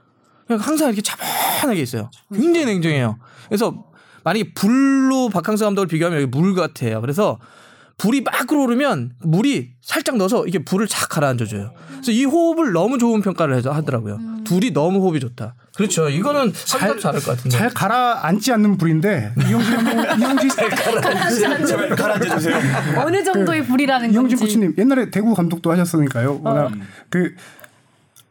그냥 0.46 0.60
항상 0.60 0.88
이렇게 0.88 1.02
차분하게 1.02 1.80
있어요. 1.80 2.10
굉장히 2.32 2.66
냉정해요. 2.66 3.18
그래서 3.48 3.84
만약에 4.22 4.52
불로 4.54 5.28
박항서 5.30 5.64
감독을 5.64 5.88
비교하면 5.88 6.20
여기 6.20 6.30
물 6.30 6.54
같아요. 6.54 7.00
그래서 7.00 7.38
불이 8.02 8.22
막 8.22 8.48
끌어오르면 8.48 9.12
물이 9.20 9.74
살짝 9.80 10.16
넣어서 10.16 10.44
이게 10.48 10.58
불을 10.58 10.88
착 10.88 11.08
가라앉아줘요. 11.10 11.70
그래서 11.92 12.10
이 12.10 12.24
호흡을 12.24 12.72
너무 12.72 12.98
좋은 12.98 13.22
평가를 13.22 13.54
해서 13.54 13.70
하더라고요. 13.70 14.18
둘이 14.42 14.72
너무 14.72 14.98
호흡이 15.02 15.20
좋다. 15.20 15.54
그렇죠. 15.76 16.08
이거는 16.08 16.52
잘 16.52 16.98
잘할 16.98 17.20
것 17.20 17.36
같은데. 17.36 17.56
잘 17.56 17.70
가라앉지 17.70 18.52
않는 18.54 18.76
불인데 18.76 19.34
이영진 19.48 19.76
감독 19.76 20.18
이영진 20.18 20.50
제발 20.50 21.90
가라앉아 21.90 22.38
주세요. 22.38 22.56
어느 22.96 23.22
정도의 23.22 23.64
불이라는 23.66 24.08
그 24.08 24.14
이영진. 24.14 24.36
코치님 24.36 24.74
옛날에 24.78 25.12
대구 25.12 25.32
감독도 25.34 25.70
하셨으니까요. 25.70 26.40
워낙 26.42 26.72
그 27.08 27.36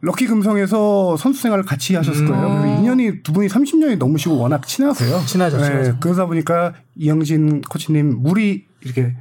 럭키 0.02 0.26
금성에서 0.26 1.16
선수 1.16 1.40
생활을 1.40 1.64
같이 1.64 1.94
하셨을 1.94 2.26
거예요. 2.26 2.60
그래서 2.60 2.78
인연이 2.78 3.22
두 3.22 3.32
분이 3.32 3.48
30년이 3.48 3.96
넘으시고 3.96 4.36
워낙 4.36 4.66
친하세요. 4.66 5.16
네, 5.18 5.26
친하죠, 5.26 5.56
친하죠. 5.64 5.96
그러다 5.98 6.26
보니까 6.26 6.74
이영진 6.96 7.62
코치님 7.62 8.22
물이 8.22 8.66
이렇게 8.82 9.14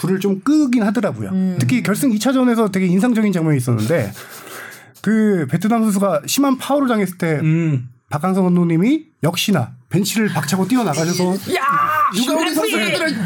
불을 0.00 0.18
좀 0.20 0.40
끄긴 0.40 0.82
하더라고요. 0.82 1.30
특히 1.58 1.82
결승 1.82 2.10
2차전에서 2.10 2.72
되게 2.72 2.86
인상적인 2.86 3.32
장면이 3.32 3.58
있었는데 3.58 4.12
그 5.02 5.46
베트남 5.50 5.82
선수가 5.82 6.22
심한 6.26 6.58
파울을 6.58 6.88
당했을 6.88 7.18
때 7.18 7.38
음. 7.42 7.88
박항성 8.10 8.44
감독님이 8.44 9.04
역시나 9.22 9.72
벤치를 9.88 10.28
박차고 10.28 10.66
뛰어나가셔서 10.68 11.36
누가 12.14 12.34
우리 12.40 12.54
선수들을 12.54 13.16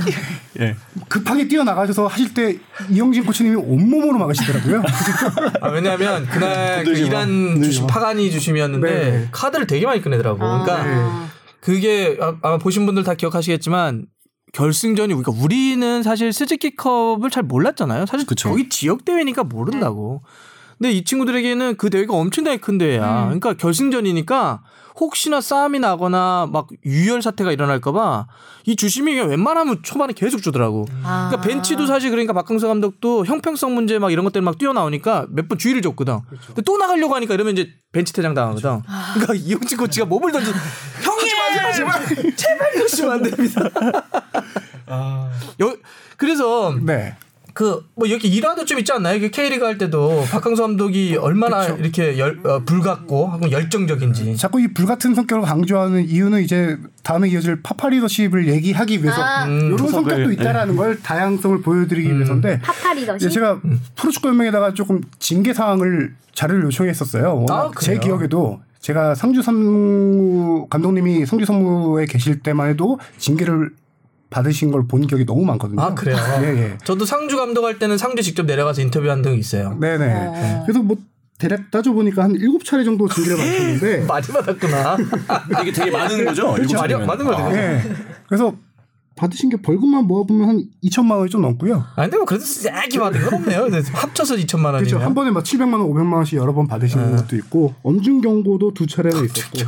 예. 0.61 0.77
급하게 1.09 1.49
뛰어나가셔서 1.49 2.07
하실 2.07 2.35
때 2.35 2.59
이영진 2.91 3.25
코치님이 3.25 3.57
온몸으로 3.57 4.19
막으시더라고요. 4.19 4.83
아, 5.63 5.69
왜냐하면 5.69 6.27
그날 6.27 6.85
그 6.85 6.93
이란 6.93 7.63
주심 7.63 7.87
파가니 7.87 8.31
주심이었는데 8.31 8.89
네. 8.89 9.29
카드를 9.33 9.67
되게 9.67 9.87
많이 9.87 10.03
꺼내더라고. 10.03 10.39
그러니까 10.39 10.83
아. 10.85 11.29
그게 11.61 12.19
아- 12.21 12.35
아마 12.43 12.59
보신 12.59 12.85
분들 12.87 13.05
다 13.05 13.15
기억하시겠지만 13.15 14.07
결승전이 14.55 15.13
우리가 15.15 15.33
우리는 15.37 16.03
사실 16.03 16.33
스즈키컵을 16.33 17.29
잘 17.31 17.43
몰랐잖아요. 17.43 18.07
사실 18.07 18.27
그쵸. 18.27 18.49
거기 18.51 18.69
지역 18.69 19.05
대회니까 19.05 19.45
모른다고. 19.45 20.23
근데 20.79 20.91
이 20.93 21.05
친구들에게는 21.05 21.77
그 21.77 21.91
대회가 21.91 22.15
엄청나게 22.15 22.59
큰 22.59 22.79
대회야. 22.79 23.25
그러니까 23.25 23.55
결승전이니까 23.55 24.63
혹시나 24.97 25.41
싸움이 25.41 25.81
나거나 25.81 26.49
막 26.53 26.69
유혈 26.85 27.21
사태가 27.21 27.51
일어날까봐 27.51 28.27
이 28.67 28.77
주심이 28.77 29.13
그냥 29.13 29.29
웬만하면 29.29 29.81
초반에 29.83 30.13
계속 30.13 30.41
주더라고. 30.41 30.87
아. 31.03 31.29
그러니까 31.31 31.49
벤치도 31.49 31.87
사실 31.87 32.11
그러니까 32.11 32.33
박항서 32.33 32.69
감독도 32.69 33.27
형평성 33.27 33.75
문제 33.75 33.99
막 33.99 34.13
이런 34.13 34.25
것들 34.25 34.41
막 34.43 34.57
뛰어나오니까 34.59 35.27
몇 35.31 35.49
번 35.49 35.59
주의를 35.59 35.83
줬거든. 35.83 36.21
근데 36.47 36.63
또 36.63 36.77
나가려고 36.79 37.15
하니까 37.17 37.35
이러면 37.35 37.55
이제 37.55 37.71
벤치 37.93 38.13
퇴장 38.13 38.35
당하거든. 38.35 38.83
그러니까 39.15 39.35
이영진 39.35 39.79
코치가 39.79 40.07
몸을 40.07 40.31
던지 40.33 40.53
형님 41.03 41.14
제발 41.85 42.37
제발 42.37 42.75
이러시면 42.77 43.13
안 43.13 43.23
됩니다. 43.23 43.71
여, 45.61 45.77
그래서 46.17 46.75
네. 46.81 47.17
그뭐 47.55 48.07
이렇게 48.07 48.27
일화도 48.27 48.65
좀 48.65 48.81
있지 48.81 48.93
않나요? 48.93 49.21
그 49.21 49.31
K리그 49.31 49.65
할 49.65 49.79
때도 49.79 50.25
박항서 50.29 50.63
감독이 50.63 51.17
얼마나 51.17 51.65
이렇게 51.67 52.19
열, 52.19 52.41
어, 52.45 52.65
불같고 52.65 53.29
하고 53.29 53.49
열정적인지. 53.49 54.37
자꾸 54.37 54.61
이 54.61 54.75
불같은 54.75 55.15
성격을 55.15 55.45
강조하는 55.45 56.05
이유는 56.05 56.43
이제 56.43 56.77
다음에 57.05 57.29
이어질 57.29 57.63
파파리더십을 57.63 58.49
얘기하기 58.49 59.05
위해서 59.05 59.23
아. 59.23 59.47
이런 59.47 59.79
성격도 59.79 60.33
있다라는 60.33 60.75
걸 60.75 61.01
다양성을 61.01 61.63
보여드리기 61.63 62.13
위해서인데 62.13 62.59
파파리더시. 62.59 63.27
예, 63.27 63.31
제가 63.31 63.61
프로축구 63.95 64.29
연맹에다가 64.31 64.75
조금 64.75 65.01
징계 65.21 65.55
사항을 65.55 66.17
자료를 66.35 66.65
요청했었어요. 66.65 67.47
아, 67.49 67.71
제? 67.81 67.99
기억에도 67.99 68.61
제가 68.85 69.15
상주 69.15 69.41
선무 69.41 70.67
감독님이 70.69 71.25
상주 71.25 71.47
선무에 71.47 72.05
계실 72.05 72.41
때만 72.41 72.69
해도 72.69 72.99
징계를 73.17 73.71
받으신 74.29 74.71
걸 74.71 74.83
본 74.87 75.07
기억이 75.07 75.25
너무 75.25 75.43
많거든요. 75.47 75.81
아 75.81 75.95
그래요. 75.95 76.19
예, 76.43 76.49
예. 76.49 76.79
저도 76.85 77.07
상주 77.07 77.35
감독할 77.39 77.79
때는 77.79 77.97
상주 77.97 78.23
직접 78.23 78.45
내려가서 78.45 78.83
인터뷰한 78.83 79.23
적이 79.23 79.39
있어요. 79.39 79.79
네네. 79.81 80.13
어. 80.15 80.63
그래서 80.67 80.83
뭐 80.83 80.99
대략 81.39 81.71
따져보니까 81.71 82.25
한 82.25 82.33
일곱 82.33 82.63
차례 82.63 82.85
정도 82.85 83.09
징계를 83.09 83.39
받았는데 83.39 84.05
많이 84.05 84.27
받았구나. 84.27 84.97
이게 85.63 85.73
되게 85.73 85.91
많은 85.91 86.23
거죠. 86.27 86.53
그렇죠. 86.53 86.77
일곱 86.85 86.99
많이. 86.99 87.07
많은 87.07 87.25
거죠. 87.25 87.57
예. 87.57 87.81
그래서 88.27 88.55
받으신 89.17 89.49
게 89.49 89.57
벌금만 89.57 90.07
모아보면 90.07 90.49
한 90.49 90.65
2천만 90.83 91.19
원이 91.19 91.31
좀 91.31 91.43
넘고요. 91.43 91.85
아 91.95 92.03
근데 92.03 92.17
뭐 92.17 92.27
그래도 92.27 92.45
세게 92.45 92.99
받은 92.99 93.23
건 93.23 93.35
없네요. 93.35 93.69
합쳐서 93.93 94.35
2천만 94.37 94.67
원이면. 94.67 94.85
그렇죠. 94.85 94.99
한 94.99 95.15
번에 95.15 95.31
막 95.31 95.45
700만 95.45 95.75
원, 95.75 95.83
500만 95.83 96.15
원씩 96.15 96.39
여러 96.39 96.53
번 96.53 96.67
받으시는 96.67 97.17
것도 97.17 97.37
있고 97.37 97.75
엄중 97.83 98.21
경고도 98.21 98.75
두 98.75 98.87
차례나 98.87 99.21
있었고. 99.21 99.59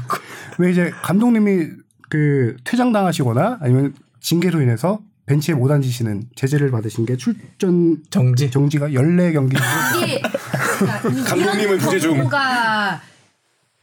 왜 0.59 0.71
이제 0.73 0.91
감독님이 1.03 1.69
그 2.09 2.57
퇴장당하시거나 2.65 3.59
아니면 3.61 3.95
징계로 4.21 4.61
인해서 4.63 5.01
벤치에 5.27 5.55
못 5.55 5.71
앉으시는 5.71 6.25
제재를 6.37 6.71
받으신 6.71 7.05
게 7.05 7.17
출전 7.17 7.99
정지. 8.11 8.51
정지가 8.51 8.89
14경기. 8.91 9.55
이게 10.03 10.23
그러니까 10.79 11.25
감독님은 11.29 11.65
이런 11.65 11.79
부재 11.79 11.99
중. 11.99 12.29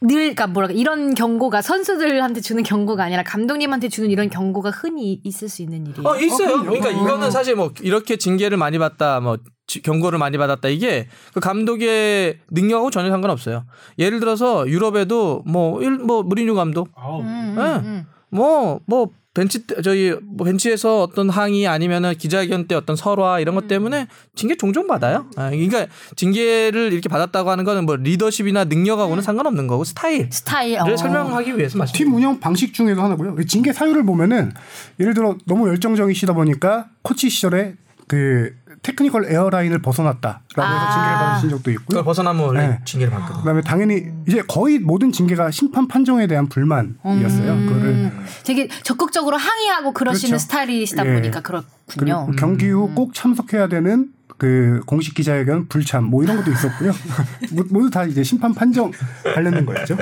늘 0.06 0.16
그러니까 0.34 0.46
뭐랄까 0.46 0.74
이런 0.74 1.14
경고가 1.14 1.62
선수들한테 1.62 2.40
주는 2.40 2.62
경고가 2.62 3.04
아니라 3.04 3.22
감독님한테 3.22 3.88
주는 3.88 4.10
이런 4.10 4.28
경고가 4.28 4.70
흔히 4.70 5.20
있을 5.24 5.48
수 5.48 5.62
있는 5.62 5.86
일이에요. 5.86 6.06
어 6.08 6.16
있어요. 6.16 6.56
어. 6.56 6.62
그러니까 6.62 6.88
어. 6.88 6.92
이거는 6.92 7.30
사실 7.30 7.56
뭐 7.56 7.72
이렇게 7.80 8.16
징계를 8.16 8.58
많이 8.58 8.78
받다, 8.78 9.20
뭐 9.20 9.38
지- 9.66 9.80
경고를 9.80 10.18
많이 10.18 10.36
받았다 10.36 10.68
이게 10.68 11.08
그 11.32 11.40
감독의 11.40 12.40
능력하고 12.50 12.90
전혀 12.90 13.10
상관없어요. 13.10 13.64
예를 13.98 14.20
들어서 14.20 14.68
유럽에도 14.68 15.42
뭐일뭐 15.46 16.22
무리뉴 16.24 16.54
감독, 16.54 16.88
음, 16.98 17.56
예. 17.58 17.62
음. 17.86 18.06
뭐 18.34 18.80
뭐 18.86 19.10
벤치 19.34 19.66
때- 19.66 19.82
저희 19.82 20.14
뭐 20.22 20.44
벤치에서 20.44 21.02
어떤 21.02 21.28
항의 21.28 21.66
아니면은 21.66 22.14
기자회견 22.14 22.68
때 22.68 22.76
어떤 22.76 22.94
설화 22.94 23.40
이런 23.40 23.56
것 23.56 23.66
때문에 23.66 24.06
징계 24.36 24.54
종종 24.56 24.86
받아요. 24.86 25.26
아, 25.34 25.50
그러니까 25.50 25.86
징계를 26.14 26.92
이렇게 26.92 27.08
받았다고 27.08 27.50
하는 27.50 27.64
거는 27.64 27.84
뭐 27.84 27.96
리더십이나 27.96 28.64
능력하고는 28.66 29.24
상관없는 29.24 29.66
거고 29.66 29.82
스타일을 29.82 30.28
스타일. 30.30 30.78
어. 30.78 30.96
설명하기 30.96 31.58
위해서 31.58 31.78
말씀. 31.78 31.96
팀 31.96 32.14
운영 32.14 32.38
방식 32.38 32.72
중에도 32.74 33.02
하나고요. 33.02 33.34
그 33.34 33.44
징계 33.46 33.72
사유를 33.72 34.04
보면은 34.06 34.52
예를 35.00 35.14
들어 35.14 35.36
너무 35.46 35.66
열정적이시다 35.68 36.32
보니까 36.34 36.90
코치 37.02 37.28
시절에 37.28 37.74
그 38.06 38.54
technical 38.84 39.24
area 39.32 39.49
라인을 39.49 39.80
벗어났다라고 39.80 40.44
해서 40.46 40.62
아. 40.62 40.92
징계를 40.92 41.16
받으신 41.18 41.50
적도 41.50 41.70
있고요. 41.72 41.86
그걸 41.88 42.04
벗어나면 42.04 42.54
네. 42.54 42.78
징계를 42.84 43.12
받거든. 43.12 43.40
그다음에 43.40 43.60
당연히 43.62 44.04
이제 44.28 44.42
거의 44.46 44.78
모든 44.78 45.10
징계가 45.10 45.50
심판 45.50 45.88
판정에 45.88 46.26
대한 46.28 46.48
불만이었어요. 46.48 47.52
음. 47.52 47.66
그거를 47.66 48.12
되게 48.44 48.68
적극적으로 48.82 49.36
항의하고 49.36 49.92
그러시는 49.92 50.32
그렇죠. 50.32 50.42
스타일이시다 50.44 51.06
예. 51.06 51.14
보니까 51.14 51.40
그렇군요. 51.40 52.30
경기 52.38 52.68
후 52.70 52.94
꼭 52.94 53.12
참석해야 53.14 53.66
되는 53.68 54.08
그 54.36 54.80
공식 54.86 55.14
기자회견 55.14 55.68
불참 55.68 56.04
뭐 56.04 56.22
이런 56.22 56.36
것도 56.36 56.50
있었고요. 56.52 56.92
모- 57.52 57.64
모두 57.70 57.90
다 57.90 58.04
이제 58.04 58.22
심판 58.22 58.52
판정 58.54 58.90
관련된 59.34 59.64
거였죠. 59.64 59.96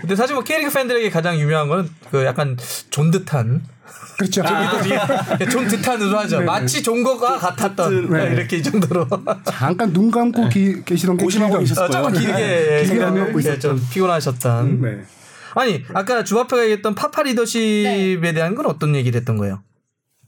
근데 0.00 0.14
사실 0.16 0.34
뭐 0.34 0.44
K리그 0.44 0.70
팬들에게 0.72 1.10
가장 1.10 1.38
유명한 1.38 1.68
거는 1.68 1.88
그 2.10 2.24
약간 2.24 2.56
존듯한 2.90 3.62
그렇죠. 4.18 4.42
존 5.50 5.66
듯한으로 5.66 6.18
하죠. 6.18 6.42
마치 6.42 6.82
존 6.82 7.02
거가 7.02 7.38
같았던 7.38 8.10
네. 8.10 8.32
이렇게 8.34 8.58
이 8.58 8.62
정도로. 8.62 9.06
잠깐 9.46 9.92
눈 9.92 10.10
감고 10.10 10.48
기- 10.50 10.84
계시던 10.84 11.16
게 11.16 11.24
고심하고. 11.24 11.56
어, 11.56 11.64
조금 11.64 12.12
길게 12.12 12.26
길게 12.26 12.84
생각- 12.84 13.08
안 13.08 13.14
먹고 13.14 13.42
예, 13.42 13.58
좀 13.58 13.80
피곤하셨던. 13.90 14.82
네. 14.82 14.98
아니 15.54 15.84
아까 15.94 16.22
주바페가 16.22 16.62
얘기했던 16.64 16.94
파파 16.94 17.22
리더십에 17.22 18.32
대한 18.34 18.54
건 18.54 18.66
어떤 18.66 18.94
얘기를 18.94 19.18
했던 19.18 19.36
거예요? 19.36 19.62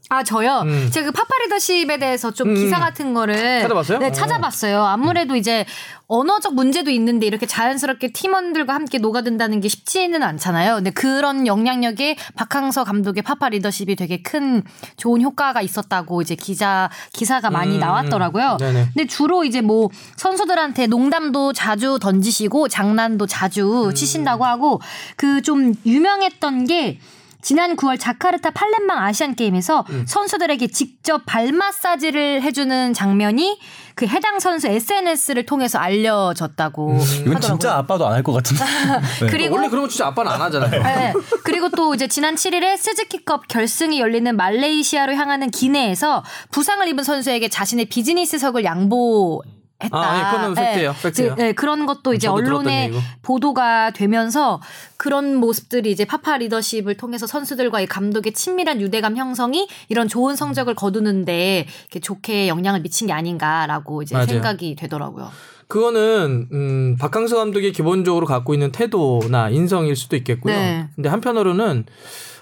아 0.09 0.23
저요. 0.23 0.61
음. 0.65 0.89
제가 0.91 1.07
그 1.07 1.11
파파리더십에 1.11 1.97
대해서 1.97 2.31
좀 2.31 2.49
음. 2.49 2.55
기사 2.55 2.79
같은 2.79 3.13
거를 3.13 3.61
찾아봤어요? 3.61 3.99
네, 3.99 4.07
어. 4.07 4.11
찾아봤어요. 4.11 4.83
아무래도 4.83 5.35
이제 5.35 5.65
언어적 6.07 6.53
문제도 6.53 6.91
있는데 6.91 7.25
이렇게 7.25 7.45
자연스럽게 7.45 8.11
팀원들과 8.11 8.73
함께 8.75 8.97
녹아든다는 8.99 9.61
게 9.61 9.69
쉽지는 9.69 10.21
않잖아요. 10.21 10.75
근데 10.75 10.91
그런 10.91 11.47
영향력에 11.47 12.17
박항서 12.35 12.83
감독의 12.83 13.23
파파 13.23 13.49
리더십이 13.49 13.95
되게 13.95 14.21
큰 14.21 14.61
좋은 14.97 15.21
효과가 15.21 15.61
있었다고 15.61 16.21
이제 16.21 16.35
기자 16.35 16.89
기사가 17.13 17.49
많이 17.49 17.75
음, 17.75 17.79
나왔더라고요. 17.79 18.57
네네. 18.59 18.89
근데 18.93 19.07
주로 19.07 19.43
이제 19.45 19.61
뭐 19.61 19.89
선수들한테 20.17 20.87
농담도 20.87 21.53
자주 21.53 21.97
던지시고 21.99 22.67
장난도 22.67 23.25
자주 23.27 23.85
음. 23.87 23.93
치신다고 23.93 24.45
하고 24.45 24.81
그 25.15 25.43
좀 25.43 25.73
유명했던 25.85 26.65
게 26.65 26.99
지난 27.43 27.75
9월 27.75 27.99
자카르타 27.99 28.51
팔렘방 28.51 28.97
아시안 28.97 29.35
게임에서 29.35 29.85
음. 29.89 30.05
선수들에게 30.07 30.67
직접 30.67 31.23
발 31.25 31.51
마사지를 31.51 32.41
해주는 32.41 32.93
장면이 32.93 33.59
그 33.95 34.07
해당 34.07 34.39
선수 34.39 34.67
SNS를 34.67 35.45
통해서 35.45 35.77
알려졌다고 35.77 36.97
이건 37.27 37.41
진짜 37.41 37.75
아빠도 37.75 38.07
안 38.07 38.13
할 38.13 38.23
것 38.23 38.31
같은데. 38.33 38.63
네. 39.21 39.27
그리고 39.29 39.55
원래 39.55 39.67
그런 39.67 39.83
거 39.83 39.89
진짜 39.89 40.07
아빠는 40.07 40.31
안 40.31 40.41
하잖아요. 40.43 40.81
네. 40.81 41.13
그리고 41.43 41.69
또 41.69 41.93
이제 41.93 42.07
지난 42.07 42.35
7일에 42.35 42.77
스즈키컵 42.77 43.47
결승이 43.49 43.99
열리는 43.99 44.35
말레이시아로 44.35 45.13
향하는 45.13 45.51
기내에서 45.51 46.23
부상을 46.51 46.87
입은 46.87 47.03
선수에게 47.03 47.49
자신의 47.49 47.85
비즈니스석을 47.85 48.63
양보 48.63 49.43
했다. 49.83 49.97
아, 49.97 50.19
예, 50.19 50.31
그거는 50.31 50.53
팩트예요. 50.55 50.95
팩트예요. 51.01 51.35
네, 51.35 51.53
그런 51.53 51.85
것도 51.85 52.13
이제 52.13 52.27
언론에. 52.27 52.91
보도가 53.21 53.91
되면서 53.91 54.61
그런 54.97 55.35
모습들이 55.35 55.91
이제 55.91 56.05
파파 56.05 56.37
리더십을 56.37 56.95
통해서 56.95 57.27
선수들과의 57.27 57.87
감독의 57.87 58.33
친밀한 58.33 58.79
유대감 58.81 59.17
형성이 59.17 59.67
이런 59.89 60.07
좋은 60.07 60.35
성적을 60.35 60.75
거두는데 60.75 61.67
이렇게 61.81 61.99
좋게 61.99 62.47
영향을 62.47 62.81
미친 62.81 63.07
게 63.07 63.13
아닌가라고 63.13 64.03
이제 64.03 64.15
맞아요. 64.15 64.27
생각이 64.27 64.75
되더라고요. 64.75 65.29
그거는 65.67 66.47
음, 66.51 66.97
박항서 66.99 67.37
감독이 67.37 67.71
기본적으로 67.71 68.25
갖고 68.25 68.53
있는 68.53 68.71
태도나 68.71 69.49
인성일 69.49 69.95
수도 69.95 70.15
있겠고요. 70.15 70.55
네. 70.55 70.87
근데 70.95 71.09
한편으로는 71.09 71.85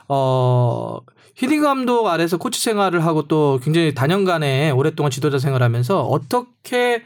어 0.10 0.98
히딩 1.36 1.62
감독 1.62 2.08
아래서 2.08 2.38
코치 2.38 2.62
생활을 2.62 3.06
하고 3.06 3.28
또 3.28 3.60
굉장히 3.64 3.96
다년간에 3.96 4.72
오랫동안 4.72 5.12
지도자 5.12 5.40
생활하면서 5.40 6.02
어떻게 6.04 7.04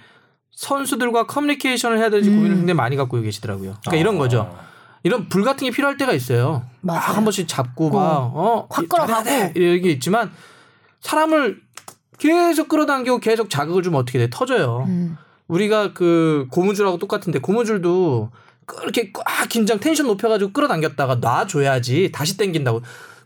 선수들과 0.55 1.27
커뮤니케이션을 1.27 1.97
해야 1.99 2.09
될지 2.09 2.29
고민을 2.29 2.57
굉장히 2.57 2.73
많이 2.75 2.95
갖고 2.95 3.19
계시더라고요. 3.21 3.75
그러니까 3.81 3.95
이런 3.97 4.17
거죠. 4.17 4.57
이런 5.03 5.29
불 5.29 5.43
같은 5.43 5.65
게 5.65 5.71
필요할 5.71 5.97
때가 5.97 6.13
있어요. 6.13 6.63
막 6.81 6.95
맞아요. 6.95 7.15
한 7.17 7.23
번씩 7.23 7.47
잡고 7.47 7.91
막 7.91 7.99
어, 8.33 8.67
확 8.69 8.89
끌어가고. 8.89 9.23
잘해야 9.23 9.53
돼. 9.53 9.59
이런 9.59 9.81
게 9.81 9.91
있지만 9.91 10.31
사람을 11.01 11.61
계속 12.17 12.69
끌어당기고 12.69 13.19
계속 13.19 13.49
자극을 13.49 13.83
주면 13.83 13.99
어떻게 13.99 14.17
돼? 14.17 14.29
터져요. 14.31 14.85
음. 14.87 15.17
우리가 15.47 15.93
그 15.93 16.47
고무줄하고 16.49 16.97
똑같은데 16.97 17.39
고무줄도 17.39 18.31
그렇게 18.65 19.11
꽉 19.11 19.47
긴장 19.47 19.79
텐션 19.79 20.07
높여가지고 20.07 20.53
끌어당겼다가 20.53 21.15
놔줘야지 21.15 22.11
다시 22.11 22.37
당긴다고 22.37 22.81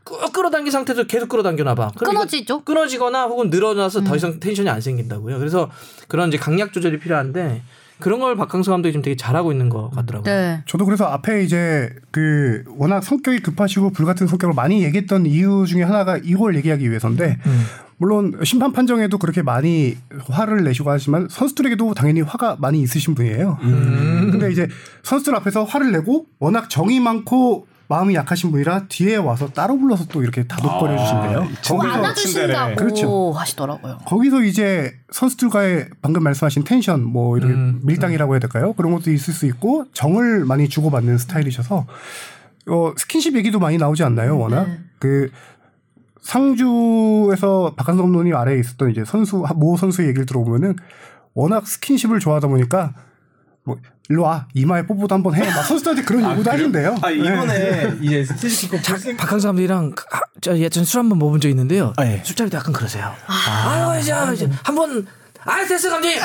꾹 0.10 0.34
끌어당긴 0.34 0.72
상태에서 0.72 1.04
계속 1.04 1.30
끌어당겨나 1.30 1.76
봐. 1.76 1.91
이거 1.95 2.06
끊어지죠? 2.06 2.62
끊어지거나 2.63 3.26
혹은 3.26 3.50
늘어나서 3.50 4.00
음. 4.00 4.04
더 4.06 4.15
이상 4.15 4.39
텐션이 4.39 4.69
안 4.69 4.82
생긴다고요. 4.82 5.38
그래서 5.38 5.69
그런 6.08 6.30
이제 6.30 6.38
강약 6.38 6.74
조절이 6.74 7.00
필요한데 7.00 7.62
그런 8.00 8.19
걸 8.19 8.36
박항서 8.36 8.72
감독이 8.72 8.93
지금 8.93 9.04
되게 9.04 9.15
잘하고 9.15 9.52
있는 9.52 9.69
것 9.69 9.89
같더라고요. 9.91 10.34
네. 10.34 10.63
저도 10.65 10.86
그래서 10.86 11.06
앞에 11.06 11.43
이제 11.43 11.89
그 12.12 12.63
워낙 12.78 13.04
성격이 13.04 13.41
급하시고 13.41 13.91
불같은 13.91 14.26
성격을 14.26 14.56
많이 14.56 14.84
얘기했던 14.84 15.26
이유 15.26 15.65
중에 15.67 15.84
하나가 15.84 16.17
이걸 16.17 16.56
얘기하기 16.56 16.89
위해서인데 16.89 17.38
음. 17.45 17.65
물론 17.98 18.39
심판 18.45 18.72
판정에도 18.72 19.17
그렇게 19.17 19.41
많이 19.41 19.98
화를 20.30 20.63
내시고 20.63 20.89
하지만 20.89 21.28
선수들에게도 21.30 21.93
당연히 21.93 22.22
화가 22.22 22.56
많이 22.60 22.82
있으신 22.82 23.13
분이에요. 23.13 23.58
음. 23.62 24.30
근데 24.32 24.50
이제 24.52 24.69
선수들 25.04 25.36
앞에서 25.36 25.65
화를 25.65 25.91
내고 25.91 26.26
워낙 26.39 26.69
정이 26.69 27.02
많고 27.02 27.67
마음이 27.89 28.13
약하신 28.13 28.52
분이라 28.52 28.86
뒤에 28.88 29.15
와서 29.15 29.49
따로 29.49 29.78
불러서 29.80 30.06
또 30.06 30.21
이렇게 30.21 30.45
다독거려 30.45 30.95
주신대요. 30.95 31.47
뭐 31.71 31.84
안아주신다고 31.84 32.75
그렇죠. 32.75 33.32
하시더라고요. 33.32 33.97
거기서 34.06 34.43
이제 34.43 34.93
선수들과의 35.12 35.89
방금 35.99 36.21
말씀하신 36.21 36.65
텐션 36.65 37.04
뭐 37.04 37.36
이렇게 37.36 37.52
음, 37.52 37.82
밀당이라고 37.84 38.34
해야 38.34 38.39
될까요? 38.39 38.73
그런 38.73 38.93
것도 38.93 39.12
있을 39.12 39.34
수 39.34 39.47
있고 39.47 39.86
정을 39.91 40.45
많이 40.45 40.69
주고받는 40.69 41.17
스타일이셔서 41.17 41.88
어 42.67 42.93
스킨십 42.95 43.36
얘기도 43.36 43.58
많이 43.58 43.80
나오지 43.80 44.04
않나요? 44.04 44.38
워낙 44.38 44.65
네. 44.65 44.80
그 44.99 45.32
상주에서 46.21 47.73
박한성 47.75 48.06
감독님 48.06 48.36
아래에 48.36 48.60
있었던 48.60 48.91
이제 48.91 49.04
선수 49.04 49.43
모 49.56 49.78
선수 49.78 50.04
얘기를 50.06 50.28
들어보면은 50.28 50.75
워낙 51.34 51.65
스킨십을 51.65 52.19
좋아하다 52.19 52.49
보니까 52.49 52.93
뭐 53.70 53.78
일로 54.10 54.24
와 54.24 54.48
이마에 54.56 54.88
뽀뽀도 54.88 55.14
한번 55.14 55.36
해. 55.36 55.46
막 55.46 55.62
선수들한테 55.64 56.02
그런 56.04 56.24
요구도 56.32 56.50
하신대요. 56.52 56.96
아 57.04 57.10
네. 57.10 57.16
이번에 57.18 57.94
이제 58.02 58.26
스즈키컵 58.26 58.82
박항서 59.18 59.50
감독이랑 59.50 59.92
그- 59.92 60.04
아, 60.12 60.20
저 60.42 60.58
예전 60.58 60.84
술 60.84 61.00
한번 61.02 61.20
먹은 61.20 61.40
적 61.40 61.48
있는데요. 61.50 61.94
아, 61.98 62.06
예. 62.06 62.22
술자리도 62.26 62.58
약간 62.58 62.74
그러세요. 62.74 63.14
아, 63.28 63.94
유 63.96 64.00
이제 64.00 64.12
이제 64.34 64.50
한번 64.64 65.06
아 65.46 65.64
됐어 65.64 65.90
감독님. 65.92 66.18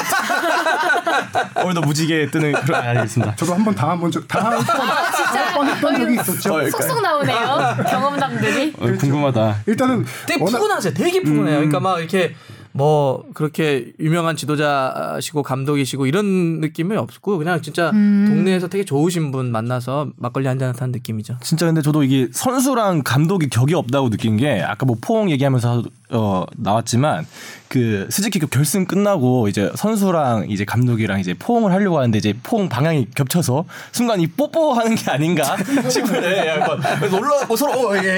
오늘도 1.62 1.80
무지개 1.82 2.30
뜨는 2.30 2.52
그런 2.52 2.80
아, 2.82 2.88
알겠습니다. 2.88 3.36
저도 3.36 3.54
한번 3.54 3.74
당한 3.74 4.00
번 4.00 4.10
적- 4.10 4.26
당한 4.26 4.58
진짜 4.58 5.52
뻔했던 5.54 5.96
적이 6.00 6.14
있었죠. 6.14 6.54
어, 6.54 6.70
쏙쏙 6.70 7.02
나오네요. 7.02 7.76
경험담들이. 7.86 8.72
어, 8.78 8.86
궁금하다. 8.98 9.56
일단은 9.66 10.04
되게 10.26 10.42
워낙- 10.42 10.58
푸근하세요. 10.58 10.94
되게 10.94 11.22
푸근해요. 11.22 11.56
그러니까 11.56 11.80
막 11.80 11.98
이렇게 11.98 12.34
뭐 12.76 13.24
그렇게 13.34 13.92
유명한 14.00 14.34
지도자시고 14.34 15.44
감독이시고 15.44 16.06
이런 16.06 16.60
느낌이 16.60 16.96
없고 16.96 17.38
그냥 17.38 17.62
진짜 17.62 17.92
동네에서 17.92 18.68
되게 18.68 18.84
좋으신 18.84 19.30
분 19.30 19.52
만나서 19.52 20.08
막걸리 20.16 20.48
한잔 20.48 20.74
하는 20.76 20.90
느낌이죠. 20.90 21.36
진짜 21.40 21.66
근데 21.66 21.82
저도 21.82 22.02
이게 22.02 22.28
선수랑 22.32 23.02
감독이 23.04 23.48
격이 23.48 23.74
없다고 23.74 24.10
느낀 24.10 24.36
게 24.36 24.60
아까 24.60 24.86
뭐 24.86 24.96
포옹 25.00 25.30
얘기하면서 25.30 25.84
어 26.14 26.46
나왔지만 26.56 27.26
그 27.68 28.06
스즈키급 28.08 28.50
결승 28.50 28.86
끝나고 28.86 29.48
이제 29.48 29.70
선수랑 29.74 30.46
이제 30.48 30.64
감독이랑 30.64 31.18
이제 31.18 31.34
포옹을 31.34 31.72
하려고 31.72 31.98
하는데 31.98 32.16
이제 32.16 32.32
포옹 32.42 32.68
방향이 32.68 33.08
겹쳐서 33.16 33.64
순간 33.90 34.20
이 34.20 34.28
뽀뽀하는 34.28 34.94
게 34.94 35.10
아닌가 35.10 35.56
싶을 35.90 36.20
때 36.20 36.46
약간 36.48 36.80
그래서 37.00 37.16
올라가고 37.18 37.56
서로 37.56 37.90
어, 37.90 37.96
이게 37.96 38.16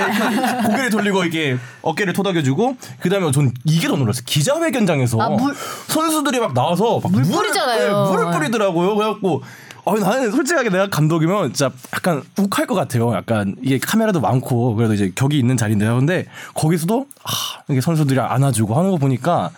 고개를 0.66 0.90
돌리고 0.90 1.24
이게 1.24 1.56
어깨를 1.80 2.12
토닥여주고 2.12 2.76
그다음에 3.00 3.30
전 3.32 3.50
이게 3.64 3.88
더 3.88 3.96
놀랐어요. 3.96 4.24
기자회견장에서 4.26 5.18
아, 5.20 5.28
물- 5.30 5.54
선수들이 5.88 6.38
막 6.40 6.52
나와서 6.52 7.00
막물 7.02 7.22
뿌리잖아요. 7.22 8.04
네, 8.04 8.10
물을 8.10 8.30
뿌리더라고요. 8.32 8.94
그래갖고 8.96 9.42
아 9.86 9.94
나는 9.94 10.32
솔직하게 10.32 10.70
내가 10.70 10.88
감독이면 10.88 11.52
진짜 11.52 11.72
약간 11.94 12.20
욱할 12.36 12.66
것 12.66 12.74
같아요. 12.74 13.12
약간 13.14 13.54
이게 13.62 13.78
카메라도 13.78 14.20
많고 14.20 14.74
그래도 14.74 14.94
이제 14.94 15.12
격이 15.14 15.38
있는 15.38 15.56
자리인데요. 15.56 15.96
근데 15.96 16.26
거기서도 16.54 17.06
아, 17.22 17.62
이게 17.68 17.80
선수들이 17.80 18.18
안아주고 18.18 18.74
하는 18.74 18.90
거 18.90 18.96
보니까 18.96 19.50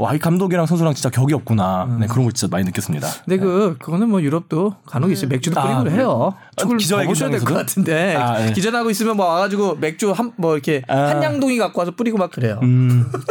와 0.00 0.14
이 0.14 0.18
감독이랑 0.20 0.64
선수랑 0.66 0.94
진짜 0.94 1.10
격이 1.10 1.34
없구나. 1.34 1.96
네, 2.00 2.06
그런 2.06 2.24
거 2.24 2.30
진짜 2.30 2.48
많이 2.50 2.64
느꼈습니다. 2.66 3.06
근데 3.24 3.36
그 3.36 3.76
그거는 3.80 4.08
뭐 4.08 4.22
유럽도 4.22 4.74
간혹 4.86 5.10
있어요. 5.10 5.28
맥주도 5.28 5.60
아, 5.60 5.64
뿌리고 5.64 5.82
그래요? 5.82 5.96
해요. 5.98 6.34
아, 6.36 6.50
축구를? 6.56 7.06
보셔야 7.06 7.30
될 7.30 7.40
것 7.40 7.54
같은데 7.54 8.14
아, 8.14 8.46
예. 8.46 8.52
기자 8.52 8.72
하고 8.72 8.90
있으면 8.90 9.16
뭐 9.16 9.26
와가지고 9.26 9.76
맥주 9.80 10.12
한 10.12 10.32
뭐 10.36 10.52
이렇게 10.54 10.82
아. 10.86 10.94
한 10.96 11.22
양동이 11.22 11.58
갖고 11.58 11.80
와서 11.80 11.90
뿌리고 11.90 12.16
막 12.16 12.30
그래요. 12.30 12.60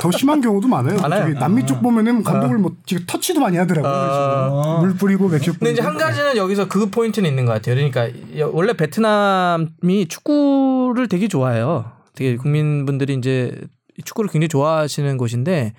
더 0.01 0.11
심한 0.11 0.41
경우도 0.41 0.67
많아요. 0.67 0.97
많아요? 0.99 1.23
저기 1.27 1.39
남미 1.39 1.65
쪽 1.65 1.81
보면은 1.81 2.21
감독을 2.23 2.57
뭐 2.57 2.73
지금 2.85 3.03
터치도 3.07 3.39
많이 3.39 3.55
하더라고요. 3.57 4.79
물 4.81 4.93
뿌리고 4.95 5.29
맥주 5.29 5.51
뿌리고. 5.53 5.59
근데 5.59 5.71
이제 5.71 5.81
한 5.81 5.97
가지는 5.97 6.35
여기서 6.35 6.67
그 6.67 6.89
포인트는 6.89 7.29
있는 7.29 7.45
것 7.45 7.53
같아요. 7.53 7.75
그러니까 7.75 8.07
원래 8.51 8.73
베트남이 8.73 10.07
축구를 10.09 11.07
되게 11.07 11.27
좋아해요. 11.29 11.91
되게 12.13 12.35
국민분들이 12.35 13.13
이제 13.13 13.55
축구를 14.03 14.29
굉장히 14.29 14.49
좋아하시는 14.49 15.17
곳인데 15.17 15.73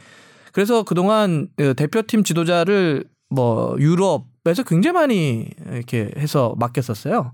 그래서 0.52 0.82
그동안 0.82 1.48
그 1.56 1.74
대표팀 1.74 2.24
지도자를 2.24 3.04
뭐 3.30 3.76
유럽에서 3.78 4.62
굉장히 4.66 4.94
많이 4.94 5.48
이렇게 5.72 6.10
해서 6.16 6.54
맡겼었어요. 6.58 7.32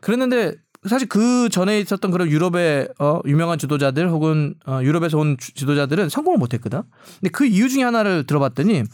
그랬는데 0.00 0.54
사실 0.88 1.08
그 1.08 1.48
전에 1.48 1.80
있었던 1.80 2.10
그런 2.10 2.28
유럽의 2.28 2.88
어, 2.98 3.20
유명한 3.24 3.58
지도자들 3.58 4.10
혹은 4.10 4.54
어, 4.66 4.80
유럽에서 4.82 5.18
온 5.18 5.36
주- 5.38 5.54
지도자들은 5.54 6.08
성공을 6.10 6.38
못했거든. 6.38 6.82
근데 7.20 7.30
그 7.30 7.46
이유 7.46 7.68
중에 7.70 7.82
하나를 7.82 8.26
들어봤더니 8.26 8.84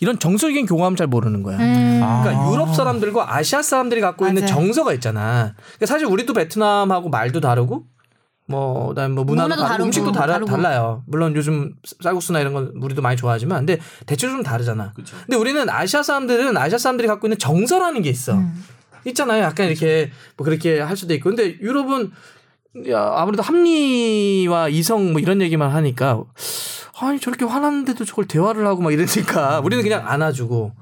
이런 0.00 0.18
정서적인 0.18 0.64
교감을 0.66 0.96
잘 0.96 1.06
모르는 1.06 1.42
거야. 1.42 1.58
음. 1.58 2.00
그러니까 2.22 2.50
유럽 2.50 2.74
사람들과 2.74 3.34
아시아 3.36 3.60
사람들이 3.62 4.00
갖고 4.00 4.26
있는 4.26 4.42
맞아요. 4.42 4.54
정서가 4.54 4.92
있잖아. 4.94 5.54
그러니까 5.76 5.86
사실 5.86 6.06
우리도 6.06 6.32
베트남하고 6.32 7.08
말도 7.10 7.40
다르고 7.40 7.84
뭐 8.48 8.88
그다음에 8.88 9.14
뭐 9.14 9.24
문화도, 9.24 9.48
문화도 9.48 9.68
다르고, 9.68 9.84
음식도 9.86 10.12
다르. 10.12 10.44
달라요. 10.44 11.02
물론 11.06 11.34
요즘 11.34 11.74
쌀국수나 12.02 12.40
이런 12.40 12.52
건 12.52 12.72
우리도 12.80 13.02
많이 13.02 13.16
좋아하지만 13.16 13.66
근데 13.66 13.78
대체로 14.06 14.32
좀 14.32 14.42
다르잖아. 14.42 14.92
근데 14.94 15.36
우리는 15.36 15.68
아시아 15.68 16.02
사람들은 16.02 16.56
아시아 16.56 16.78
사람들이 16.78 17.08
갖고 17.08 17.26
있는 17.26 17.38
정서라는 17.38 18.02
게 18.02 18.10
있어. 18.10 18.34
음. 18.34 18.64
있잖아요. 19.06 19.42
약간 19.42 19.66
이렇게 19.68 20.10
뭐 20.36 20.44
그렇게 20.44 20.80
할 20.80 20.96
수도 20.96 21.14
있고. 21.14 21.30
근데 21.30 21.58
유럽은 21.60 22.12
야, 22.88 23.12
아무래도 23.16 23.42
합리와 23.42 24.68
이성 24.68 25.12
뭐 25.12 25.20
이런 25.20 25.40
얘기만 25.40 25.70
하니까 25.70 26.22
아니 27.00 27.18
저렇게 27.20 27.44
화났는데도 27.44 28.04
저걸 28.04 28.26
대화를 28.26 28.66
하고 28.66 28.82
막 28.82 28.92
이러니까 28.92 29.60
우리는 29.60 29.82
그냥 29.82 30.06
안아주고 30.06 30.72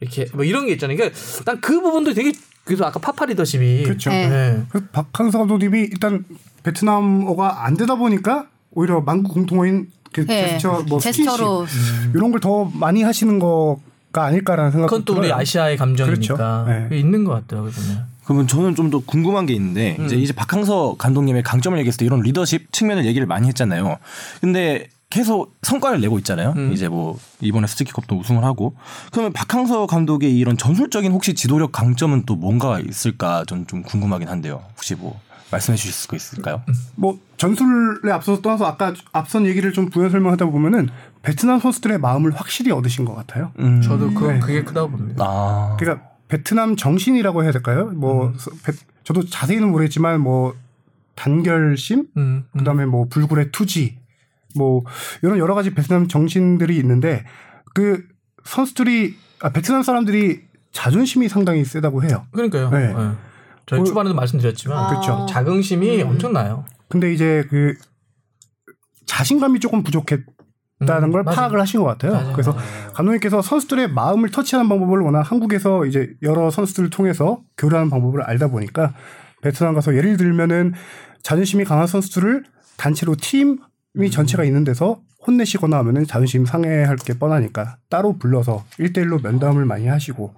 이렇게 0.00 0.26
뭐 0.32 0.44
이런 0.44 0.66
게 0.66 0.72
있잖아요. 0.72 0.96
그러니까 0.96 1.18
난 1.44 1.60
그 1.60 1.80
부분도 1.80 2.14
되게 2.14 2.32
그래서 2.64 2.84
아까 2.84 3.00
파파 3.00 3.24
리더십이 3.26 3.82
그렇죠. 3.84 4.10
네. 4.10 4.28
네. 4.28 4.62
그래서 4.68 4.86
박항서 4.92 5.38
감독님이 5.38 5.80
일단 5.80 6.24
베트남어가 6.62 7.64
안 7.66 7.76
되다 7.76 7.94
보니까 7.96 8.46
오히려 8.72 9.00
만국 9.00 9.34
공통어인 9.34 9.90
그 10.12 10.26
네. 10.26 10.48
제스처 10.58 10.84
뭐 10.88 10.98
제스처로. 11.00 11.66
스킨십 11.66 12.14
이런 12.14 12.30
걸 12.32 12.40
더 12.40 12.64
많이 12.74 13.02
하시는 13.02 13.38
거가 13.38 14.24
아닐까라는 14.24 14.72
생각도 14.72 14.90
그건 14.90 15.04
또 15.04 15.12
우리 15.14 15.28
들어요. 15.28 15.40
아시아의 15.40 15.76
감정이니까 15.76 16.64
그렇죠. 16.64 16.88
네. 16.90 16.98
있는 16.98 17.24
것 17.24 17.32
같더라고요. 17.32 17.70
보면. 17.70 18.04
그러면 18.24 18.46
저는 18.46 18.74
좀 18.74 18.90
더 18.90 18.98
궁금한 19.00 19.46
게 19.46 19.54
있는데 19.54 19.96
이제 20.04 20.16
이제 20.16 20.32
박항서 20.32 20.96
감독님의 20.98 21.42
강점을 21.42 21.78
얘기했을 21.78 21.98
때 21.98 22.04
이런 22.06 22.20
리더십 22.20 22.72
측면을 22.72 23.04
얘기를 23.06 23.26
많이 23.26 23.46
했잖아요. 23.48 23.98
근데 24.40 24.88
계속 25.10 25.56
성과를 25.62 26.00
내고 26.00 26.18
있잖아요. 26.18 26.54
이제 26.72 26.88
뭐 26.88 27.18
이번에 27.40 27.66
스티키컵도 27.66 28.16
우승을 28.16 28.44
하고 28.44 28.74
그러면 29.10 29.32
박항서 29.32 29.86
감독의 29.86 30.36
이런 30.36 30.56
전술적인 30.56 31.10
혹시 31.12 31.34
지도력 31.34 31.72
강점은 31.72 32.24
또 32.26 32.36
뭔가 32.36 32.78
있을까 32.80 33.44
전좀 33.48 33.82
궁금하긴 33.82 34.28
한데요. 34.28 34.62
혹시 34.76 34.94
뭐 34.94 35.20
말씀해 35.50 35.76
주실 35.76 35.92
수 35.92 36.14
있을까요? 36.14 36.62
뭐 36.96 37.18
전술에 37.36 38.12
앞서서 38.12 38.40
떠나서 38.42 38.66
아까 38.66 38.94
앞선 39.12 39.46
얘기를 39.46 39.72
좀 39.72 39.90
부연 39.90 40.10
설명하다 40.10 40.46
보면은 40.46 40.88
베트남 41.22 41.58
선수들의 41.58 41.98
마음을 41.98 42.32
확실히 42.34 42.70
얻으신 42.70 43.04
것 43.04 43.14
같아요. 43.14 43.52
음. 43.58 43.80
저도 43.82 44.12
그, 44.14 44.24
네. 44.26 44.38
그게 44.40 44.62
크다고 44.62 44.90
봅니다. 44.90 45.24
아. 45.26 45.76
그러니까 45.78 46.06
베트남 46.28 46.76
정신이라고 46.76 47.42
해야 47.42 47.52
될까요? 47.52 47.86
뭐 47.94 48.28
음. 48.28 48.34
서- 48.38 48.50
베- 48.64 48.72
저도 49.04 49.26
자세히는 49.26 49.70
모르겠지만 49.70 50.20
뭐 50.20 50.54
단결심, 51.16 52.06
음, 52.16 52.44
음. 52.54 52.58
그다음에 52.58 52.86
뭐 52.86 53.06
불굴의 53.08 53.50
투지, 53.52 53.98
뭐 54.56 54.82
이런 55.22 55.38
여러 55.38 55.54
가지 55.54 55.74
베트남 55.74 56.08
정신들이 56.08 56.76
있는데 56.78 57.24
그 57.74 58.04
선수들이 58.44 59.16
아, 59.42 59.50
베트남 59.50 59.82
사람들이 59.82 60.42
자존심이 60.72 61.28
상당히 61.28 61.64
세다고 61.64 62.04
해요. 62.04 62.26
그러니까요. 62.32 62.70
네. 62.70 62.94
네. 62.94 63.10
저희 63.70 63.80
그- 63.80 63.86
초반에도 63.86 64.14
말씀드렸지만 64.16 64.88
그렇죠. 64.90 65.26
자긍심이 65.28 66.02
음. 66.02 66.08
엄청나요. 66.08 66.64
근데 66.88 67.12
이제 67.12 67.44
그 67.48 67.74
자신감이 69.06 69.60
조금 69.60 69.82
부족했다는 69.84 70.24
음, 71.04 71.12
걸 71.12 71.22
맞아요. 71.22 71.36
파악을 71.36 71.60
하신 71.60 71.80
것 71.80 71.86
같아요. 71.86 72.12
맞아요. 72.12 72.32
그래서 72.32 72.56
감독님께서 72.94 73.42
선수들의 73.42 73.92
마음을 73.92 74.30
터치하는 74.30 74.68
방법을 74.68 75.00
워낙 75.00 75.20
한국에서 75.22 75.84
이제 75.86 76.12
여러 76.22 76.50
선수들을 76.50 76.90
통해서 76.90 77.40
교류하는 77.56 77.90
방법을 77.90 78.22
알다 78.22 78.48
보니까 78.48 78.94
베트남 79.42 79.74
가서 79.74 79.94
예를 79.94 80.16
들면은 80.16 80.74
자존심이 81.22 81.64
강한 81.64 81.86
선수들을 81.86 82.44
단체로 82.76 83.14
팀이 83.16 83.56
음. 83.98 84.10
전체가 84.10 84.42
있는 84.44 84.64
데서 84.64 85.00
혼내시거나 85.26 85.76
하면은 85.78 86.06
자존심 86.06 86.44
상해할 86.46 86.96
게 86.96 87.18
뻔하니까 87.18 87.76
따로 87.88 88.16
불러서 88.18 88.64
1대1로 88.80 89.22
면담을 89.22 89.64
많이 89.64 89.86
하시고 89.86 90.34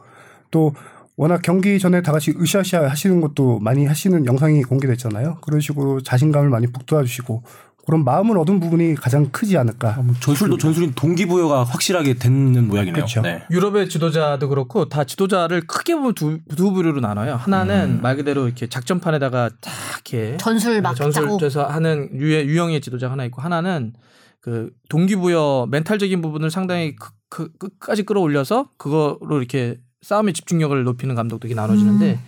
또 0.50 0.74
워낙 1.16 1.42
경기 1.42 1.78
전에 1.78 2.02
다 2.02 2.12
같이 2.12 2.34
으쌰으쌰 2.38 2.88
하시는 2.88 3.20
것도 3.20 3.58
많이 3.60 3.86
하시는 3.86 4.24
영상이 4.24 4.62
공개됐잖아요. 4.62 5.38
그런 5.42 5.60
식으로 5.60 6.00
자신감을 6.00 6.48
많이 6.48 6.66
북돋아 6.66 7.02
주시고 7.02 7.42
그런 7.84 8.04
마음을 8.04 8.38
얻은 8.38 8.60
부분이 8.60 8.94
가장 8.94 9.30
크지 9.30 9.58
않을까. 9.58 10.02
전술도 10.20 10.56
전술인 10.56 10.92
동기부여가 10.94 11.64
확실하게 11.64 12.14
되는 12.14 12.68
모양이네요. 12.68 12.94
그렇죠. 12.94 13.22
네. 13.22 13.42
유럽의 13.50 13.88
지도자도 13.88 14.48
그렇고 14.48 14.88
다 14.88 15.04
지도자를 15.04 15.62
크게 15.66 15.96
보면 15.96 16.14
두, 16.14 16.38
두 16.56 16.72
부류로 16.72 17.00
나눠요. 17.00 17.34
하나는 17.34 18.00
말 18.00 18.16
그대로 18.16 18.46
이렇게 18.46 18.68
작전판에다가 18.68 19.50
딱 19.60 19.72
이렇게 19.94 20.36
전술 20.36 20.80
막 20.80 20.94
짜고. 20.94 21.10
전술에서 21.10 21.66
하는 21.66 22.08
유형의 22.14 22.80
지도자가 22.80 23.12
하나 23.12 23.24
있고 23.24 23.42
하나는 23.42 23.94
그 24.40 24.70
동기부여 24.88 25.68
멘탈적인 25.70 26.22
부분을 26.22 26.50
상당히 26.50 26.94
그, 26.96 27.10
그, 27.28 27.50
끝까지 27.58 28.04
끌어올려서 28.04 28.70
그거로 28.76 29.38
이렇게 29.38 29.78
싸움의 30.02 30.34
집중력을 30.34 30.82
높이는 30.84 31.14
감독도 31.14 31.48
이렇게 31.48 31.60
나눠지는데 31.60 32.20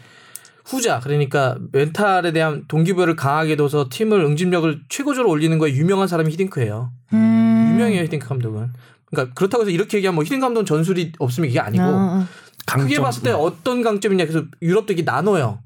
후자 0.64 1.00
그러니까 1.00 1.56
멘탈에 1.72 2.32
대한 2.32 2.64
동기부여를 2.68 3.16
강하게 3.16 3.56
둬서 3.56 3.88
팀을 3.90 4.20
응집력을 4.20 4.82
최고조로 4.88 5.28
올리는 5.28 5.58
거에 5.58 5.72
유명한 5.72 6.08
사람이 6.08 6.32
히딩크예요. 6.32 6.90
음. 7.12 7.70
유명해요 7.72 8.02
히딩크 8.04 8.26
감독은. 8.26 8.72
그러니까 9.04 9.34
그렇다고 9.34 9.62
해서 9.62 9.70
이렇게 9.70 9.98
얘기하면 9.98 10.14
뭐 10.14 10.24
히딩크 10.24 10.40
감독은 10.40 10.64
전술이 10.64 11.12
없으면 11.18 11.50
이게 11.50 11.60
아니고 11.60 11.84
어, 11.84 11.88
어. 11.88 12.26
크게 12.66 12.98
봤을 13.00 13.22
때 13.22 13.30
어떤 13.30 13.82
강점이냐 13.82 14.24
그래서 14.24 14.46
유럽도 14.62 14.94
이게 14.94 15.02
나눠요. 15.02 15.58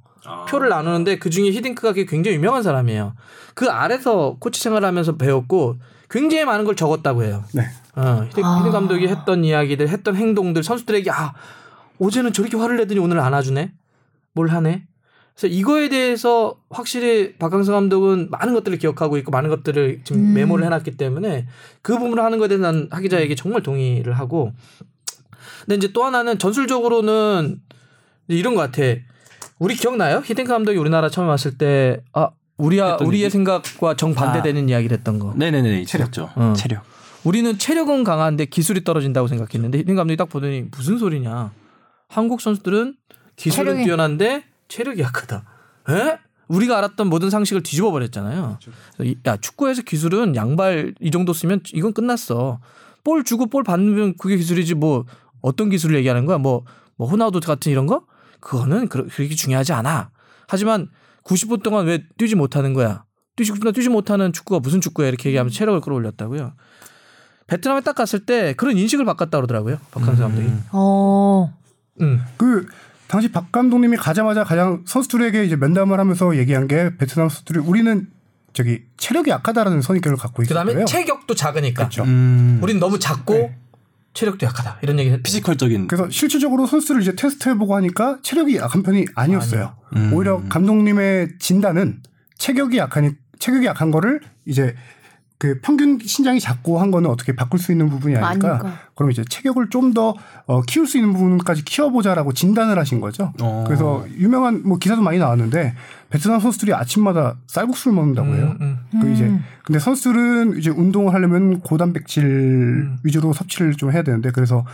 표를 0.48 0.68
나누는데 0.68 1.18
그 1.18 1.30
중에 1.30 1.50
히딩크가 1.50 1.92
굉장히 1.92 2.36
유명한 2.36 2.62
사람이에요. 2.62 3.14
그 3.54 3.70
아래서 3.70 4.36
코치 4.40 4.60
생활하면서 4.60 5.16
배웠고 5.16 5.78
굉장히 6.10 6.44
많은 6.44 6.64
걸 6.64 6.74
적었다고 6.74 7.22
해요. 7.24 7.44
네. 7.54 7.62
어, 7.96 8.26
히딩, 8.28 8.44
히딩 8.44 8.72
감독이 8.72 9.08
했던 9.08 9.44
이야기들, 9.44 9.88
했던 9.88 10.16
행동들, 10.16 10.62
선수들에게 10.62 11.10
아 11.10 11.34
어제는 12.00 12.32
저렇게 12.32 12.56
화를 12.56 12.76
내더니 12.78 13.00
오늘 13.00 13.18
안아주네, 13.20 13.72
뭘 14.34 14.48
하네. 14.48 14.84
그래서 15.34 15.54
이거에 15.54 15.88
대해서 15.88 16.56
확실히 16.70 17.36
박강서 17.38 17.72
감독은 17.72 18.28
많은 18.30 18.54
것들을 18.54 18.76
기억하고 18.78 19.16
있고 19.18 19.30
많은 19.30 19.50
것들을 19.50 20.00
지금 20.02 20.34
메모를 20.34 20.64
해놨기 20.64 20.96
때문에 20.96 21.46
그 21.82 21.96
부분을 21.98 22.24
하는 22.24 22.38
것에 22.38 22.48
대해서 22.48 22.62
난 22.72 22.88
하 22.90 23.00
기자에게 23.00 23.34
정말 23.36 23.62
동의를 23.62 24.12
하고. 24.14 24.52
근데 25.64 25.76
이제 25.76 25.92
또 25.92 26.04
하나는 26.04 26.38
전술적으로는 26.38 27.60
이런 28.28 28.54
것 28.54 28.60
같아. 28.62 28.82
우리 29.60 29.74
기억나요? 29.76 30.22
히딩크 30.24 30.50
감독이 30.50 30.76
우리나라 30.78 31.08
처음 31.08 31.28
왔을 31.28 31.56
때 31.58 32.00
아 32.12 32.30
우리야 32.56 32.96
우리의 33.00 33.24
얘기? 33.24 33.30
생각과 33.30 33.94
정 33.94 34.14
반대되는 34.14 34.68
이야기를 34.68 34.96
했던 34.98 35.18
거. 35.20 35.32
네네네 35.36 35.84
체력죠. 35.84 36.30
어. 36.34 36.52
체력. 36.56 36.82
우리는 37.24 37.56
체력은 37.58 38.02
강한데 38.04 38.46
기술이 38.46 38.82
떨어진다고 38.84 39.28
생각했는데 39.28 39.78
히딩 39.78 39.94
감독이 39.94 40.16
딱 40.16 40.28
보더니 40.28 40.62
무슨 40.76 40.98
소리냐. 40.98 41.52
한국 42.08 42.40
선수들은 42.40 42.96
기술은 43.36 43.76
체력이- 43.76 43.84
뛰어난데 43.84 44.44
체력이 44.68 45.00
약하다. 45.00 45.44
에? 45.90 46.18
우리가 46.48 46.78
알았던 46.78 47.08
모든 47.08 47.28
상식을 47.30 47.62
뒤집어 47.62 47.90
버렸잖아요. 47.90 48.58
이- 49.00 49.16
야 49.26 49.36
축구에서 49.36 49.82
기술은 49.82 50.34
양발 50.34 50.94
이 51.00 51.10
정도 51.10 51.32
쓰면 51.32 51.60
이건 51.74 51.92
끝났어. 51.92 52.58
볼 53.04 53.22
주고 53.24 53.46
볼 53.46 53.62
받으면 53.62 54.14
그게 54.18 54.36
기술이지 54.36 54.74
뭐 54.74 55.04
어떤 55.42 55.68
기술을 55.70 55.96
얘기하는 55.98 56.24
거야? 56.26 56.38
뭐, 56.38 56.64
뭐 56.96 57.08
호나우도 57.08 57.40
같은 57.40 57.70
이런 57.70 57.86
거? 57.86 58.04
그거는 58.40 58.88
그렇게 58.88 59.28
중요하지 59.28 59.72
않아. 59.74 60.10
하지만 60.48 60.88
90분 61.24 61.62
동안 61.62 61.86
왜 61.86 62.04
뛰지 62.16 62.34
못하는 62.34 62.72
거야? 62.72 63.04
뛰지, 63.36 63.52
뛰지 63.74 63.88
못하는 63.90 64.32
축구가 64.32 64.60
무슨 64.60 64.80
축구야? 64.80 65.06
이렇게 65.08 65.28
얘기하면 65.28 65.52
체력을 65.52 65.80
끌어올렸다고요. 65.82 66.54
베트남에 67.46 67.82
딱 67.82 67.94
갔을 67.94 68.24
때 68.26 68.54
그런 68.54 68.76
인식을 68.76 69.04
바꿨다 69.04 69.38
그러더라고요. 69.38 69.78
박항서 69.90 70.22
감독이. 70.22 70.48
어. 70.72 71.54
음. 72.00 72.22
그 72.36 72.66
당시 73.06 73.32
박 73.32 73.50
감독님이 73.50 73.96
가자마자 73.96 74.44
가장 74.44 74.82
선수들에게 74.86 75.44
이제 75.44 75.56
면담을 75.56 75.98
하면서 75.98 76.36
얘기한 76.36 76.68
게 76.68 76.96
베트남 76.96 77.28
선수들이 77.28 77.60
우리는 77.60 78.06
저기 78.52 78.82
체력이 78.96 79.30
약하다라는 79.30 79.82
선입견을 79.82 80.18
갖고 80.18 80.42
있을 80.42 80.54
그다음에. 80.54 80.84
체격도 80.84 81.34
작으니까. 81.34 81.84
그렇죠. 81.84 82.04
음. 82.04 82.58
우린 82.62 82.78
너무 82.78 82.98
작고 82.98 83.34
네. 83.34 83.56
체력도 84.14 84.44
약하다. 84.46 84.78
이런 84.82 84.98
얘기 84.98 85.10
했 85.10 85.22
피지컬적인. 85.22 85.86
그래서 85.86 86.10
실질적으로 86.10 86.66
선수를 86.66 87.00
이제 87.02 87.14
테스트해보고 87.14 87.76
하니까 87.76 88.18
체력이 88.22 88.56
약한 88.56 88.82
편이 88.82 89.06
아니었어요. 89.14 89.76
음. 89.96 90.12
오히려 90.12 90.42
감독님의 90.48 91.38
진단은 91.38 92.02
체격이 92.36 92.78
약하니 92.78 93.12
체격이 93.38 93.66
약한 93.66 93.90
거를 93.90 94.20
이제 94.44 94.74
그 95.38 95.60
평균 95.62 96.00
신장이 96.00 96.40
작고 96.40 96.80
한 96.80 96.90
거는 96.90 97.08
어떻게 97.08 97.34
바꿀 97.34 97.60
수 97.60 97.70
있는 97.70 97.88
부분이 97.88 98.16
아닐까. 98.16 98.54
아니까. 98.54 98.78
그럼 98.96 99.12
이제 99.12 99.24
체격을 99.24 99.70
좀 99.70 99.88
더 99.94 100.14
어, 100.46 100.62
키울 100.62 100.86
수 100.86 100.98
있는 100.98 101.12
부분까지 101.12 101.64
키워보자라고 101.64 102.32
진단을 102.32 102.78
하신 102.78 103.00
거죠. 103.00 103.32
어. 103.40 103.64
그래서 103.66 104.04
유명한 104.18 104.62
뭐 104.64 104.78
기사도 104.78 105.00
많이 105.00 105.18
나왔는데 105.18 105.74
베트남 106.10 106.40
선수들이 106.40 106.74
아침마다 106.74 107.36
쌀국수를 107.46 107.94
먹는다고 107.94 108.34
해요. 108.34 108.56
음, 108.60 108.78
음. 108.94 109.00
그 109.00 109.10
이제 109.10 109.32
근데 109.64 109.78
선수들은 109.78 110.58
이제 110.58 110.70
운동을 110.70 111.14
하려면 111.14 111.60
고단백질 111.60 112.24
음. 112.24 112.98
위주로 113.02 113.32
섭취를 113.32 113.74
좀 113.74 113.92
해야 113.92 114.02
되는데 114.02 114.30
그래서 114.30 114.64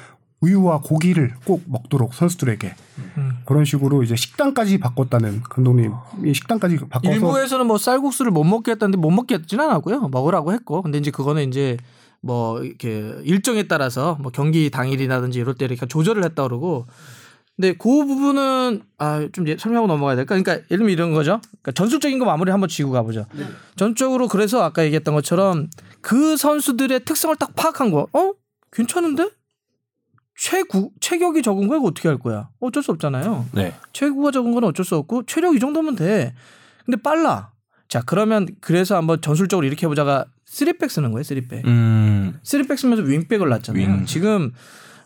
우유와 0.45 0.81
고기를 0.81 1.35
꼭 1.45 1.63
먹도록 1.67 2.13
선수들에게 2.15 2.75
음. 3.17 3.33
그런 3.47 3.65
식으로 3.65 4.03
이제 4.03 4.15
식단까지 4.17 4.79
바꿨다는 4.79 5.43
감독님 5.43 5.93
이 6.25 6.35
식단까지 6.35 6.77
바꿔서 6.89 7.15
일부에서는 7.15 7.67
뭐 7.67 7.79
쌀국수를 7.79 8.31
못 8.31 8.45
먹게 8.45 8.73
했다는데 8.73 8.99
못 8.99 9.11
먹게 9.11 9.37
했지는 9.37 9.65
않았고요. 9.65 10.09
먹으라고 10.09 10.53
했고. 10.53 10.83
근데 10.83 10.99
이제 10.99 11.11
그거는 11.11 11.49
이제 11.49 11.77
뭐 12.21 12.63
이렇게 12.63 13.15
일정에 13.25 13.65
따라서 13.65 14.17
뭐 14.21 14.31
경기 14.33 14.71
당일이라든지 14.71 15.39
이럴 15.39 15.55
때 15.55 15.65
이렇게 15.65 15.87
조절을 15.87 16.25
했다 16.25 16.43
그러고. 16.45 16.87
근데 17.57 17.73
그 17.73 17.89
부분은 18.05 18.83
아 18.99 19.29
좀 19.33 19.47
설명하고 19.47 19.87
넘어가야 19.87 20.17
될까? 20.17 20.35
그러니까 20.35 20.53
예를 20.71 20.79
들면 20.79 20.89
이런 20.91 21.15
거죠. 21.15 21.41
그러니까 21.63 21.73
전술적인 21.73 22.19
거 22.19 22.25
마무리 22.25 22.51
한번 22.51 22.69
지고 22.69 22.91
가보죠. 22.91 23.27
전적으로 23.77 24.27
그래서 24.29 24.63
아까 24.63 24.85
얘기했던 24.85 25.15
것처럼 25.15 25.69
그 26.01 26.37
선수들의 26.37 27.05
특성을 27.05 27.35
딱 27.37 27.55
파악한 27.55 27.91
거. 27.93 28.09
어? 28.13 28.33
괜찮은데? 28.73 29.31
최구 30.37 30.91
체격이 31.01 31.43
적은 31.43 31.69
거야 31.69 31.79
어떻게 31.81 32.09
할 32.09 32.19
거야? 32.19 32.49
어쩔 32.61 32.83
수 32.83 32.91
없잖아요. 32.93 33.47
네. 33.53 33.75
체구가 33.93 34.31
적은 34.33 34.53
건 34.53 34.65
어쩔 34.65 34.85
수 34.85 34.97
없고 34.97 35.25
체력 35.27 35.55
이 35.55 35.61
정도면 35.61 35.97
돼. 35.97 36.35
근데 36.85 37.01
빨라. 37.01 37.53
자 37.89 38.03
그러면 38.05 38.49
그래서 38.61 38.97
한번 38.97 39.21
전술적으로 39.21 39.67
이렇게 39.67 39.87
해보자가 39.87 40.25
3백 40.51 40.89
쓰는 40.89 41.13
거예요. 41.13 41.23
3백. 41.23 41.65
음. 41.67 42.39
3백 42.43 42.77
쓰면서 42.77 43.03
윙백을 43.03 43.49
놨잖아요. 43.49 43.83
윙. 43.87 44.07
지금 44.07 44.53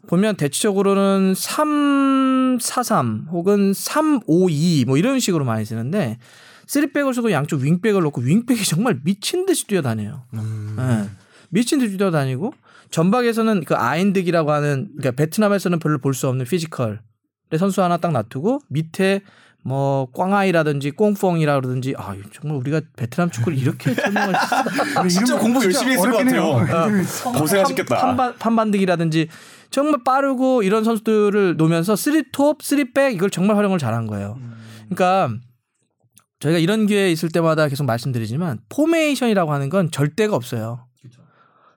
보면 0.06 0.36
대체적으로는 0.36 1.34
343 1.34 3.28
혹은 3.30 3.72
352 3.74 4.84
뭐 4.86 4.96
이런 4.96 5.20
식으로 5.20 5.44
많이 5.44 5.64
쓰는데 5.64 6.18
3백을 6.66 7.14
쓰고 7.14 7.30
양쪽 7.32 7.60
윙백을 7.60 8.00
놓고 8.02 8.22
윙백이 8.22 8.64
정말 8.64 9.00
미친 9.04 9.44
듯이 9.46 9.66
뛰어다녀요. 9.66 10.22
예. 10.34 11.08
미친 11.50 11.78
듯이 11.78 11.96
뛰어다니고 11.96 12.52
전방에서는 12.90 13.64
그 13.64 13.74
아인득이라고 13.74 14.50
하는 14.52 14.88
그러니까 14.96 15.10
베트남에서는 15.12 15.78
별로 15.78 15.98
볼 15.98 16.14
수 16.14 16.28
없는 16.28 16.44
피지컬 16.46 17.00
의 17.50 17.58
선수 17.58 17.82
하나 17.82 17.96
딱 17.96 18.12
놔두고 18.12 18.60
밑에 18.68 19.22
뭐 19.64 20.08
꽝하이라든지 20.12 20.90
꽁푸엉이라 20.92 21.60
그러든지 21.60 21.94
아 21.96 22.14
정말 22.32 22.58
우리가 22.58 22.80
베트남 22.96 23.30
축구를 23.30 23.58
이렇게 23.58 23.94
설명할 23.94 24.34
수 25.08 25.08
진짜 25.16 25.38
공부 25.38 25.62
열심히 25.64 25.92
했을 25.92 26.10
것 26.10 26.18
같아요. 26.18 26.60
해요. 26.66 27.02
고생하셨겠다. 27.38 27.96
판반, 27.96 28.34
판반득이라든지 28.38 29.28
정말 29.70 30.02
빠르고 30.04 30.62
이런 30.62 30.84
선수들을 30.84 31.56
놓으면서 31.56 31.94
3톱, 31.94 32.58
3백 32.60 33.14
이걸 33.14 33.30
정말 33.30 33.56
활용을 33.56 33.78
잘한 33.78 34.06
거예요. 34.06 34.38
그러니까 34.88 35.34
저희가 36.40 36.58
이런 36.58 36.86
기회 36.86 37.10
있을 37.10 37.30
때마다 37.30 37.68
계속 37.68 37.84
말씀드리지만 37.84 38.60
포메이션이라고 38.68 39.52
하는 39.52 39.68
건 39.70 39.90
절대가 39.90 40.36
없어요. 40.36 40.86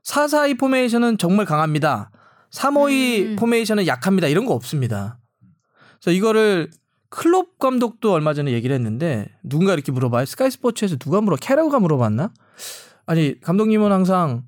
442 0.03 0.57
포메이션은 0.57 1.17
정말 1.17 1.45
강합니다. 1.45 2.11
352 2.51 3.25
음. 3.31 3.35
포메이션은 3.37 3.87
약합니다. 3.87 4.27
이런 4.27 4.45
거 4.45 4.53
없습니다. 4.53 5.19
그래서 6.01 6.15
이거를 6.15 6.69
클롭 7.09 7.59
감독도 7.59 8.11
얼마 8.13 8.33
전에 8.33 8.51
얘기를 8.51 8.73
했는데 8.75 9.29
누군가 9.43 9.73
이렇게 9.73 9.91
물어봐요. 9.91 10.25
스카이 10.25 10.49
스포츠에서 10.51 10.97
누가 10.97 11.21
물어? 11.21 11.35
캐러가 11.37 11.79
물어봤나? 11.79 12.31
아니 13.05 13.39
감독님은 13.41 13.91
항상 13.91 14.43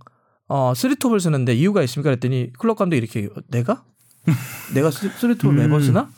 어 0.47 0.73
쓰리톱을 0.75 1.19
쓰는데 1.19 1.53
이유가 1.55 1.81
있습니까? 1.83 2.09
그랬더니 2.09 2.51
클롭 2.57 2.77
감독이 2.77 2.97
이렇게. 2.97 3.29
내가 3.49 3.83
내가 4.73 4.91
쓰- 4.91 5.09
쓰리톱을 5.09 5.55
매번 5.55 5.81
쓰나? 5.83 6.09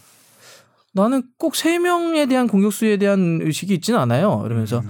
나는 0.93 1.23
꼭 1.37 1.55
세 1.55 1.77
명에 1.79 2.25
대한 2.27 2.47
공격수에 2.47 2.97
대한 2.97 3.39
의식이 3.41 3.73
있지는 3.75 3.99
않아요. 3.99 4.43
이러면서 4.45 4.81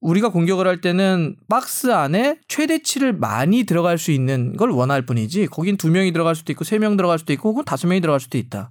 우리가 0.00 0.30
공격을 0.30 0.66
할 0.66 0.80
때는 0.80 1.36
박스 1.48 1.92
안에 1.92 2.38
최대치를 2.48 3.12
많이 3.12 3.64
들어갈 3.64 3.98
수 3.98 4.10
있는 4.12 4.56
걸 4.56 4.70
원할 4.70 5.02
뿐이지 5.04 5.48
거긴 5.48 5.76
두 5.76 5.90
명이 5.90 6.12
들어갈 6.12 6.34
수도 6.34 6.52
있고 6.52 6.64
세 6.64 6.78
명 6.78 6.96
들어갈 6.96 7.18
수도 7.18 7.32
있고 7.34 7.50
혹은 7.50 7.64
다섯 7.64 7.86
명이 7.86 8.00
들어갈 8.00 8.18
수도 8.20 8.38
있다. 8.38 8.70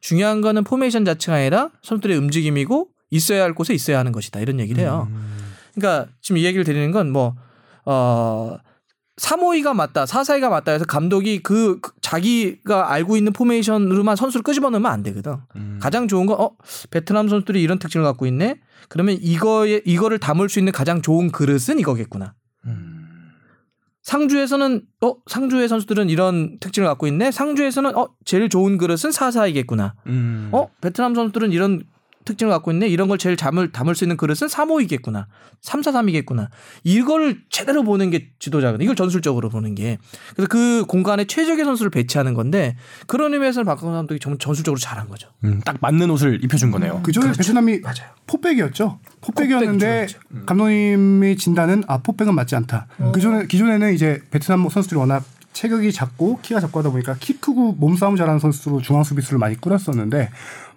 중요한 0.00 0.40
거는 0.40 0.64
포메이션 0.64 1.04
자체가 1.04 1.38
아니라 1.38 1.70
선수들의 1.82 2.16
움직임이고 2.16 2.88
있어야 3.10 3.42
할 3.42 3.54
곳에 3.54 3.74
있어야 3.74 3.98
하는 3.98 4.12
것이다. 4.12 4.40
이런 4.40 4.60
얘기를 4.60 4.80
해요. 4.82 5.08
그러니까 5.74 6.10
지금 6.20 6.38
이 6.38 6.44
얘기를 6.44 6.64
드리는 6.64 6.90
건 6.92 7.10
뭐, 7.10 7.34
어, 7.84 8.56
352가 9.22 9.74
맞다, 9.74 10.04
442가 10.04 10.50
맞다 10.50 10.72
해서 10.72 10.84
감독이 10.84 11.38
그, 11.42 11.78
그 11.80 11.92
자기가 12.00 12.92
알고 12.92 13.16
있는 13.16 13.32
포메이션으로만 13.32 14.16
선수를 14.16 14.42
끄집어 14.42 14.70
넣으면 14.70 14.90
안 14.90 15.02
되거든. 15.04 15.36
가장 15.80 16.08
좋은 16.08 16.26
건, 16.26 16.40
어, 16.40 16.50
베트남 16.90 17.28
선수들이 17.28 17.62
이런 17.62 17.78
특징을 17.78 18.04
갖고 18.04 18.26
있네? 18.26 18.58
그러면 18.88 19.16
이거에, 19.20 19.80
이거를 19.84 20.18
담을 20.18 20.48
수 20.48 20.58
있는 20.58 20.72
가장 20.72 21.02
좋은 21.02 21.30
그릇은 21.30 21.78
이거겠구나. 21.78 22.34
상주에서는, 24.02 24.82
어, 25.02 25.14
상주의 25.26 25.68
선수들은 25.68 26.10
이런 26.10 26.58
특징을 26.58 26.88
갖고 26.88 27.06
있네? 27.06 27.30
상주에서는, 27.30 27.96
어, 27.96 28.08
제일 28.24 28.48
좋은 28.48 28.76
그릇은 28.76 28.96
442겠구나. 28.96 29.92
음. 30.06 30.48
어 30.52 30.68
베트남 30.80 31.14
선수들은 31.14 31.52
이런 31.52 31.84
특징을 32.24 32.52
갖고 32.52 32.70
있네. 32.72 32.88
이런 32.88 33.08
걸 33.08 33.18
제일 33.18 33.36
담을 33.36 33.72
담을 33.72 33.94
수 33.94 34.04
있는 34.04 34.16
그릇은 34.16 34.48
3호이겠구나. 34.48 35.26
343이겠구나. 35.62 36.48
이걸 36.84 37.38
제대로 37.50 37.82
보는 37.82 38.10
게 38.10 38.28
지도자거든. 38.38 38.82
이걸 38.84 38.96
전술적으로 38.96 39.48
보는 39.48 39.74
게. 39.74 39.98
그래서 40.34 40.48
그 40.48 40.84
공간에 40.86 41.24
최적의 41.24 41.64
선수를 41.64 41.90
배치하는 41.90 42.34
건데 42.34 42.76
그런 43.06 43.32
의미에서는 43.34 43.64
박항서 43.66 43.92
감독이 43.94 44.20
정- 44.20 44.38
전술적으로 44.38 44.78
잘한 44.78 45.08
거죠. 45.08 45.28
음, 45.44 45.60
딱 45.64 45.76
맞는 45.80 46.10
옷을 46.10 46.42
입혀준 46.44 46.70
거네요. 46.70 47.00
그 47.02 47.12
전에 47.12 47.32
베트남이 47.32 47.80
맞아요. 47.80 48.10
포백이었죠. 48.26 48.98
포백이었는데 49.20 50.06
포백 50.30 50.46
감독님이 50.46 51.36
진단은 51.36 51.84
아 51.86 51.98
포백은 51.98 52.34
맞지 52.34 52.56
않다. 52.56 52.86
그 53.12 53.20
전에 53.20 53.46
기존에는 53.46 53.94
이제 53.94 54.20
베트남 54.30 54.68
선수들이 54.68 54.98
워낙 54.98 55.24
체격이 55.52 55.92
작고 55.92 56.40
키가 56.40 56.60
작고 56.60 56.78
하다 56.78 56.90
보니까 56.90 57.14
키 57.20 57.34
크고 57.38 57.72
몸싸움 57.72 58.16
잘하는 58.16 58.38
선수로 58.40 58.80
중앙 58.80 59.04
수비수를 59.04 59.38
많이 59.38 59.54
꾸렸었는데 59.60 60.30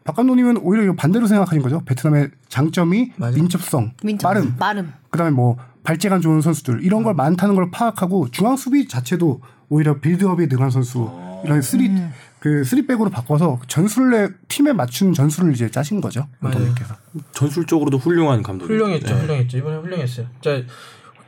박 0.05 0.15
감독님은 0.17 0.57
오히려 0.57 0.93
반대로 0.95 1.25
생각하신 1.25 1.63
거죠. 1.63 1.81
베트남의 1.83 2.29
장점이 2.47 3.13
맞아요. 3.17 3.33
민첩성, 3.33 3.93
민첩. 4.03 4.29
빠름, 4.29 4.55
빠름. 4.55 4.93
그다음에 5.09 5.31
뭐 5.31 5.57
발재간 5.83 6.21
좋은 6.21 6.41
선수들 6.41 6.83
이런 6.83 7.01
걸 7.01 7.15
많다는 7.15 7.55
걸 7.55 7.71
파악하고 7.71 8.29
중앙 8.29 8.55
수비 8.55 8.87
자체도 8.87 9.41
오히려 9.69 9.99
빌드업이 9.99 10.45
능한 10.45 10.69
선수 10.69 11.09
이런 11.43 11.59
쓰리 11.63 11.91
그 12.39 12.63
쓰리백으로 12.63 13.09
바꿔서 13.09 13.59
전술을 13.67 14.11
내 14.11 14.29
팀에 14.47 14.73
맞춘 14.73 15.11
전술을 15.11 15.53
이제 15.53 15.71
짜신 15.71 16.01
거죠. 16.01 16.27
감독님께서. 16.39 16.95
전술적으로도 17.31 17.97
훌륭한 17.97 18.43
감독. 18.43 18.67
훌륭했죠, 18.67 19.07
네. 19.07 19.21
훌륭했죠. 19.21 19.57
이번에 19.57 19.77
훌륭했어요. 19.77 20.27
자, 20.41 20.61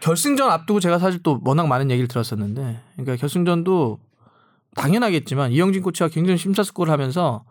결승전 0.01 0.51
앞두고 0.51 0.79
제가 0.79 0.99
사실 0.99 1.23
또 1.23 1.41
워낙 1.43 1.67
많은 1.67 1.89
얘기를 1.89 2.07
들었었는데, 2.07 2.79
그러니까 2.93 3.15
결승전도 3.15 3.97
당연하겠지만 4.75 5.51
이영진 5.53 5.81
코치가 5.81 6.09
굉장히 6.09 6.37
심사숙고를 6.37 6.93
하면서 6.93 7.43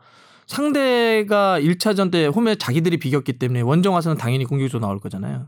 상대가 0.47 1.61
1차전 1.61 2.11
때 2.11 2.27
홈에 2.27 2.55
자기들이 2.55 2.99
비겼기 2.99 3.35
때문에 3.35 3.61
원정 3.61 3.95
와서는 3.95 4.17
당연히 4.17 4.45
공격적으로 4.45 4.87
나올 4.87 5.01
거잖아요. 5.01 5.47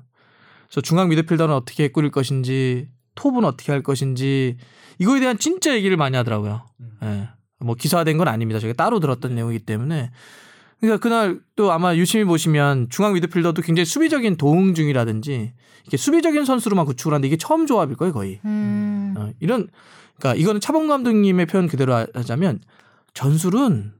그래서 0.67 0.81
중앙 0.81 1.09
미드필더는 1.09 1.55
어떻게 1.55 1.89
꾸릴 1.89 2.11
것인지, 2.11 2.89
톱은 3.15 3.45
어떻게 3.45 3.73
할 3.73 3.83
것인지 3.83 4.57
이거에 4.99 5.21
대한 5.21 5.39
진짜 5.39 5.75
얘기를 5.75 5.97
많이 5.97 6.17
하더라고요. 6.17 6.67
예. 7.05 7.29
뭐 7.61 7.75
기사화된 7.75 8.19
건 8.19 8.29
아닙니다. 8.29 8.61
저희가 8.61 8.77
따로 8.77 9.01
들었던 9.01 9.35
내용이기 9.35 9.65
때문에. 9.65 10.11
그러니까 10.81 11.01
그날 11.01 11.41
또 11.57 11.73
아마 11.73 11.97
유심히 11.97 12.25
보시면 12.25 12.89
중앙 12.91 13.15
미드필더도 13.15 13.63
굉장히 13.63 13.85
수비적인 13.85 14.37
도응 14.37 14.75
중이라든지 14.75 15.53
이렇게 15.83 15.97
수비적인 15.97 16.45
선수로만 16.45 16.87
구축을 16.87 17.13
하는데 17.13 17.27
이게 17.27 17.37
처음 17.37 17.67
조합일 17.67 17.97
거예요 17.97 18.13
거의. 18.13 18.41
음. 18.45 19.15
어, 19.17 19.31
이런 19.41 19.69
그러니까 20.17 20.41
이거는 20.41 20.61
차범 20.61 20.87
감독님의 20.87 21.47
표현 21.47 21.67
그대로 21.67 21.95
하자면 21.95 22.61
전술은 23.15 23.98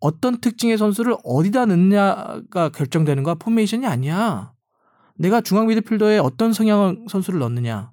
어떤 0.00 0.40
특징의 0.40 0.78
선수를 0.78 1.16
어디다 1.24 1.66
넣느냐가 1.66 2.68
결정되는 2.70 3.22
거야 3.22 3.34
포메이션이 3.34 3.86
아니야. 3.86 4.52
내가 5.16 5.40
중앙 5.40 5.66
미드필더에 5.66 6.18
어떤 6.18 6.52
성향 6.52 7.06
선수를 7.08 7.40
넣느냐. 7.40 7.90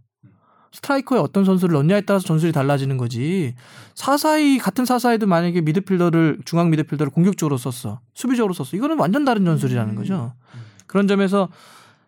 스트라이커에 0.71 1.19
어떤 1.19 1.45
선수를 1.45 1.73
넣냐에 1.73 2.01
따라서 2.01 2.25
전술이 2.27 2.51
달라지는 2.51 2.97
거지. 2.97 3.55
사사이 3.95 4.57
같은 4.57 4.85
사사이도 4.85 5.25
만약에 5.25 5.61
미드필더를 5.61 6.39
중앙 6.45 6.69
미드필더를 6.69 7.11
공격적으로 7.11 7.57
썼어. 7.57 8.01
수비적으로 8.13 8.53
썼어. 8.53 8.75
이거는 8.77 8.99
완전 8.99 9.25
다른 9.25 9.45
전술이라는 9.45 9.95
거죠. 9.95 10.33
그런 10.85 11.07
점에서 11.07 11.49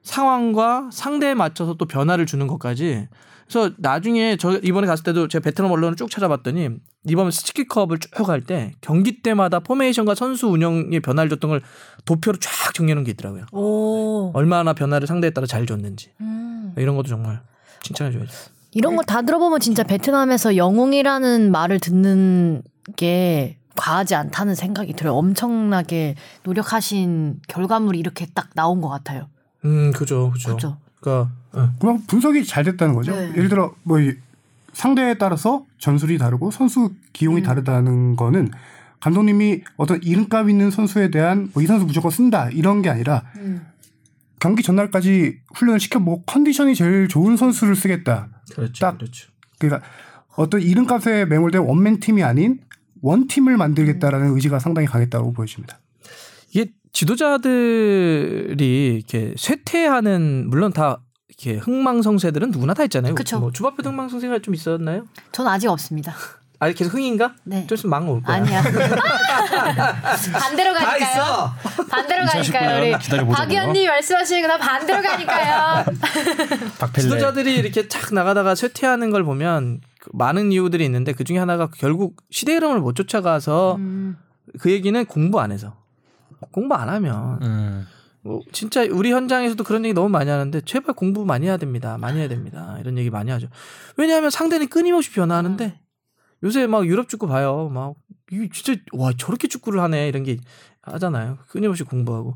상황과 0.03 0.89
상대에 0.91 1.33
맞춰서 1.33 1.75
또 1.75 1.85
변화를 1.85 2.25
주는 2.25 2.45
것까지. 2.47 3.07
그래서 3.47 3.73
나중에 3.77 4.35
저 4.37 4.57
이번에 4.57 4.87
갔을 4.87 5.03
때도 5.03 5.27
제가 5.27 5.43
베트남 5.43 5.71
언론을 5.71 5.95
쭉 5.95 6.09
찾아봤더니 6.09 6.69
이번 7.05 7.31
스티키컵을 7.31 7.99
쭉갈때 7.99 8.73
경기 8.81 9.21
때마다 9.21 9.59
포메이션과 9.59 10.15
선수 10.15 10.47
운영의 10.47 10.99
변화를 10.99 11.29
줬던 11.29 11.49
걸 11.49 11.61
도표로 12.05 12.37
쫙 12.39 12.83
놓은 12.83 13.03
게 13.05 13.11
있더라고요. 13.11 13.45
오. 13.53 14.31
얼마나 14.33 14.73
변화를 14.73 15.07
상대에 15.07 15.29
따라 15.31 15.47
잘 15.47 15.65
줬는지. 15.65 16.11
음. 16.21 16.73
이런 16.77 16.95
것도 16.95 17.07
정말 17.07 17.41
칭찬해 17.83 18.11
줘야죠. 18.11 18.31
이런 18.73 18.95
거 18.95 19.03
다 19.03 19.21
들어보면 19.21 19.59
진짜 19.61 19.83
베트남에서 19.83 20.57
영웅이라는 20.57 21.49
말을 21.51 21.79
듣는 21.79 22.61
게 22.97 23.57
과하지 23.75 24.15
않다는 24.15 24.55
생각이 24.55 24.93
들어요. 24.93 25.15
엄청나게 25.15 26.15
노력하신 26.43 27.39
결과물이 27.47 27.97
이렇게 27.97 28.27
딱 28.33 28.49
나온 28.55 28.81
것 28.81 28.89
같아요. 28.89 29.29
음, 29.65 29.91
그죠, 29.93 30.31
그죠. 30.31 30.49
그렇죠. 30.49 30.77
그러니까 31.07 31.31
어. 31.53 31.69
그럼 31.79 32.03
분석이 32.07 32.45
잘 32.45 32.63
됐다는 32.63 32.93
거죠. 32.93 33.15
네. 33.15 33.29
예를 33.31 33.49
들어 33.49 33.73
뭐이 33.83 34.13
상대에 34.73 35.15
따라서 35.17 35.65
전술이 35.79 36.17
다르고 36.17 36.51
선수 36.51 36.91
기용이 37.13 37.41
다르다는 37.41 38.15
거는 38.15 38.51
감독님이 38.99 39.63
어떤 39.77 40.01
이름값 40.03 40.49
있는 40.49 40.69
선수에 40.69 41.09
대한 41.09 41.49
뭐 41.53 41.63
이 41.63 41.67
선수 41.67 41.85
무조건 41.85 42.11
쓴다 42.11 42.49
이런 42.49 42.81
게 42.81 42.89
아니라 42.89 43.23
경기 44.39 44.61
전날까지 44.61 45.39
훈련을 45.55 45.79
시켜보고 45.79 46.23
컨디션이 46.25 46.75
제일 46.75 47.07
좋은 47.07 47.37
선수를 47.37 47.75
쓰겠다. 47.75 48.29
그렇죠, 48.53 48.85
딱 48.85 48.97
그렇죠. 48.97 49.29
그러니까 49.57 49.87
어떤 50.35 50.61
이름값에 50.61 51.25
매몰된 51.25 51.61
원맨 51.61 51.99
팀이 51.99 52.23
아닌 52.23 52.59
원 53.01 53.27
팀을 53.27 53.57
만들겠다라는 53.57 54.35
의지가 54.35 54.59
상당히 54.59 54.87
강했다고 54.87 55.33
보여집니다. 55.33 55.79
지도자들이 56.93 58.95
이렇게 58.95 59.33
쇠퇴하는 59.38 60.49
물론 60.49 60.73
다 60.73 60.99
이렇게 61.29 61.57
흥망성쇠들은 61.59 62.51
누구나 62.51 62.73
다 62.73 62.83
있잖아요. 62.83 63.15
그쵸. 63.15 63.39
뭐 63.39 63.51
주바페 63.51 63.83
흥망성쇠가 63.83 64.39
좀 64.39 64.53
있었나요? 64.55 65.05
전 65.31 65.47
아직 65.47 65.67
없습니다. 65.67 66.13
아 66.59 66.71
계속 66.71 66.95
흥인가? 66.95 67.35
네. 67.43 67.67
좀 67.67 67.75
있으면 67.75 67.91
망올 67.91 68.23
거야. 68.23 68.38
아니야. 68.38 68.63
반대로 70.33 70.73
가니까요. 70.73 71.51
반대로 71.88 72.25
가니까요. 72.25 72.81
우리 72.81 72.97
기다려보자고요. 72.97 73.35
박 73.35 73.51
의원님 73.51 73.88
말씀하시는 73.88 74.41
거다 74.41 74.57
반대로 74.57 75.01
가니까요. 75.03 75.85
지도자들이 76.97 77.57
이렇게 77.57 77.88
착 77.88 78.11
나가다가 78.11 78.55
쇠퇴하는 78.55 79.11
걸 79.11 79.23
보면 79.23 79.81
그 79.99 80.09
많은 80.13 80.51
이유들이 80.51 80.83
있는데 80.85 81.13
그 81.13 81.23
중에 81.23 81.38
하나가 81.38 81.69
결국 81.69 82.15
시대 82.31 82.55
흐름을 82.55 82.79
못 82.79 82.95
쫓아가서 82.95 83.75
음. 83.75 84.17
그 84.59 84.71
얘기는 84.71 85.05
공부 85.05 85.39
안 85.39 85.51
해서 85.51 85.75
공부 86.51 86.75
안 86.75 86.89
하면 86.89 87.39
음. 87.43 87.88
뭐 88.21 88.41
진짜 88.51 88.85
우리 88.91 89.11
현장에서도 89.11 89.63
그런 89.63 89.85
얘기 89.85 89.93
너무 89.93 90.09
많이 90.09 90.29
하는데 90.29 90.59
제발 90.61 90.95
공부 90.95 91.25
많이 91.25 91.47
해야 91.47 91.57
됩니다. 91.57 91.97
많이 91.97 92.19
해야 92.19 92.27
됩니다. 92.27 92.77
이런 92.79 92.97
얘기 92.97 93.09
많이 93.09 93.31
하죠. 93.31 93.47
왜냐하면 93.95 94.29
상대는 94.29 94.67
끊임없이 94.67 95.11
변화하는데 95.11 95.79
요새 96.43 96.67
막 96.67 96.85
유럽 96.85 97.09
축구 97.09 97.27
봐요. 97.27 97.69
막 97.73 97.95
이게 98.31 98.49
진짜 98.51 98.79
와 98.91 99.11
저렇게 99.17 99.47
축구를 99.47 99.79
하네 99.81 100.07
이런 100.09 100.23
게 100.23 100.38
하잖아요. 100.81 101.38
끊임없이 101.47 101.83
공부하고 101.83 102.35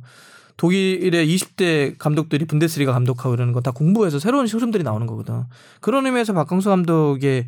독일의 0.58 1.28
20대 1.28 1.98
감독들이 1.98 2.46
분데스리가 2.46 2.94
감독하고 2.94 3.34
이러는 3.34 3.54
건 3.54 3.64
다 3.64 3.72
공부해서 3.72 4.20
새로운 4.20 4.48
흐름들이 4.48 4.84
나오는 4.84 5.06
거거든. 5.08 5.44
그런 5.82 6.06
의미에서 6.06 6.34
박광수 6.34 6.70
감독의 6.70 7.48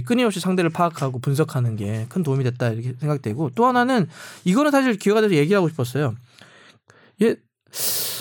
끊임없이 0.00 0.40
상대를 0.40 0.70
파악하고 0.70 1.18
분석하는 1.20 1.76
게 1.76 2.06
큰 2.08 2.22
도움이 2.22 2.44
됐다 2.44 2.70
이렇게 2.70 2.94
생각되고 2.98 3.50
또 3.54 3.66
하나는 3.66 4.08
이거는 4.44 4.70
사실 4.70 4.96
기회가 4.96 5.20
돼서 5.20 5.34
얘기하고 5.34 5.68
싶었어요. 5.68 6.14
예, 7.22 7.36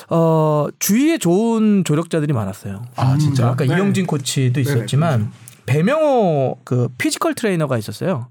어, 0.10 0.68
주위에 0.80 1.18
좋은 1.18 1.84
조력자들이 1.84 2.34
많았어요. 2.34 2.82
아 2.96 3.18
진짜. 3.18 3.48
아까 3.50 3.66
네. 3.66 3.74
이영진 3.76 4.06
코치도 4.06 4.60
있었지만 4.60 5.32
배명호 5.66 6.60
그 6.64 6.90
피지컬 6.98 7.34
트레이너가 7.36 7.78
있었어요. 7.78 8.28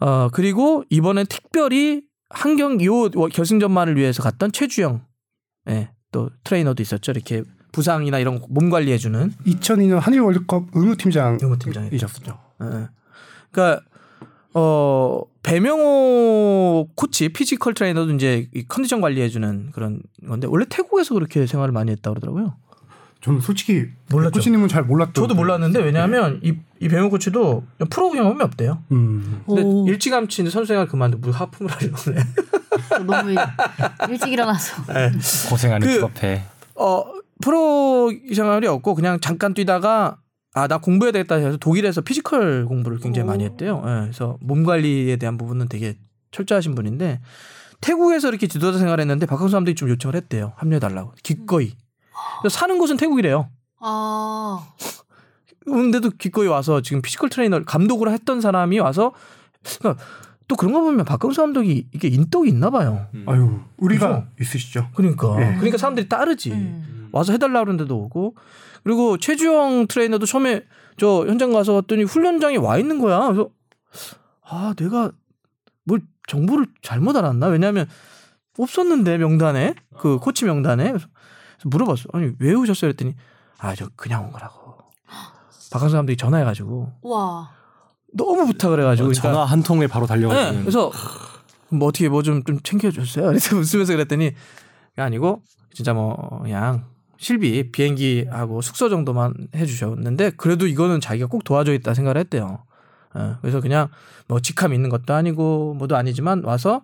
어 0.00 0.28
그리고 0.32 0.84
이번에 0.90 1.24
특별히 1.24 2.02
한경 2.30 2.82
요 2.84 3.08
결승전만을 3.10 3.96
위해서 3.96 4.22
갔던 4.22 4.52
최주영, 4.52 5.04
예, 5.70 5.90
또 6.10 6.30
트레이너도 6.44 6.82
있었죠. 6.82 7.12
이렇게 7.12 7.42
부상이나 7.74 8.18
이런 8.20 8.40
몸 8.48 8.70
관리해주는 8.70 9.32
2002년 9.46 9.98
한일 9.98 10.20
월드컵 10.20 10.66
의무팀장 10.72 11.38
의무팀장이죠. 11.42 11.94
이셨죠. 11.96 12.38
예. 12.62 12.86
그러니까 13.50 13.84
어 14.54 15.20
배명호 15.42 16.88
코치 16.94 17.30
피지컬 17.30 17.74
트레이너도 17.74 18.12
이제 18.14 18.48
이 18.54 18.64
컨디션 18.68 19.00
관리해주는 19.00 19.70
그런 19.72 20.00
건데 20.26 20.46
원래 20.48 20.64
태국에서 20.68 21.14
그렇게 21.14 21.46
생활을 21.46 21.72
많이 21.72 21.90
했다 21.90 22.10
고 22.10 22.14
그러더라고요. 22.14 22.54
저는 23.20 23.40
솔직히 23.40 23.86
몰랐죠. 24.10 24.32
코치님은 24.32 24.68
잘 24.68 24.84
몰랐던. 24.84 25.14
저도 25.14 25.34
몰랐는데 25.34 25.80
왜냐하면 25.80 26.40
이, 26.44 26.54
이 26.78 26.88
배명호 26.88 27.10
코치도 27.10 27.64
프로 27.90 28.10
경험이 28.10 28.42
없대요. 28.42 28.82
음. 28.92 29.42
근데 29.46 29.62
오. 29.62 29.86
일찌감치 29.88 30.42
이제 30.42 30.50
선수 30.50 30.68
생활 30.68 30.86
그만두고 30.86 31.26
무슨 31.26 31.40
하품을 31.40 31.72
하려고 31.72 31.96
그래. 31.96 32.22
너무 33.06 33.30
일- 33.30 33.38
일찍 34.10 34.30
일어나서. 34.32 34.76
고생하는 35.48 35.86
그- 35.86 35.94
주바페. 35.94 36.42
어 36.76 37.04
프로 37.42 38.12
생활이 38.34 38.66
없고 38.66 38.94
그냥 38.94 39.18
잠깐 39.20 39.54
뛰다가 39.54 40.18
아 40.56 40.68
나 40.68 40.78
공부해야 40.78 41.10
되겠다 41.10 41.34
해서 41.34 41.56
독일에서 41.56 42.00
피지컬 42.00 42.66
공부를 42.66 42.98
굉장히 43.00 43.26
많이 43.26 43.44
했대요. 43.44 43.82
예, 43.86 44.02
그래서 44.02 44.38
몸 44.40 44.62
관리에 44.62 45.16
대한 45.16 45.36
부분은 45.36 45.68
되게 45.68 45.96
철저하신 46.30 46.76
분인데 46.76 47.20
태국에서 47.80 48.28
이렇게 48.28 48.46
지도자 48.46 48.78
생활했는데 48.78 49.26
박항서 49.26 49.52
감독이 49.52 49.74
좀 49.74 49.88
요청을 49.88 50.14
했대요. 50.14 50.52
합류해 50.56 50.78
달라고 50.78 51.12
기꺼이. 51.24 51.72
그래서 52.40 52.56
사는 52.56 52.78
곳은 52.78 52.96
태국이래요. 52.96 53.48
아. 53.80 54.64
근데도 55.64 56.10
기꺼이 56.10 56.46
와서 56.46 56.82
지금 56.82 57.02
피지컬 57.02 57.30
트레이너 57.30 57.64
감독으로 57.64 58.12
했던 58.12 58.40
사람이 58.40 58.78
와서 58.78 59.12
그러니까 59.80 60.04
또 60.46 60.54
그런 60.54 60.72
거 60.72 60.82
보면 60.82 61.04
박항서 61.04 61.40
감독이 61.40 61.88
이게 61.92 62.06
인덕이 62.06 62.48
있나 62.48 62.70
봐요. 62.70 63.08
아유 63.26 63.60
우리가 63.78 64.08
그죠? 64.08 64.26
있으시죠. 64.40 64.88
그러니까 64.94 65.36
예. 65.40 65.54
그러니까 65.56 65.78
사람들이 65.78 66.08
따르지. 66.08 66.52
음. 66.52 67.03
와서 67.14 67.32
해달라 67.32 67.60
그러는데도 67.60 67.96
오고 67.96 68.34
그리고 68.82 69.16
최주영 69.18 69.86
트레이너도 69.86 70.26
처음에 70.26 70.64
저 70.98 71.24
현장 71.26 71.52
가서 71.52 71.72
봤더니 71.74 72.02
훈련장에 72.04 72.56
와 72.56 72.76
있는 72.78 73.00
거야. 73.00 73.20
그래서 73.26 73.50
아 74.42 74.74
내가 74.76 75.12
뭘 75.84 76.00
정보를 76.26 76.66
잘못 76.82 77.16
알았나? 77.16 77.46
왜냐하면 77.46 77.88
없었는데 78.58 79.18
명단에 79.18 79.74
그 79.98 80.18
코치 80.18 80.44
명단에 80.44 80.88
그래서 80.90 81.06
물어봤어. 81.64 82.04
아니 82.12 82.32
왜 82.40 82.52
오셨어요? 82.54 82.92
그랬더니 82.92 83.14
아 83.58 83.74
저 83.74 83.88
그냥 83.96 84.24
온 84.24 84.32
거라고. 84.32 84.74
박항서 85.70 85.96
감독이 85.96 86.16
전화해가지고 86.16 86.92
와. 87.02 87.50
너무 88.12 88.46
부탁을 88.46 88.78
해가지고 88.80 89.08
그러니까 89.08 89.22
전화 89.32 89.44
한 89.44 89.62
통에 89.62 89.86
바로 89.86 90.06
네, 90.06 90.08
달려가지고 90.08 90.60
그래서 90.60 90.92
뭐 91.70 91.88
어떻게 91.88 92.08
뭐좀좀 92.08 92.60
챙겨줬어요. 92.62 93.26
그래서 93.26 93.54
웃으면서 93.56 93.92
그랬더니 93.92 94.32
아니고 94.96 95.42
진짜 95.72 95.92
뭐 95.94 96.40
그냥 96.42 96.84
실비 97.18 97.70
비행기하고 97.72 98.60
숙소 98.60 98.88
정도만 98.88 99.34
해주셨는데 99.54 100.30
그래도 100.36 100.66
이거는 100.66 101.00
자기가 101.00 101.26
꼭 101.28 101.44
도와줘야겠다 101.44 101.94
생각을 101.94 102.18
했대요. 102.18 102.64
예, 103.16 103.34
그래서 103.40 103.60
그냥 103.60 103.88
뭐 104.26 104.40
직함 104.40 104.72
있는 104.74 104.88
것도 104.90 105.14
아니고 105.14 105.74
뭐도 105.74 105.96
아니지만 105.96 106.42
와서 106.44 106.82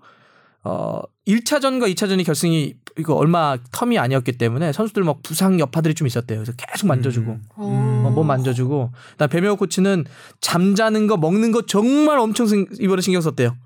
어 0.62 1.01
1차전과 1.26 1.93
2차전이 1.95 2.24
결승이 2.24 2.74
이거 2.99 3.14
얼마 3.14 3.57
텀이 3.72 3.99
아니었기 3.99 4.33
때문에 4.33 4.72
선수들 4.72 5.05
막 5.05 5.22
부상 5.22 5.59
여파들이 5.59 5.95
좀 5.95 6.07
있었대요. 6.07 6.39
그래서 6.39 6.53
계속 6.57 6.87
만져주고 6.87 7.33
음. 7.33 8.03
어, 8.05 8.11
몸 8.14 8.26
만져주고. 8.26 8.91
나 9.16 9.26
배명호 9.26 9.57
코치는 9.57 10.05
잠자는 10.41 11.07
거 11.07 11.16
먹는 11.16 11.51
거 11.53 11.62
정말 11.62 12.18
엄청 12.18 12.47
신- 12.47 12.66
이번에 12.78 13.01
신경 13.01 13.22
썼대요. 13.22 13.57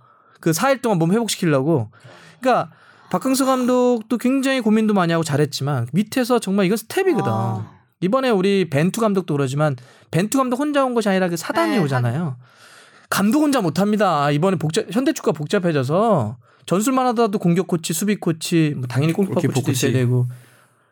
그 0.41 0.51
4일 0.53 0.83
동안 0.83 0.99
몸 0.99 1.11
회복시키려고. 1.13 1.91
그러니까 2.41 2.71
박항서 3.11 3.45
감독도 3.45 4.19
굉장히 4.19 4.61
고민도 4.61 4.95
많이 4.95 5.13
하고 5.13 5.25
잘했지만 5.25 5.89
밑에서 5.93 6.39
정말 6.39 6.67
이건 6.67 6.77
스텝이거든. 6.77 7.31
아. 7.33 7.71
이번에 8.01 8.31
우리 8.31 8.69
벤투 8.69 9.01
감독도 9.01 9.35
그러지만 9.35 9.77
벤투 10.11 10.37
감독 10.37 10.59
혼자 10.59 10.85
온 10.85 10.95
것이 10.95 11.09
아니라 11.09 11.29
그 11.29 11.37
사단이 11.37 11.77
네, 11.77 11.79
오잖아요. 11.79 12.37
감독 13.09 13.41
혼자 13.41 13.61
못합니다. 13.61 14.31
이번에 14.31 14.57
복잡 14.57 14.87
현대축구가 14.91 15.37
복잡해져서 15.37 16.37
전술만 16.67 17.07
하더라도 17.09 17.39
공격 17.39 17.67
코치, 17.67 17.93
수비 17.93 18.17
코치, 18.17 18.75
뭐 18.77 18.87
당연히 18.89 19.13
골키퍼 19.13 19.41
코치도 19.41 19.71
있어야 19.71 19.91
코치. 19.91 19.93
되고 19.93 20.27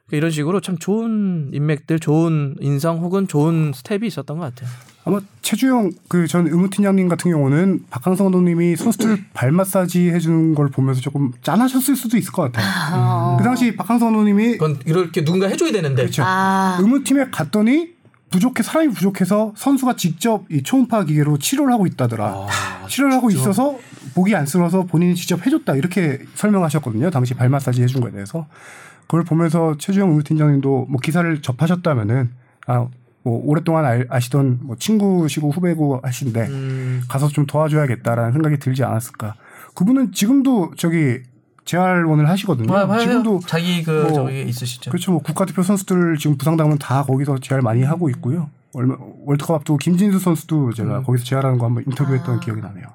그러니까 0.07 0.17
이런 0.17 0.31
식으로 0.31 0.61
참 0.61 0.79
좋은 0.79 1.51
인맥들, 1.53 1.99
좋은 1.99 2.57
인성 2.61 2.99
혹은 2.99 3.27
좋은 3.27 3.73
스텝이 3.75 4.07
있었던 4.07 4.39
것 4.39 4.55
같아요. 4.55 4.71
아마 5.05 5.21
최주영 5.43 5.91
그 6.09 6.27
전 6.29 6.47
의무팀장님 6.47 7.09
같은 7.09 7.31
경우는 7.31 7.87
박항서 7.91 8.27
감독님이 8.27 8.77
선수들 8.77 9.25
발 9.35 9.51
마사지 9.51 10.11
해주는 10.11 10.55
걸 10.55 10.69
보면서 10.69 11.01
조금 11.01 11.33
짠하셨을 11.43 11.97
수도 11.97 12.17
있을 12.17 12.33
것 12.33 12.53
같아요. 12.53 13.37
그 13.39 13.45
당시 13.45 13.75
박항서 13.75 14.09
감독님이 14.09 14.53
그건 14.53 14.79
이렇게 14.87 15.25
누군가 15.25 15.49
해줘야 15.49 15.73
되는데. 15.73 16.03
그렇죠. 16.03 16.23
아. 16.25 16.79
의무팀에 16.81 17.27
갔더니 17.33 17.95
부족해 18.31 18.63
사람이 18.63 18.95
부족해서 18.95 19.53
선수가 19.57 19.97
직접 19.97 20.45
이 20.51 20.63
초음파 20.63 21.05
기계로 21.05 21.39
치료를 21.39 21.73
하고 21.73 21.87
있다더라. 21.87 22.47
치료를 22.89 23.15
하고 23.15 23.29
있어서 23.31 23.79
보기 24.15 24.35
안쓰러워서 24.37 24.85
본인이 24.85 25.15
직접 25.15 25.45
해줬다 25.45 25.75
이렇게 25.75 26.21
설명하셨거든요. 26.37 27.11
당시 27.11 27.35
발 27.35 27.49
마사지 27.49 27.83
해준 27.83 28.01
거에 28.01 28.13
대해서 28.13 28.47
그걸 29.03 29.25
보면서 29.25 29.77
최주영 29.79 30.11
의무팀장님도 30.11 30.87
뭐 30.89 31.01
기사를 31.03 31.43
접하셨다면은 31.43 32.31
아. 32.69 32.87
뭐 33.25 33.41
오랫동안 33.45 33.85
알- 33.85 34.07
아시던 34.11 34.59
뭐 34.63 34.77
친구시고 34.77 35.51
후배고 35.51 36.01
하신데 36.03 36.41
음, 36.49 37.03
가서 37.09 37.29
좀 37.29 37.47
도와줘야겠다라는 37.47 38.33
생각이 38.33 38.59
들지 38.59 38.83
않았을까. 38.85 39.35
그분은 39.75 40.13
지금도 40.13 40.73
저기 40.77 41.21
재활원을 41.65 42.29
하시거든요. 42.29 42.67
봐요. 42.67 42.99
지금도 42.99 43.41
자기 43.47 43.83
그 43.85 44.03
뭐 44.03 44.13
저기 44.13 44.43
있으시죠. 44.43 44.91
그렇죠. 44.91 45.13
뭐 45.13 45.21
국가대표 45.23 45.63
선수들 45.63 46.17
지금 46.19 46.37
부상당하면 46.37 46.79
다 46.79 47.05
거기서 47.05 47.39
재활 47.39 47.63
많이 47.63 47.83
하고 47.85 48.09
있고요. 48.11 48.51
얼마 48.75 48.97
월드컵 49.27 49.55
앞두고 49.55 49.77
김진수 49.77 50.19
선수도 50.19 50.73
제가 50.73 50.99
음. 50.99 51.03
거기서 51.05 51.25
재활하는 51.25 51.59
거 51.59 51.67
한번 51.67 51.83
아. 51.83 51.85
인터뷰했던 51.89 52.41
기억이 52.41 52.61
나네요. 52.61 52.87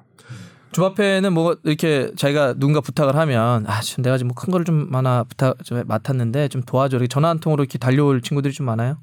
주바페는 0.72 1.32
뭐 1.32 1.56
이렇게 1.64 2.12
자기가 2.16 2.54
누군가 2.58 2.80
부탁을 2.82 3.16
하면 3.16 3.64
아 3.66 3.80
지금 3.80 4.02
내가 4.04 4.18
지금 4.18 4.28
뭐 4.28 4.34
큰 4.34 4.50
거를 4.52 4.66
좀 4.66 4.90
많아 4.90 5.24
부탁 5.24 5.64
좀 5.64 5.82
맡았는데 5.86 6.48
좀 6.48 6.62
도와줘 6.62 6.96
이렇게 6.98 7.08
전화 7.08 7.30
한 7.30 7.38
통으로 7.40 7.62
이렇게 7.64 7.78
달려올 7.78 8.20
친구들이 8.20 8.52
좀 8.52 8.66
많아요. 8.66 8.98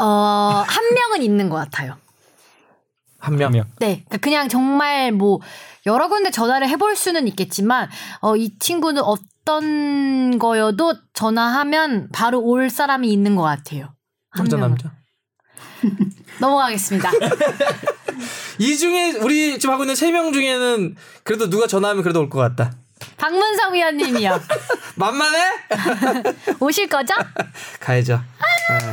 어, 0.00 0.04
한 0.66 0.94
명은 0.94 1.22
있는 1.22 1.48
것 1.48 1.56
같아요. 1.56 1.96
한 3.18 3.36
명. 3.36 3.50
명. 3.52 3.64
네. 3.78 4.04
그러니까 4.06 4.18
그냥 4.18 4.48
정말 4.48 5.10
뭐 5.12 5.40
여러 5.86 6.08
군데 6.08 6.30
전화를 6.30 6.68
해볼 6.68 6.96
수는 6.96 7.26
있겠지만 7.28 7.88
어, 8.20 8.36
이 8.36 8.56
친구는 8.58 9.02
어떤 9.02 10.38
거여도 10.38 10.94
전화하면 11.12 12.08
바로 12.12 12.40
올 12.40 12.68
사람이 12.70 13.10
있는 13.12 13.36
것 13.36 13.42
같아요. 13.42 13.94
한 14.30 14.44
남자 14.44 14.56
명은. 14.56 14.76
남자. 14.76 14.92
넘어가겠습니다. 16.40 17.10
이 18.58 18.76
중에 18.76 19.12
우리 19.12 19.58
지금 19.58 19.74
하고 19.74 19.84
있는 19.84 19.94
세 19.94 20.10
명 20.10 20.32
중에는 20.32 20.96
그래도 21.24 21.48
누가 21.50 21.66
전화하면 21.66 22.02
그래도 22.02 22.20
올 22.20 22.28
것 22.28 22.38
같다. 22.38 22.72
박문성 23.16 23.74
위원님이요. 23.74 24.40
만만해? 24.96 25.38
오실 26.60 26.88
거죠? 26.88 27.14
가야죠. 27.80 28.20
네. 28.68 28.92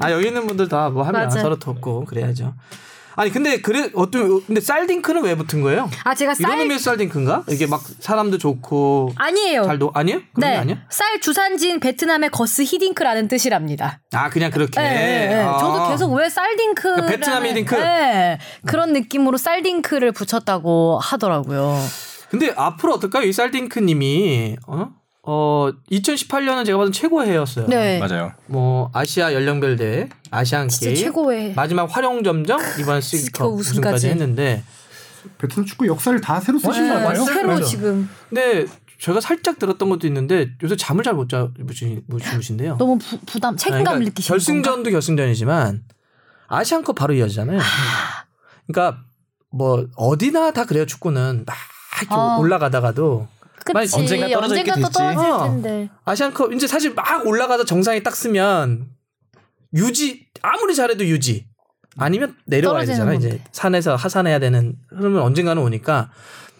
아 0.00 0.10
여기 0.12 0.28
있는 0.28 0.46
분들 0.46 0.68
다 0.68 0.90
뭐 0.90 1.02
하면 1.04 1.28
맞아요. 1.28 1.42
서로 1.42 1.58
돕고 1.58 2.04
그래야죠. 2.04 2.54
아니 3.14 3.30
근데 3.30 3.60
그래 3.60 3.90
어떤 3.94 4.42
근데 4.46 4.60
쌀딩크는 4.60 5.22
왜 5.22 5.34
붙은 5.34 5.60
거예요? 5.60 5.90
아 6.04 6.14
제가 6.14 6.32
이런 6.38 6.50
쌀 6.50 6.60
의미에서 6.60 6.82
쌀딩크인가? 6.92 7.44
이게 7.48 7.66
막 7.66 7.82
사람도 8.00 8.38
좋고 8.38 9.12
아니에요. 9.16 9.64
잘도 9.64 9.90
아니에요? 9.94 10.18
게 10.20 10.24
네, 10.38 10.56
아니야? 10.56 10.76
쌀 10.88 11.20
주산지인 11.20 11.80
베트남의 11.80 12.30
거스 12.30 12.62
히딩크라는 12.62 13.28
뜻이랍니다. 13.28 14.00
아 14.12 14.30
그냥 14.30 14.50
그렇게. 14.50 14.80
네, 14.80 14.88
네, 14.88 15.34
네. 15.36 15.42
아. 15.42 15.58
저도 15.58 15.88
계속 15.90 16.12
왜 16.14 16.28
쌀딩크 16.30 16.82
그러니까 16.82 17.06
베트남 17.06 17.44
히딩크? 17.46 17.74
네, 17.74 18.38
그런 18.66 18.92
느낌으로 18.94 19.36
쌀딩크를 19.36 20.12
붙였다고 20.12 20.98
하더라고요. 20.98 21.76
근데 22.32 22.50
앞으로 22.56 22.94
어떨까요? 22.94 23.24
이 23.24 23.32
쌀딩크님이 23.32 24.56
어? 24.66 24.88
어 25.24 25.70
2018년은 25.90 26.64
제가 26.64 26.78
봐도 26.78 26.90
최고 26.90 27.22
해였어요. 27.22 27.66
네, 27.66 27.98
맞아요. 27.98 28.32
뭐 28.46 28.90
아시아 28.94 29.34
연령별 29.34 29.76
대회, 29.76 30.08
아시안 30.30 30.68
진짜 30.68 30.86
게임, 30.86 30.96
최고의 30.96 31.52
마지막 31.54 31.84
활용 31.94 32.24
점정 32.24 32.58
이번 32.80 33.02
스티커 33.02 33.22
시컵 33.22 33.52
우승까지. 33.52 34.08
했는데 34.08 34.64
베트남 35.36 35.66
축구 35.66 35.86
역사를 35.86 36.18
다 36.22 36.40
새로 36.40 36.58
쓰신 36.58 36.88
것 36.88 36.94
네, 36.94 37.04
같아요. 37.04 37.24
새로 37.24 37.48
맞아요. 37.48 37.62
지금 37.64 38.08
근데 38.30 38.64
제가 38.98 39.20
살짝 39.20 39.58
들었던 39.58 39.90
것도 39.90 40.06
있는데 40.06 40.52
요새 40.62 40.74
잠을 40.74 41.04
잘못 41.04 41.28
주무신데요. 41.28 42.78
너무 42.78 42.96
부, 42.96 43.18
부담 43.26 43.56
책임감을 43.58 43.84
그러니까 43.84 44.04
느끼시는 44.08 44.38
건가? 44.38 44.44
결승전도 44.62 44.90
결승전이지만 44.90 45.82
아시안컵 46.48 46.96
바로 46.96 47.12
이어지잖아요. 47.12 47.60
그러니까 48.66 49.02
뭐 49.50 49.86
어디나 49.96 50.52
다 50.52 50.64
그래요 50.64 50.86
축구는 50.86 51.44
막 51.46 51.54
이렇게 52.02 52.14
아. 52.14 52.36
올라가다가도 52.38 53.26
그치 53.64 53.96
언젠가 53.96 54.28
떨어져 54.28 54.54
언젠가 54.54 54.74
또. 54.80 54.88
떨어질 54.88 55.18
어. 55.30 55.44
텐데. 55.44 55.88
아시안컵 56.04 56.52
이제 56.52 56.66
사실 56.66 56.94
막 56.94 57.26
올라가서 57.26 57.64
정상에 57.64 58.02
딱 58.02 58.14
서면 58.16 58.86
유지 59.74 60.26
아무리 60.42 60.74
잘해도 60.74 61.06
유지 61.06 61.46
아니면 61.96 62.34
내려와야 62.46 62.84
되잖아 62.84 63.12
건데. 63.12 63.28
이제 63.28 63.44
산에서 63.52 63.94
하산해야 63.96 64.38
되는 64.38 64.74
흐름은 64.90 65.20
언젠가는 65.22 65.62
오니까 65.62 66.10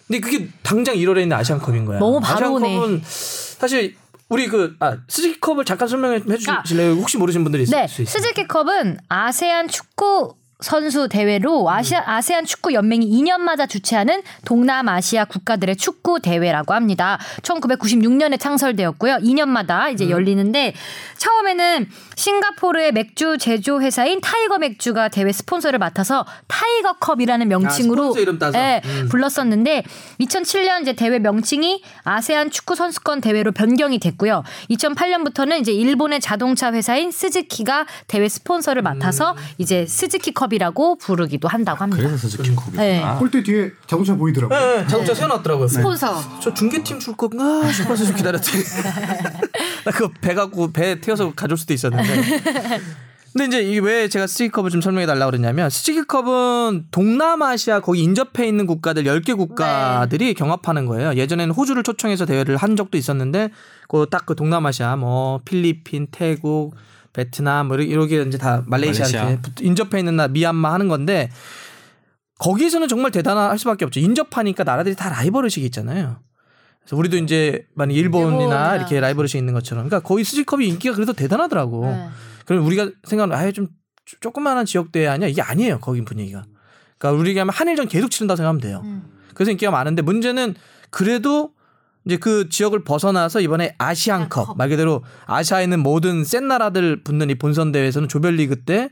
근데 0.07 0.21
그게 0.21 0.49
당장 0.63 0.95
1월에 0.95 1.23
있는 1.23 1.37
아시안컵인 1.37 1.85
거야. 1.87 1.99
너무 1.99 2.21
바로 2.21 2.55
오네. 2.55 2.67
아시안컵은 2.69 3.03
사실 3.05 3.97
우리 4.29 4.47
그 4.49 4.77
아, 4.81 4.97
스즈키 5.09 5.41
컵을 5.41 5.65
잠깐 5.65 5.89
설명해 5.89 6.23
주실래요? 6.65 6.93
혹시 6.95 7.19
모르시는 7.19 7.45
분들이 7.45 7.65
있을 7.65 7.79
네, 7.79 7.87
수 7.87 8.03
있어요. 8.03 8.21
스즈키 8.23 8.47
컵은 8.47 8.99
아세안 9.09 9.69
축구 9.69 10.35
선수 10.63 11.09
대회로 11.09 11.69
아시아, 11.69 12.03
아세안 12.07 12.45
축구 12.45 12.73
연맹이 12.73 13.11
2년마다 13.11 13.69
주최하는 13.69 14.23
동남아시아 14.45 15.25
국가들의 15.25 15.77
축구 15.77 16.21
대회라고 16.21 16.73
합니다. 16.73 17.19
1996년에 17.43 18.39
창설되었고요. 18.39 19.17
2년마다 19.17 19.93
이제 19.93 20.09
열리는데 20.09 20.75
처음에는 21.19 21.89
싱가포르의 22.17 22.93
맥주 22.93 23.37
제조 23.39 23.81
회사인 23.83 24.21
타이거 24.21 24.59
맥주가 24.59 25.09
대회 25.09 25.33
스폰서를 25.33 25.79
맡아서 25.79 26.25
타이거컵이라는 26.47 27.49
명칭으로 27.49 28.03
스폰서 28.03 28.21
이름 28.21 28.39
따서. 28.39 28.59
예, 28.59 28.81
음. 28.85 29.09
불렀었는데 29.11 29.83
2007년 30.21 30.83
이제 30.83 30.93
대회 30.93 31.19
명칭이 31.19 31.83
아세안 32.05 32.51
축구 32.51 32.75
선수권 32.75 33.21
대회로 33.21 33.53
변경이 33.53 33.99
됐고요. 33.99 34.43
2008년부터는 34.71 35.61
이제 35.61 35.73
일본의 35.73 36.21
자동차 36.21 36.73
회사인 36.73 37.11
스즈키가 37.11 37.87
대회 38.07 38.29
스폰서를 38.29 38.83
맡아서 38.83 39.35
이제 39.59 39.87
스즈키컵 39.87 40.52
이라고 40.53 40.97
부르기도 40.97 41.49
한다고 41.49 41.83
합니다. 41.83 42.03
그래서 42.03 42.29
스즈키 42.29 42.55
컵이. 42.55 42.77
네. 42.77 43.05
골대 43.19 43.43
뒤에 43.43 43.73
자동차 43.87 44.15
보이더라고요. 44.15 44.59
네, 44.59 44.87
자동차 44.87 45.15
세워놨더라고요. 45.15 45.69
스폰서. 45.69 46.41
저 46.41 46.55
중계팀 46.55 46.99
줄 46.99 47.17
건가 47.17 47.71
싶어서 47.73 48.05
좀 48.05 48.15
기다렸더니 48.17 48.63
나 49.85 49.91
그거 49.93 50.11
배 50.21 50.35
갖고 50.35 50.73
배 50.73 51.01
태워서 51.01 51.33
가져올 51.35 51.57
수도 51.57 51.73
있었는데 51.75 52.81
근데 53.33 53.47
이제 53.47 53.63
이게 53.63 53.81
왜 53.81 54.09
제가 54.09 54.27
스티컵을 54.27 54.71
좀 54.71 54.83
설명해 54.83 55.07
달라고 55.07 55.31
그러냐면 55.31 55.71
스티컵은 55.71 56.89
동남아시아 56.91 57.81
거기 57.81 58.03
인접해 58.03 58.47
있는 58.47 58.67
국가들 58.67 59.05
10개 59.05 59.37
국가들이 59.37 60.35
경합하는 60.35 60.85
거예요. 60.85 61.15
예전에는 61.15 61.55
호주를 61.55 61.83
초청해서 61.83 62.27
대회를 62.27 62.59
한 62.59 62.77
적도 62.77 62.99
있었는데 62.99 63.51
그 63.89 64.07
딱그 64.11 64.35
동남아시아 64.35 64.97
뭐 64.97 65.41
필리핀, 65.47 66.09
태국, 66.11 66.75
베트남 67.13 67.69
뭐 67.69 67.77
이렇게 67.77 68.23
이제 68.23 68.39
다 68.39 68.63
말레이시아 68.67 69.07
말레이시아. 69.07 69.39
인접해 69.61 69.99
있는 69.99 70.17
나 70.17 70.29
미얀마 70.29 70.73
하는 70.73 70.89
건데 70.89 71.31
거기에서는 72.39 72.89
정말 72.89 73.11
대단할 73.11 73.59
수밖에 73.59 73.85
없죠. 73.85 74.01
인접하니까 74.01 74.65
나라들이 74.65 74.97
다 74.97 75.09
라이벌 75.11 75.45
의식이 75.45 75.65
있잖아요. 75.67 76.19
그래서 76.81 76.97
우리도 76.97 77.17
이제 77.19 77.65
만약 77.75 77.95
일본이나 77.95 78.31
일본이나. 78.33 78.77
이렇게 78.77 78.99
라이벌 78.99 79.25
의식 79.27 79.39
있는 79.39 79.53
것처럼, 79.55 79.87
그러니까 79.89 80.07
거기 80.07 80.25
스즈컵이 80.25 80.67
인기가 80.67 80.95
그래도 80.95 81.13
대단하더라고. 81.13 81.87
네. 81.87 82.09
그럼 82.47 82.67
우리가 82.67 82.91
생각하는 83.05 83.37
아예 83.37 83.53
좀 83.53 83.69
조- 84.05 84.19
조그마한 84.19 84.65
지역대 84.67 85.07
아니야 85.07 85.29
이게 85.29 85.41
아니에요 85.43 85.79
거긴 85.79 86.05
분위기가. 86.05 86.45
그러니까 86.99 87.21
우리가 87.21 87.43
하면 87.43 87.55
한일전 87.55 87.87
계속 87.87 88.11
치른다고 88.11 88.37
생각하면 88.37 88.61
돼요. 88.61 88.85
그래서 89.35 89.53
인기가 89.53 89.71
많은데 89.71 90.03
문제는 90.03 90.55
그래도 90.91 91.52
이제 92.05 92.17
그 92.17 92.49
지역을 92.49 92.85
벗어나서 92.85 93.41
이번에 93.41 93.75
아시안컵 93.79 94.57
말 94.57 94.69
그대로 94.69 95.03
아시아에 95.27 95.65
있는 95.65 95.81
모든 95.81 96.25
센 96.25 96.49
나라들 96.49 97.03
붙는 97.05 97.31
이 97.31 97.35
본선 97.37 97.71
대회에서는 97.73 98.09
조별리그 98.09 98.63
때 98.65 98.89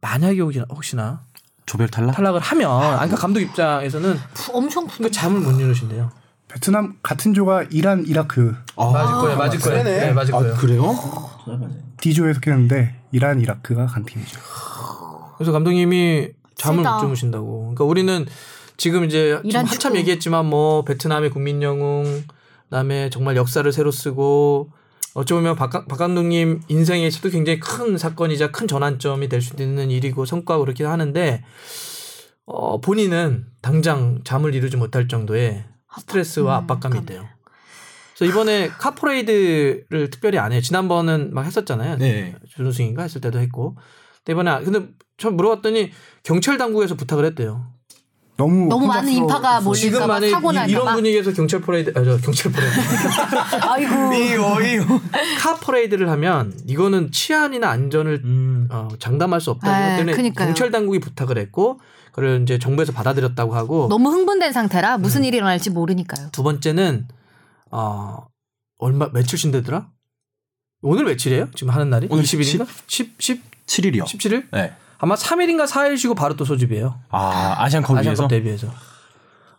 만약에 0.00 0.40
혹시나, 0.40 0.64
혹시나 0.70 1.20
조별 1.66 1.88
탈락? 1.88 2.16
탈락을 2.16 2.40
하면 2.40 2.70
아니 2.70 2.94
그러니까 2.96 3.16
감독 3.16 3.40
입장에서는 3.40 4.16
푸- 4.34 4.56
엄청 4.56 4.86
푸- 4.88 5.04
그 5.04 5.10
잠을 5.10 5.40
못 5.40 5.52
이루신대요. 5.60 6.10
베트남 6.48 6.96
같은 7.02 7.32
조가 7.32 7.64
이란, 7.70 8.04
이라크 8.06 8.54
맞을 8.76 9.14
거예요, 9.14 9.38
맞을 9.38 9.58
거예요. 9.60 9.84
네, 9.84 10.12
맞을 10.12 10.32
거예요. 10.34 10.54
아, 10.54 10.56
그래요? 10.58 10.94
D조에 11.98 12.34
속했는데 12.34 12.96
이란, 13.12 13.40
이라크가 13.40 13.86
간 13.86 14.04
팀이죠. 14.04 14.38
그래서 15.36 15.52
감독님이 15.52 16.28
잠을. 16.56 16.82
못 16.82 16.98
주무신다고. 17.00 17.60
그러니까 17.60 17.84
우리는 17.84 18.26
지금 18.82 19.04
이제 19.04 19.40
한참 19.44 19.66
축구. 19.66 19.96
얘기했지만 19.98 20.44
뭐 20.46 20.82
베트남의 20.82 21.30
국민 21.30 21.62
영웅, 21.62 22.24
그다음에 22.64 23.10
정말 23.10 23.36
역사를 23.36 23.70
새로 23.70 23.92
쓰고 23.92 24.70
어찌 25.14 25.34
보면 25.34 25.54
박, 25.54 25.70
박 25.86 25.96
감독님 25.96 26.62
인생에서도 26.66 27.28
굉장히 27.30 27.60
큰 27.60 27.96
사건이자 27.96 28.50
큰 28.50 28.66
전환점이 28.66 29.28
될 29.28 29.40
수 29.40 29.54
있는 29.62 29.88
일이고 29.92 30.24
성과고 30.24 30.64
그렇긴 30.64 30.86
하는데 30.86 31.44
어, 32.44 32.80
본인은 32.80 33.46
당장 33.60 34.20
잠을 34.24 34.52
이루지 34.52 34.76
못할 34.78 35.06
정도의 35.06 35.64
스트레스와 36.00 36.58
음, 36.58 36.62
압박감이 36.64 36.98
압박. 36.98 37.02
있대요. 37.12 37.28
그래서 38.16 38.32
이번에 38.32 38.66
카퍼레이드를 38.66 40.10
특별히 40.10 40.38
안 40.38 40.50
해요. 40.50 40.60
지난번은 40.60 41.32
막 41.32 41.42
했었잖아요. 41.46 41.98
네. 41.98 42.34
준우승인가 42.48 43.04
했을 43.04 43.20
때도 43.20 43.38
했고. 43.38 43.76
근데 44.24 44.32
이번에 44.32 44.50
안- 44.50 44.64
근데 44.64 44.88
저 45.18 45.30
물어봤더니 45.30 45.92
경찰 46.24 46.58
당국에서 46.58 46.96
부탁을 46.96 47.24
했대요. 47.26 47.68
너무 48.36 48.66
너무 48.66 48.86
많은 48.86 49.12
인파가 49.12 49.60
몰릴까 49.60 49.78
지금 49.80 50.06
봐 50.06 50.20
사고 50.20 50.52
이- 50.52 50.54
이런 50.54 50.66
날까 50.66 50.84
봐. 50.84 50.94
분위기에서 50.94 51.32
경찰 51.32 51.60
퍼레이드 51.60 51.90
아 51.96 52.02
저 52.02 52.16
경찰 52.18 52.50
퍼레이드 52.50 52.74
아이고. 53.68 55.00
카 55.38 55.56
퍼레이드를 55.56 56.08
하면 56.10 56.52
이거는 56.66 57.12
치안이나 57.12 57.68
안전을 57.70 58.68
어, 58.70 58.88
장담할 58.98 59.40
수 59.40 59.50
없다는 59.50 59.78
네, 59.78 59.90
것 59.90 59.96
때문에 59.96 60.16
그니까요. 60.16 60.46
경찰 60.48 60.70
당국이 60.70 60.98
부탁을 60.98 61.38
했고 61.38 61.80
그걸 62.12 62.42
이제 62.42 62.58
정부에서 62.58 62.92
받아들였다고 62.92 63.54
하고 63.54 63.88
너무 63.88 64.10
흥분된 64.10 64.52
상태라 64.52 64.96
음. 64.96 65.02
무슨 65.02 65.24
일이 65.24 65.36
일어날지 65.36 65.70
모르니까요. 65.70 66.28
두 66.32 66.42
번째는 66.42 67.08
어 67.70 68.26
얼마 68.78 69.08
며칠 69.12 69.38
쉰대더라? 69.38 69.88
오늘 70.82 71.04
며칠이에요? 71.04 71.48
지금 71.54 71.72
하는 71.72 71.90
날이? 71.90 72.08
오늘 72.10 72.24
20일인가? 72.24 72.66
10 72.86 73.14
10 73.18 73.42
7일이요. 73.66 74.04
17일? 74.04 74.44
네. 74.52 74.72
아마 75.02 75.16
3일인가 75.16 75.66
4일 75.66 75.98
쉬고 75.98 76.14
바로 76.14 76.36
또 76.36 76.44
소집이에요. 76.44 76.94
아, 77.10 77.56
아시안컵? 77.58 77.98
아시안컵 77.98 78.28
대비해서. 78.28 78.68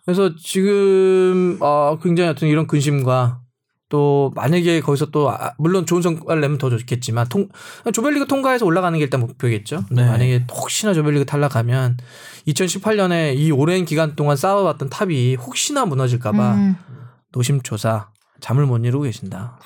그래서 0.06 0.34
지금 0.38 1.58
어, 1.60 1.98
굉장히 2.02 2.30
어떤 2.30 2.48
이런 2.48 2.66
근심과 2.66 3.42
또 3.90 4.32
만약에 4.36 4.80
거기서 4.80 5.08
또 5.08 5.30
아, 5.30 5.54
물론 5.58 5.86
좋은 5.86 6.02
성과를 6.02 6.40
내면 6.40 6.58
더 6.58 6.70
좋겠지만 6.70 7.28
통, 7.28 7.50
조별리그 7.92 8.26
통과해서 8.26 8.66
올라가는 8.66 8.98
게 8.98 9.04
일단 9.04 9.20
목표겠죠. 9.20 9.84
네. 9.92 10.08
만약에 10.08 10.46
혹시나 10.50 10.94
조별리그 10.94 11.26
탈락하면 11.26 11.98
2018년에 12.48 13.36
이 13.36 13.52
오랜 13.52 13.84
기간 13.84 14.16
동안 14.16 14.38
쌓아왔던 14.38 14.90
탑이 14.90 15.36
혹시나 15.36 15.86
무너질까봐 15.86 16.54
음. 16.54 16.78
노심초사 17.34 18.08
잠을 18.40 18.66
못 18.66 18.78
이루고 18.78 19.04
계신다. 19.04 19.60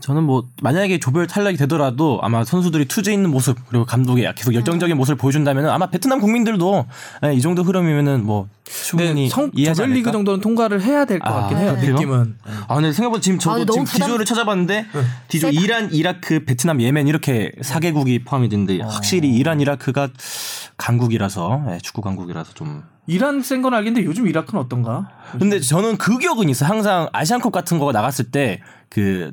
저는 0.00 0.22
뭐 0.24 0.46
만약에 0.60 1.00
조별 1.00 1.26
탈락이 1.26 1.56
되더라도 1.56 2.18
아마 2.22 2.44
선수들이 2.44 2.84
투지 2.88 3.10
있는 3.10 3.30
모습 3.30 3.56
그리고 3.68 3.86
감독이 3.86 4.26
계속 4.36 4.52
열정적인 4.54 4.94
모습을 4.96 5.16
보여준다면 5.16 5.66
아마 5.70 5.86
베트남 5.86 6.20
국민들도 6.20 6.84
예, 7.24 7.32
이 7.32 7.40
정도 7.40 7.62
흐름이면은 7.62 8.22
뭐 8.26 8.48
충분히 8.66 9.08
근데 9.08 9.28
성, 9.30 9.50
이해하지 9.54 9.78
조별리그? 9.80 10.12
정도는 10.12 10.40
통과를 10.40 10.82
해야 10.82 11.06
될 11.06 11.18
것 11.20 11.26
아, 11.30 11.40
같긴 11.40 11.56
해요. 11.58 11.74
그래요? 11.80 11.94
느낌은. 11.94 12.36
아 12.68 12.74
근데 12.74 12.92
생각보다 12.92 13.22
지금 13.22 13.38
저도 13.38 13.62
아, 13.62 13.64
지금 13.64 13.84
부담- 13.84 14.06
디조를 14.08 14.24
찾아봤는데 14.26 14.86
디조 15.28 15.50
세다. 15.50 15.58
이란, 15.62 15.90
이라크, 15.92 16.44
베트남, 16.44 16.82
예멘 16.82 17.08
이렇게 17.08 17.52
4개국이 17.62 18.26
포함이 18.26 18.50
되는데 18.50 18.80
확실히 18.82 19.30
이란, 19.34 19.58
이라크가 19.62 20.10
강국이라서 20.76 21.64
예, 21.70 21.78
축구 21.78 22.02
강국이라서 22.02 22.52
좀 22.54 22.82
이란 23.06 23.40
센 23.42 23.62
건 23.62 23.72
알겠는데 23.72 24.06
요즘 24.06 24.28
이라크는 24.28 24.62
어떤가? 24.62 25.08
근데 25.38 25.60
저는 25.60 25.96
그 25.96 26.18
기억은 26.18 26.50
있어요. 26.50 26.68
항상 26.68 27.08
아시안컵 27.14 27.52
같은 27.52 27.78
거가 27.78 27.92
나갔을 27.92 28.30
때그 28.30 29.32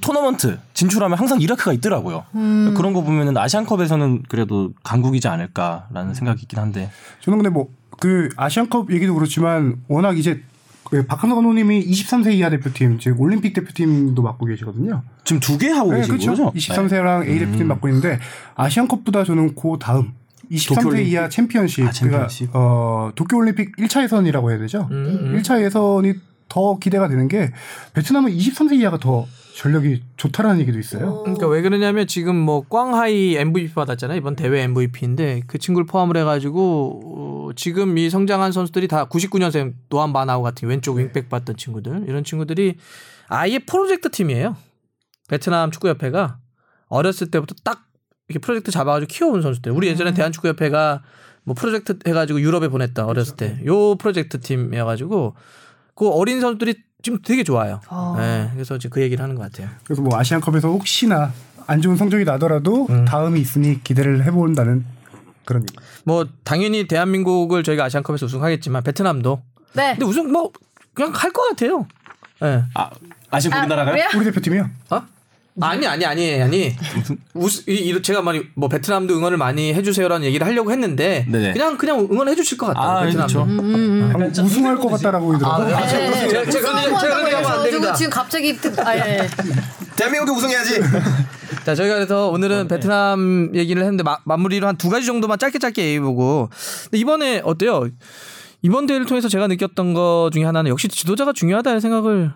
토너먼트 0.00 0.58
진출하면 0.74 1.18
항상 1.18 1.40
이라크가 1.40 1.72
있더라고요. 1.72 2.24
그런 2.32 2.92
거 2.92 3.02
보면은 3.02 3.36
아시안컵에서는 3.36 4.22
그래도 4.28 4.72
강국이지 4.82 5.28
않을까라는 5.28 6.14
생각이 6.14 6.42
있긴 6.42 6.58
한데. 6.58 6.90
저는 7.20 7.38
근데 7.38 7.50
뭐 7.50 7.68
그 8.02 8.28
아시안컵 8.36 8.90
얘기도 8.92 9.14
그렇지만 9.14 9.76
워낙 9.86 10.18
이제 10.18 10.42
그 10.90 11.06
박한서 11.06 11.36
감독님이 11.36 11.86
23세 11.86 12.32
이하 12.34 12.50
대표팀 12.50 12.98
즉 12.98 13.20
올림픽 13.20 13.52
대표팀도 13.52 14.20
맡고 14.20 14.44
계시거든요. 14.46 15.02
지금 15.24 15.38
두 15.38 15.56
개 15.56 15.68
하고 15.68 15.92
네, 15.92 15.98
계신 15.98 16.18
그렇죠. 16.18 16.30
거죠? 16.32 16.52
23세랑 16.52 17.28
A 17.28 17.38
대표팀 17.38 17.68
맡고 17.68 17.86
있는데 17.88 18.18
아시안컵보다 18.56 19.22
저는 19.22 19.54
그 19.54 19.76
다음 19.78 20.14
23세 20.50 20.74
도쿄올림픽? 20.74 21.12
이하 21.12 21.28
챔피언십, 21.28 21.86
아, 21.86 21.90
챔피언십? 21.92 22.50
그러니까 22.50 22.58
어, 22.58 23.12
도쿄올림픽 23.14 23.76
1차 23.76 24.02
예선이라고 24.02 24.50
해야 24.50 24.58
되죠. 24.58 24.88
음, 24.90 25.38
1차 25.40 25.62
예선이 25.62 26.14
더 26.48 26.78
기대가 26.80 27.06
되는 27.08 27.28
게 27.28 27.52
베트남은 27.94 28.32
23세 28.32 28.80
이하가 28.80 28.98
더 28.98 29.26
전력이 29.54 30.02
좋다라는 30.16 30.60
얘기도 30.60 30.78
있어요. 30.78 31.22
그러니까 31.22 31.46
왜 31.46 31.62
그러냐면 31.62 32.06
지금 32.06 32.36
뭐 32.36 32.62
꽝하이 32.62 33.36
MVP 33.36 33.74
받았잖아요 33.74 34.16
이번 34.18 34.34
대회 34.34 34.62
MVP인데 34.62 35.42
그 35.46 35.58
친구를 35.58 35.86
포함을 35.86 36.16
해가지고 36.16 37.00
어, 37.04 37.50
지금 37.54 37.98
이 37.98 38.08
성장한 38.08 38.52
선수들이 38.52 38.88
다 38.88 39.06
99년생 39.08 39.74
노안 39.88 40.12
바나우 40.12 40.42
같은 40.42 40.68
왼쪽 40.68 40.96
윙백 40.96 41.28
봤던 41.28 41.56
친구들 41.56 42.04
이런 42.08 42.24
친구들이 42.24 42.76
아예 43.28 43.58
프로젝트 43.58 44.10
팀이에요. 44.10 44.56
베트남 45.28 45.70
축구협회가 45.70 46.38
어렸을 46.88 47.30
때부터 47.30 47.54
딱 47.64 47.86
이렇게 48.28 48.38
프로젝트 48.40 48.70
잡아가지고 48.70 49.08
키워온 49.08 49.42
선수들. 49.42 49.72
우리 49.72 49.88
예전에 49.88 50.12
대한축구협회가 50.14 51.02
뭐 51.44 51.54
프로젝트 51.54 51.98
해가지고 52.06 52.40
유럽에 52.40 52.68
보냈다 52.68 53.06
어렸을 53.06 53.36
때. 53.36 53.58
요 53.66 53.96
프로젝트 53.96 54.40
팀이어가지고 54.40 55.34
그 55.94 56.08
어린 56.08 56.40
선수들이 56.40 56.74
지금 57.02 57.18
되게 57.22 57.42
좋아요. 57.44 57.80
어. 57.88 58.14
네, 58.18 58.48
그래서 58.52 58.78
지금 58.78 58.94
그 58.94 59.00
얘기를 59.02 59.22
하는 59.22 59.34
것 59.34 59.42
같아요. 59.42 59.68
그래서 59.84 60.02
뭐 60.02 60.18
아시안컵에서 60.18 60.68
혹시나 60.68 61.32
안 61.66 61.80
좋은 61.80 61.96
성적이 61.96 62.24
나더라도 62.24 62.86
음. 62.90 63.04
다음이 63.04 63.40
있으니 63.40 63.82
기대를 63.82 64.24
해본다는 64.24 64.84
그런 65.44 65.62
얘기. 65.62 65.74
뭐 66.04 66.26
당연히 66.44 66.86
대한민국을 66.86 67.62
저희가 67.62 67.84
아시안컵에서 67.84 68.26
우승하겠지만 68.26 68.82
베트남도 68.82 69.42
네. 69.74 69.92
근데 69.92 70.04
우승 70.06 70.30
뭐 70.30 70.50
그냥 70.94 71.12
할 71.14 71.32
것 71.32 71.48
같아요. 71.50 71.86
예. 72.42 72.64
아, 72.74 72.90
아시안 73.30 73.60
우리나라가요? 73.60 73.94
왜요? 73.94 74.08
우리 74.16 74.24
대표팀이요? 74.26 74.68
어? 74.90 75.02
아니 75.60 75.86
아니 75.86 76.04
아니 76.06 76.40
아니 76.42 76.74
우스 77.34 77.64
이, 77.68 77.74
이 77.74 78.02
제가 78.02 78.22
많이 78.22 78.40
뭐 78.54 78.68
베트남도 78.70 79.14
응원을 79.14 79.36
많이 79.36 79.74
해주세요라는 79.74 80.26
얘기를 80.26 80.46
하려고 80.46 80.72
했는데 80.72 81.26
네네. 81.30 81.52
그냥 81.52 81.76
그냥 81.76 82.00
응원해 82.10 82.34
주실 82.34 82.56
것 82.56 82.66
같아요. 82.68 82.84
아, 82.90 83.02
베트남도. 83.02 83.44
그렇죠. 83.44 83.44
방금 84.12 84.32
우승할 84.44 84.76
것 84.76 84.88
같다라고 84.88 85.36
들어서 85.38 85.64
네. 85.64 85.88
제가 86.28 86.50
제가 86.50 86.86
얘기- 86.86 87.00
제가 87.00 87.52
안 87.52 87.62
됩니다. 87.64 87.92
지금 87.94 88.10
갑자기 88.10 88.56
듣- 88.56 88.78
아, 88.78 88.96
예. 88.96 89.28
대한민국이 89.96 90.30
우승해야지. 90.38 90.80
자 91.66 91.74
저희가 91.74 91.94
그래서 91.96 92.28
오늘은 92.30 92.66
베트남 92.68 93.50
얘기를 93.54 93.82
했는데 93.82 94.02
마, 94.02 94.16
마무리로 94.24 94.66
한 94.66 94.76
두 94.78 94.88
가지 94.88 95.04
정도만 95.06 95.38
짧게 95.38 95.58
짧게 95.58 95.82
얘기해보고 95.82 96.48
근데 96.84 96.98
이번에 96.98 97.42
어때요? 97.44 97.86
이번 98.62 98.86
대회를 98.86 99.06
통해서 99.06 99.28
제가 99.28 99.48
느꼈던 99.48 99.92
것 99.92 100.30
중에 100.32 100.44
하나는 100.44 100.70
역시 100.70 100.88
지도자가 100.88 101.32
중요하다는 101.34 101.80
생각을 101.80 102.32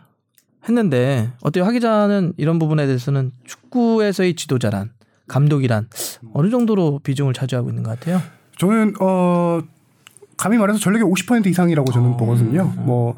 했는데 0.68 1.30
어때요? 1.42 1.64
하 1.64 1.70
기자는 1.70 2.32
이런 2.36 2.58
부분에 2.58 2.86
대해서는 2.86 3.32
축구에서의 3.44 4.34
지도자란 4.34 4.90
감독이란 5.28 5.88
어느 6.32 6.50
정도로 6.50 7.00
비중을 7.02 7.34
차지하고 7.34 7.68
있는 7.68 7.82
것 7.82 7.98
같아요? 7.98 8.20
저는 8.58 8.94
어 9.00 9.60
감히 10.36 10.58
말해서 10.58 10.78
전력의 10.78 11.10
50% 11.10 11.46
이상이라고 11.46 11.90
저는 11.92 12.10
어. 12.12 12.16
보거든요. 12.16 12.72
뭐 12.76 13.16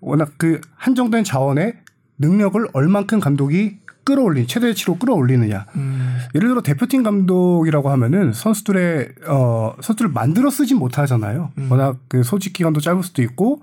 워낙 0.00 0.32
그 0.36 0.60
한정된 0.76 1.24
자원에 1.24 1.74
능력을 2.18 2.68
얼만큼 2.72 3.20
감독이 3.20 3.78
끌어올린 4.04 4.46
최대치로 4.46 4.98
끌어올리느냐. 4.98 5.66
음. 5.76 6.18
예를 6.34 6.48
들어 6.48 6.60
대표팀 6.60 7.02
감독이라고 7.02 7.90
하면은 7.90 8.32
선수들의 8.32 9.08
어 9.28 9.74
선수들을 9.76 10.10
만들어 10.10 10.50
쓰진 10.50 10.78
못하잖아요. 10.78 11.52
음. 11.56 11.70
워낙 11.70 11.96
그 12.08 12.22
소집 12.22 12.52
기간도 12.52 12.80
짧을 12.80 13.02
수도 13.02 13.22
있고 13.22 13.62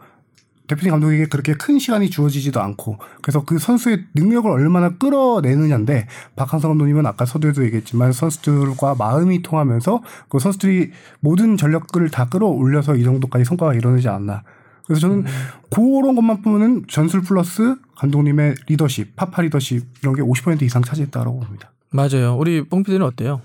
대표팀 0.72 0.91
감독에게 0.91 1.26
그렇게 1.26 1.53
큰 1.53 1.80
시간이 1.80 2.09
주어지지도 2.09 2.61
않고 2.61 2.97
그래서 3.22 3.43
그 3.43 3.59
선수의 3.59 4.05
능력을 4.15 4.49
얼마나 4.49 4.89
끌어내느냐인데 4.89 6.07
박항서 6.36 6.69
감독님은 6.69 7.05
아까 7.05 7.26
서두에도 7.26 7.65
얘기했지만 7.65 8.13
선수들과 8.13 8.95
마음이 8.95 9.41
통하면서 9.41 10.01
그 10.30 10.39
선수들이 10.39 10.91
모든 11.19 11.57
전력들을 11.57 12.09
다 12.09 12.30
끌어올려서 12.30 12.95
이 12.95 13.03
정도까지 13.03 13.43
성과가 13.43 13.74
이뤄내지 13.74 14.07
않나. 14.07 14.43
그래서 14.86 15.01
저는 15.01 15.26
그런 15.69 16.15
것만 16.15 16.41
보면은 16.41 16.84
전술 16.88 17.22
플러스 17.22 17.76
감독님의 17.97 18.55
리더십, 18.67 19.15
파파 19.15 19.41
리더십 19.41 19.86
이런 20.01 20.15
게 20.15 20.22
50% 20.22 20.61
이상 20.63 20.82
차지했다라고 20.82 21.39
봅니다. 21.39 21.72
맞아요. 21.91 22.36
우리 22.38 22.63
뽕피디는 22.63 23.05
어때요? 23.05 23.41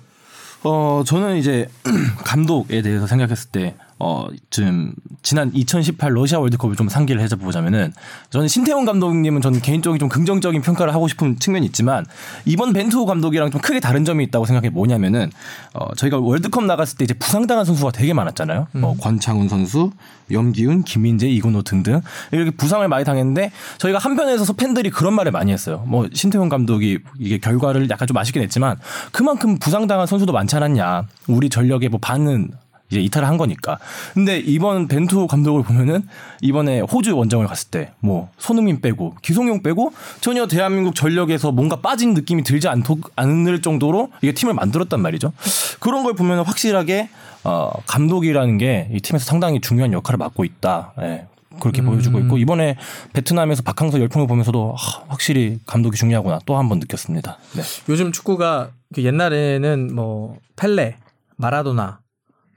어, 0.63 1.03
저는 1.05 1.37
이제 1.37 1.69
감독에 2.25 2.83
대해서 2.83 3.07
생각했을 3.07 3.51
때 3.51 3.77
어, 3.99 4.27
지금 4.51 4.93
지난 5.23 5.51
2018 5.55 6.13
러시아 6.15 6.39
월드컵을 6.39 6.77
좀 6.77 6.89
상기를 6.89 7.21
해서 7.21 7.37
보자면은 7.37 7.93
저는 8.31 8.47
신태용 8.47 8.85
감독님은 8.85 9.41
저는 9.41 9.61
개인적인 9.61 9.99
좀 9.99 10.09
긍정적인 10.09 10.61
평가를 10.61 10.93
하고 10.93 11.09
싶은 11.09 11.39
측면이 11.39 11.65
있지만 11.67 12.05
이번 12.45 12.75
벤투 12.75 13.07
감독이랑 13.07 13.51
좀 13.51 13.61
크게 13.61 13.81
다른 13.81 14.05
점이 14.05 14.25
있다고 14.25 14.45
생각해 14.45 14.69
뭐냐면은 14.69 15.31
어, 15.73 15.95
저희가 15.95 16.19
월드컵 16.19 16.65
나갔을 16.65 16.99
때 16.99 17.05
이제 17.05 17.15
부상당한 17.15 17.65
선수가 17.65 17.93
되게 17.93 18.13
많았잖아요. 18.13 18.69
뭐 18.73 18.97
권창훈 18.99 19.49
선수, 19.49 19.91
염기훈, 20.31 20.83
김민재, 20.83 21.29
이건호 21.29 21.63
등등 21.63 22.03
이렇게 22.33 22.51
부상을 22.51 22.87
많이 22.89 23.05
당했는데 23.05 23.51
저희가 23.79 23.99
한편에서 23.99 24.53
팬들이 24.53 24.91
그런 24.91 25.15
말을 25.15 25.33
많이 25.33 25.53
했어요. 25.53 25.85
뭐 25.87 26.07
신태용 26.13 26.51
감독이 26.51 26.99
이게 27.19 27.39
결과를 27.39 27.89
약간 27.89 28.07
좀 28.07 28.17
아쉽게 28.19 28.41
냈지만 28.41 28.77
그만큼 29.13 29.59
부상당한 29.59 30.07
선수도 30.07 30.33
많지 30.33 30.57
않았냐. 30.57 31.05
우리 31.29 31.49
전력의 31.49 31.89
뭐 31.89 31.99
반은 32.01 32.51
이제 32.91 33.01
이탈을 33.01 33.27
한 33.27 33.37
거니까. 33.37 33.79
근데 34.15 34.39
이번 34.39 34.87
벤투 34.89 35.27
감독을 35.27 35.63
보면은 35.65 36.07
이번에 36.41 36.81
호주 36.81 37.17
원정을 37.17 37.47
갔을 37.47 37.71
때 37.71 37.91
뭐 38.01 38.29
손흥민 38.39 38.81
빼고 38.81 39.17
기성용 39.23 39.63
빼고 39.63 39.93
전혀 40.21 40.47
대한민국 40.47 40.95
전력에서 40.95 41.51
뭔가 41.53 41.77
빠진 41.77 42.15
느낌이 42.15 42.43
들지 42.45 42.69
않도, 42.69 42.99
않을 43.17 43.63
정도로 43.63 44.11
이게 44.23 44.33
팀을 44.33 44.55
만들었단 44.55 45.01
말이죠. 45.01 45.33
그런 45.81 46.05
걸 46.05 46.15
보면 46.15 46.45
확실하게 46.45 47.09
어, 47.45 47.71
감독이라는 47.87 48.59
게 48.59 48.89
이 48.93 49.01
팀에서 49.01 49.25
상당히 49.25 49.61
중요한 49.61 49.93
역할을 49.93 50.19
맡고 50.19 50.45
있다. 50.45 50.93
예. 51.03 51.27
그렇게 51.61 51.81
보여주고 51.81 52.19
있고 52.21 52.37
이번에 52.39 52.77
베트남에서 53.15 53.63
박항서 53.63 53.99
열풍을 54.01 54.27
보면서도 54.27 54.75
아, 54.77 55.05
확실히 55.09 55.59
감독이 55.65 55.97
중요하구나 55.97 56.39
또 56.45 56.57
한 56.59 56.69
번 56.69 56.79
느꼈습니다. 56.81 57.39
네. 57.55 57.63
요즘 57.89 58.13
축구가 58.13 58.71
그 58.95 59.03
옛날에는 59.03 59.95
뭐 59.95 60.37
펠레, 60.57 60.97
마라도나, 61.37 62.01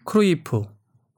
크루이프, 0.10 0.64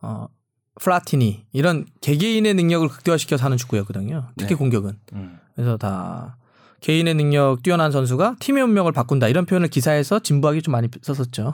어, 0.02 0.28
플라티니 0.76 1.46
이런 1.54 1.86
개개인의 2.02 2.56
능력을 2.56 2.88
극대화시켜서 2.90 3.46
하는 3.46 3.56
축구였거든요. 3.56 4.28
특히 4.36 4.50
네. 4.50 4.56
공격은. 4.56 5.00
음. 5.14 5.40
그래서 5.56 5.78
다 5.78 6.38
개인의 6.82 7.14
능력 7.14 7.64
뛰어난 7.64 7.92
선수가 7.92 8.36
팀의 8.40 8.64
운명을 8.64 8.92
바꾼다 8.92 9.30
이런 9.30 9.46
표현을 9.46 9.70
기사에서 9.70 10.20
진부하게 10.20 10.60
좀 10.60 10.74
많이 10.74 10.90
썼었죠. 11.02 11.54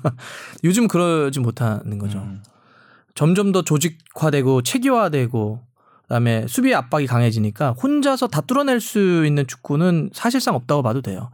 요즘 0.64 0.88
그러지 0.88 1.40
못하는 1.40 1.98
거죠. 1.98 2.20
음. 2.20 2.42
점점 3.14 3.52
더 3.52 3.62
조직화되고 3.62 4.62
체계화되고 4.62 5.60
그다음에 6.02 6.46
수비 6.46 6.74
압박이 6.74 7.06
강해지니까 7.06 7.72
혼자서 7.72 8.28
다 8.28 8.40
뚫어낼 8.40 8.80
수 8.80 9.26
있는 9.26 9.46
축구는 9.46 10.10
사실상 10.14 10.54
없다고 10.54 10.82
봐도 10.82 11.02
돼요. 11.02 11.30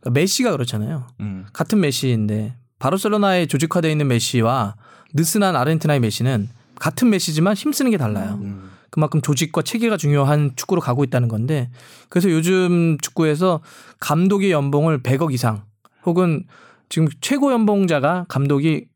그러니까 0.00 0.18
메시가 0.18 0.50
그렇잖아요. 0.50 1.06
음. 1.20 1.46
같은 1.52 1.78
메시인데 1.78 2.56
바르셀로나에 2.80 3.46
조직화되어 3.46 3.90
있는 3.90 4.08
메시와 4.08 4.74
느슨한 5.16 5.56
아르헨티나의 5.56 6.00
메시는 6.00 6.48
같은 6.78 7.10
메시지만 7.10 7.54
힘쓰는 7.54 7.90
게 7.90 7.96
달라요. 7.96 8.38
음. 8.42 8.70
그만큼 8.90 9.20
조직과 9.20 9.62
체계가 9.62 9.96
중요한 9.96 10.52
축구로 10.56 10.80
가고 10.80 11.04
있다는 11.04 11.28
건데 11.28 11.70
그래서 12.08 12.30
요즘 12.30 12.96
축구에서 13.02 13.60
감독의 14.00 14.50
연봉을 14.52 15.02
100억 15.02 15.32
이상 15.32 15.64
혹은 16.04 16.44
지금 16.88 17.08
최고 17.20 17.52
연봉자가 17.52 18.26
감독이 18.28 18.86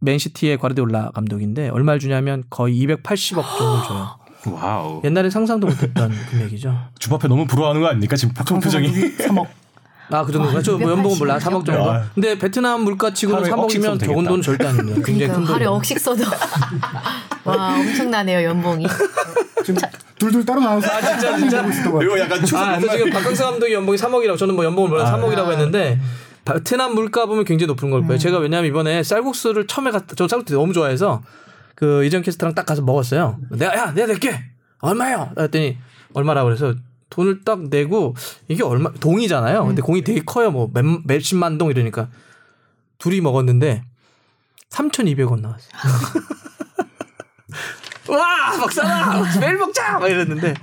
맨시티의 0.00 0.58
과르디올라 0.58 1.12
감독인데 1.12 1.68
얼마를 1.70 2.00
주냐면 2.00 2.44
거의 2.50 2.78
280억 2.84 3.42
정도를 3.58 3.84
줘요. 3.86 4.18
wow. 4.54 5.00
옛날에 5.04 5.30
상상도 5.30 5.66
못했던 5.66 6.10
금액이죠. 6.30 6.76
주바페 6.98 7.28
너무 7.28 7.46
부러워하는 7.46 7.80
거 7.80 7.88
아닙니까 7.88 8.16
지금 8.16 8.34
박성 8.34 8.60
표정이? 8.60 8.88
3억. 8.88 9.46
아, 10.10 10.24
그 10.24 10.32
정도인가? 10.32 10.62
저뭐 10.62 10.80
연봉은 10.90 11.18
몰라. 11.18 11.38
3억 11.38 11.64
정도. 11.66 11.88
야. 11.88 12.08
근데 12.14 12.38
베트남 12.38 12.82
물가 12.82 13.12
치고는 13.12 13.42
하루에 13.42 13.52
억씩 13.52 13.80
3억이면 13.80 13.84
써도 13.84 13.98
적은. 13.98 14.24
돈은 14.24 14.42
절대 14.42 14.66
아닙니다. 14.66 15.02
굉장히 15.04 15.32
큰 15.32 15.42
하루에 15.42 15.52
돈이에요. 15.66 15.70
억씩 15.70 15.98
써도 16.00 16.24
와 17.44 17.74
엄청나네요 17.78 18.42
연봉이. 18.48 18.86
지금 19.64 19.80
둘둘 20.18 20.44
따로 20.44 20.60
나와서 20.60 20.88
아 20.90 21.00
진짜 21.00 21.36
진짜. 21.36 21.64
이거 22.02 22.18
약간 22.18 22.40
추석 22.44 22.58
아, 22.58 22.78
지금 22.80 23.10
박강서 23.10 23.44
감독이 23.50 23.72
연봉이 23.72 23.96
3억이라고 23.98 24.38
저는 24.38 24.54
뭐 24.56 24.64
연봉을 24.64 24.88
몰라 24.90 25.04
3억이라고 25.14 25.50
했는데 25.52 26.00
베트남 26.44 26.94
물가 26.94 27.26
보면 27.26 27.44
굉장히 27.44 27.68
높은 27.68 27.90
걸 27.90 28.02
거예요. 28.06 28.18
제가 28.18 28.38
왜냐하면 28.38 28.70
이번에 28.70 29.02
쌀국수를 29.02 29.66
처음에 29.66 29.90
갔, 29.90 30.04
저 30.16 30.26
쌀국수 30.26 30.54
너무 30.54 30.72
좋아해서 30.72 31.22
그 31.74 32.04
이전 32.04 32.22
캐스터랑 32.22 32.54
딱 32.54 32.64
가서 32.66 32.80
먹었어요. 32.82 33.38
내가 33.50 33.76
야 33.76 33.92
내가 33.92 34.06
낼게 34.08 34.40
얼마요? 34.80 35.30
그랬더니 35.34 35.76
얼마라고 36.14 36.46
그래서 36.46 36.74
돈을 37.10 37.44
딱 37.44 37.68
내고 37.68 38.14
이게 38.48 38.62
얼마 38.62 38.92
동이잖아요. 38.92 39.64
근데 39.66 39.82
공이 39.82 40.02
되게 40.02 40.20
커요. 40.24 40.50
뭐 40.50 40.70
몇, 40.72 40.84
몇십만 41.04 41.58
동 41.58 41.70
이러니까 41.70 42.08
둘이 42.98 43.20
먹었는데 43.20 43.82
3,200원 44.70 45.40
나왔어요. 45.40 45.70
와, 48.08 48.56
먹사라! 48.58 49.22
매일 49.40 49.56
먹자! 49.58 49.98
막 49.98 50.08
이랬는데. 50.08 50.54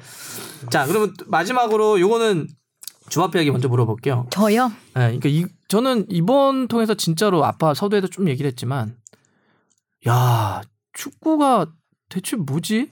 자, 0.69 0.85
그러면 0.85 1.13
마지막으로 1.27 1.99
요거는 1.99 2.47
주합회에게 3.09 3.51
먼저 3.51 3.67
물어볼게요. 3.67 4.27
저요? 4.31 4.69
네, 4.69 4.73
그러니까 4.93 5.29
이, 5.29 5.45
저는 5.67 6.05
이번 6.09 6.67
통해서 6.67 6.95
진짜로 6.95 7.45
아빠 7.45 7.73
서두에도 7.73 8.07
좀 8.07 8.27
얘기를 8.27 8.47
했지만, 8.47 8.97
야, 10.07 10.61
축구가 10.93 11.67
대체 12.09 12.35
뭐지? 12.35 12.91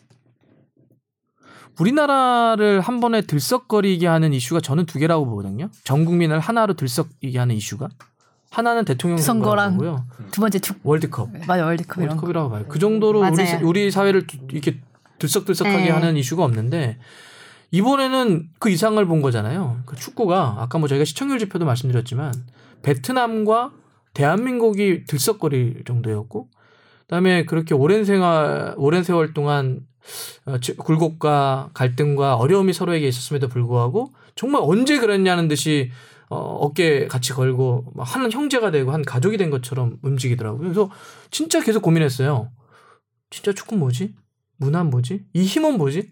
우리나라를 1.80 2.82
한 2.82 2.99
번에 2.99 3.21
들썩거리게 3.21 4.07
하는 4.07 4.34
이슈가 4.34 4.61
저는 4.61 4.86
두 4.86 4.99
개라고 4.99 5.26
보거든요. 5.26 5.69
전 5.84 6.05
국민을 6.05 6.39
하나로 6.39 6.74
들썩이게 6.76 7.38
하는 7.39 7.55
이슈가. 7.55 7.89
하나는 8.51 8.86
대통령 8.86 9.17
선거랑 9.17 9.71
선거고요. 9.71 10.05
두 10.32 10.41
번째 10.41 10.59
축 10.59 10.80
월드컵. 10.84 11.30
맞아 11.47 11.65
월드컵. 11.65 11.99
월드컵이라고 12.01 12.49
봐요. 12.51 12.65
그 12.67 12.78
정도로 12.78 13.21
우리, 13.21 13.32
맞아요. 13.32 13.67
우리 13.67 13.89
사회를 13.89 14.28
두- 14.28 14.38
이렇게 14.51 14.80
들썩들썩하게 15.17 15.86
네. 15.86 15.89
하는 15.89 16.15
이슈가 16.17 16.43
없는데 16.43 16.99
이번에는 17.71 18.49
그 18.59 18.69
이상을 18.69 19.03
본 19.07 19.21
거잖아요. 19.24 19.80
그 19.88 19.95
축구가 19.95 20.57
아까 20.59 20.78
뭐 20.78 20.88
저희가 20.88 21.03
시청률 21.05 21.39
지표도 21.39 21.65
말씀드렸지만 21.65 22.32
베트남과 22.84 23.71
대한민국이 24.13 25.05
들썩거릴 25.05 25.84
정도였고 25.88 26.47
그다음에 27.07 27.45
그렇게 27.45 27.74
오랜 27.74 28.05
생활 28.05 28.76
오랜 28.78 29.03
세월 29.03 29.34
동안 29.34 29.80
굴곡과 30.78 31.70
갈등과 31.74 32.36
어려움이 32.36 32.74
서로에게 32.74 33.08
있었음에도 33.08 33.47
불구하고 33.47 34.14
정말 34.36 34.62
언제 34.64 34.97
그랬냐는 34.99 35.47
듯이 35.47 35.91
어, 36.30 36.38
어깨 36.38 37.08
같이 37.08 37.32
걸고 37.34 37.91
막한 37.93 38.32
형제가 38.32 38.72
되고 38.72 38.91
한 38.91 39.04
가족이 39.04 39.38
된 39.38 39.49
것처럼 39.49 39.97
움직이더라고요. 40.01 40.60
그래서 40.60 40.89
진짜 41.30 41.62
계속 41.62 41.82
고민했어요. 41.82 42.49
진짜 43.30 43.54
축구 43.54 43.76
뭐지? 43.76 44.16
문화 44.58 44.84
뭐지? 44.84 45.26
이 45.34 45.43
힘은 45.43 45.78
뭐지? 45.78 46.12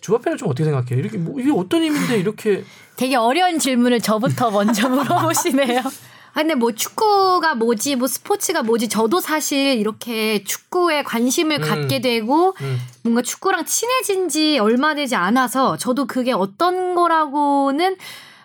주바페는 0.00 0.38
좀 0.38 0.48
어떻게 0.48 0.64
생각해요? 0.64 0.98
이렇게 0.98 1.16
뭐 1.18 1.40
이게 1.40 1.50
어떤 1.50 1.82
힘인데 1.82 2.18
이렇게 2.18 2.64
되게 2.96 3.16
어려운 3.16 3.58
질문을 3.58 4.00
저부터 4.00 4.50
먼저 4.50 4.88
물어보시네요. 4.88 5.82
아, 6.36 6.40
근데 6.40 6.54
뭐 6.54 6.70
축구가 6.72 7.54
뭐지, 7.54 7.96
뭐 7.96 8.06
스포츠가 8.06 8.62
뭐지, 8.62 8.88
저도 8.88 9.20
사실 9.20 9.78
이렇게 9.78 10.44
축구에 10.44 11.02
관심을 11.02 11.62
음. 11.62 11.66
갖게 11.66 12.02
되고 12.02 12.54
음. 12.60 12.78
뭔가 13.02 13.22
축구랑 13.22 13.64
친해진 13.64 14.28
지 14.28 14.58
얼마 14.58 14.94
되지 14.94 15.16
않아서 15.16 15.78
저도 15.78 16.06
그게 16.06 16.32
어떤 16.32 16.94
거라고는 16.94 17.96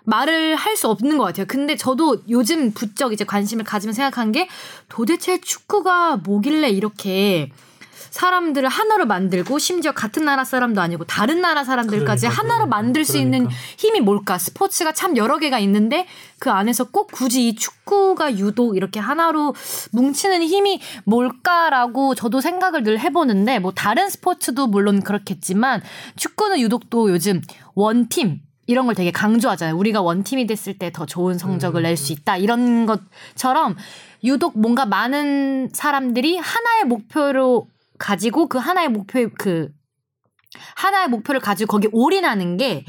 말을 0.05 0.55
할 0.55 0.77
수 0.77 0.87
없는 0.87 1.17
것 1.17 1.25
같아요. 1.25 1.45
근데 1.49 1.75
저도 1.75 2.21
요즘 2.29 2.71
부쩍 2.71 3.11
이제 3.11 3.25
관심을 3.25 3.65
가지면 3.65 3.93
생각한 3.93 4.31
게 4.31 4.47
도대체 4.87 5.41
축구가 5.41 6.15
뭐길래 6.23 6.69
이렇게 6.69 7.51
사람들을 8.11 8.67
하나로 8.69 9.05
만들고 9.05 9.57
심지어 9.57 9.93
같은 9.93 10.25
나라 10.25 10.43
사람도 10.43 10.79
아니고 10.81 11.05
다른 11.05 11.41
나라 11.41 11.63
사람들까지 11.63 12.27
그러니까, 12.27 12.43
하나로 12.43 12.67
만들 12.67 13.03
수 13.05 13.17
있는 13.17 13.39
그러니까. 13.45 13.55
힘이 13.77 14.01
뭘까? 14.01 14.37
스포츠가 14.37 14.91
참 14.91 15.17
여러 15.17 15.39
개가 15.39 15.57
있는데 15.59 16.05
그 16.37 16.51
안에서 16.51 16.85
꼭 16.91 17.07
굳이 17.11 17.47
이 17.47 17.55
축구가 17.55 18.37
유독 18.37 18.75
이렇게 18.75 18.99
하나로 18.99 19.55
뭉치는 19.93 20.43
힘이 20.43 20.81
뭘까라고 21.05 22.13
저도 22.13 22.41
생각을 22.41 22.83
늘 22.83 22.99
해보는데 22.99 23.59
뭐 23.59 23.71
다른 23.71 24.09
스포츠도 24.09 24.67
물론 24.67 25.01
그렇겠지만 25.01 25.81
축구는 26.17 26.59
유독 26.59 26.89
또 26.89 27.09
요즘 27.09 27.41
원팀 27.75 28.41
이런 28.67 28.85
걸 28.85 28.95
되게 28.95 29.11
강조하잖아요. 29.11 29.75
우리가 29.77 30.01
원팀이 30.01 30.47
됐을 30.47 30.77
때 30.77 30.91
더 30.91 31.05
좋은 31.05 31.37
성적을 31.37 31.81
낼 31.83 31.97
수 31.97 32.11
있다. 32.13 32.37
이런 32.37 32.85
것처럼 32.85 33.75
유독 34.23 34.59
뭔가 34.59 34.85
많은 34.85 35.69
사람들이 35.73 36.37
하나의 36.37 36.85
목표로 36.85 37.67
가지고 38.01 38.47
그 38.49 38.57
하나의 38.57 38.89
목표 38.89 39.29
그 39.37 39.69
하나의 40.75 41.07
목표를 41.09 41.39
가지고 41.39 41.71
거기에 41.71 41.89
올인하는 41.93 42.57
게 42.57 42.83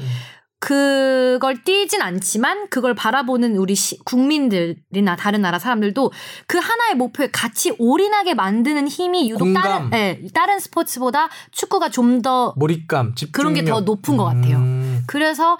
그걸 0.59 1.61
띄진 1.63 2.01
않지만 2.01 2.69
그걸 2.69 2.95
바라보는 2.95 3.57
우리 3.57 3.75
시, 3.75 3.99
국민들이나 4.05 5.15
다른 5.17 5.41
나라 5.41 5.59
사람들도 5.59 6.11
그 6.47 6.57
하나의 6.57 6.95
목표에 6.95 7.29
같이 7.31 7.75
올인하게 7.77 8.33
만드는 8.33 8.87
힘이 8.87 9.29
유독 9.29 9.45
공감. 9.45 9.89
다른 9.89 9.93
예, 9.93 10.27
다른 10.33 10.59
스포츠보다 10.59 11.29
축구가 11.51 11.89
좀 11.89 12.21
더 12.21 12.53
몰입감, 12.57 13.15
집중력 13.15 13.33
그런 13.33 13.53
게 13.53 13.63
더 13.69 13.81
높은 13.81 14.15
것 14.17 14.23
같아요. 14.25 14.57
음. 14.57 15.03
그래서 15.05 15.57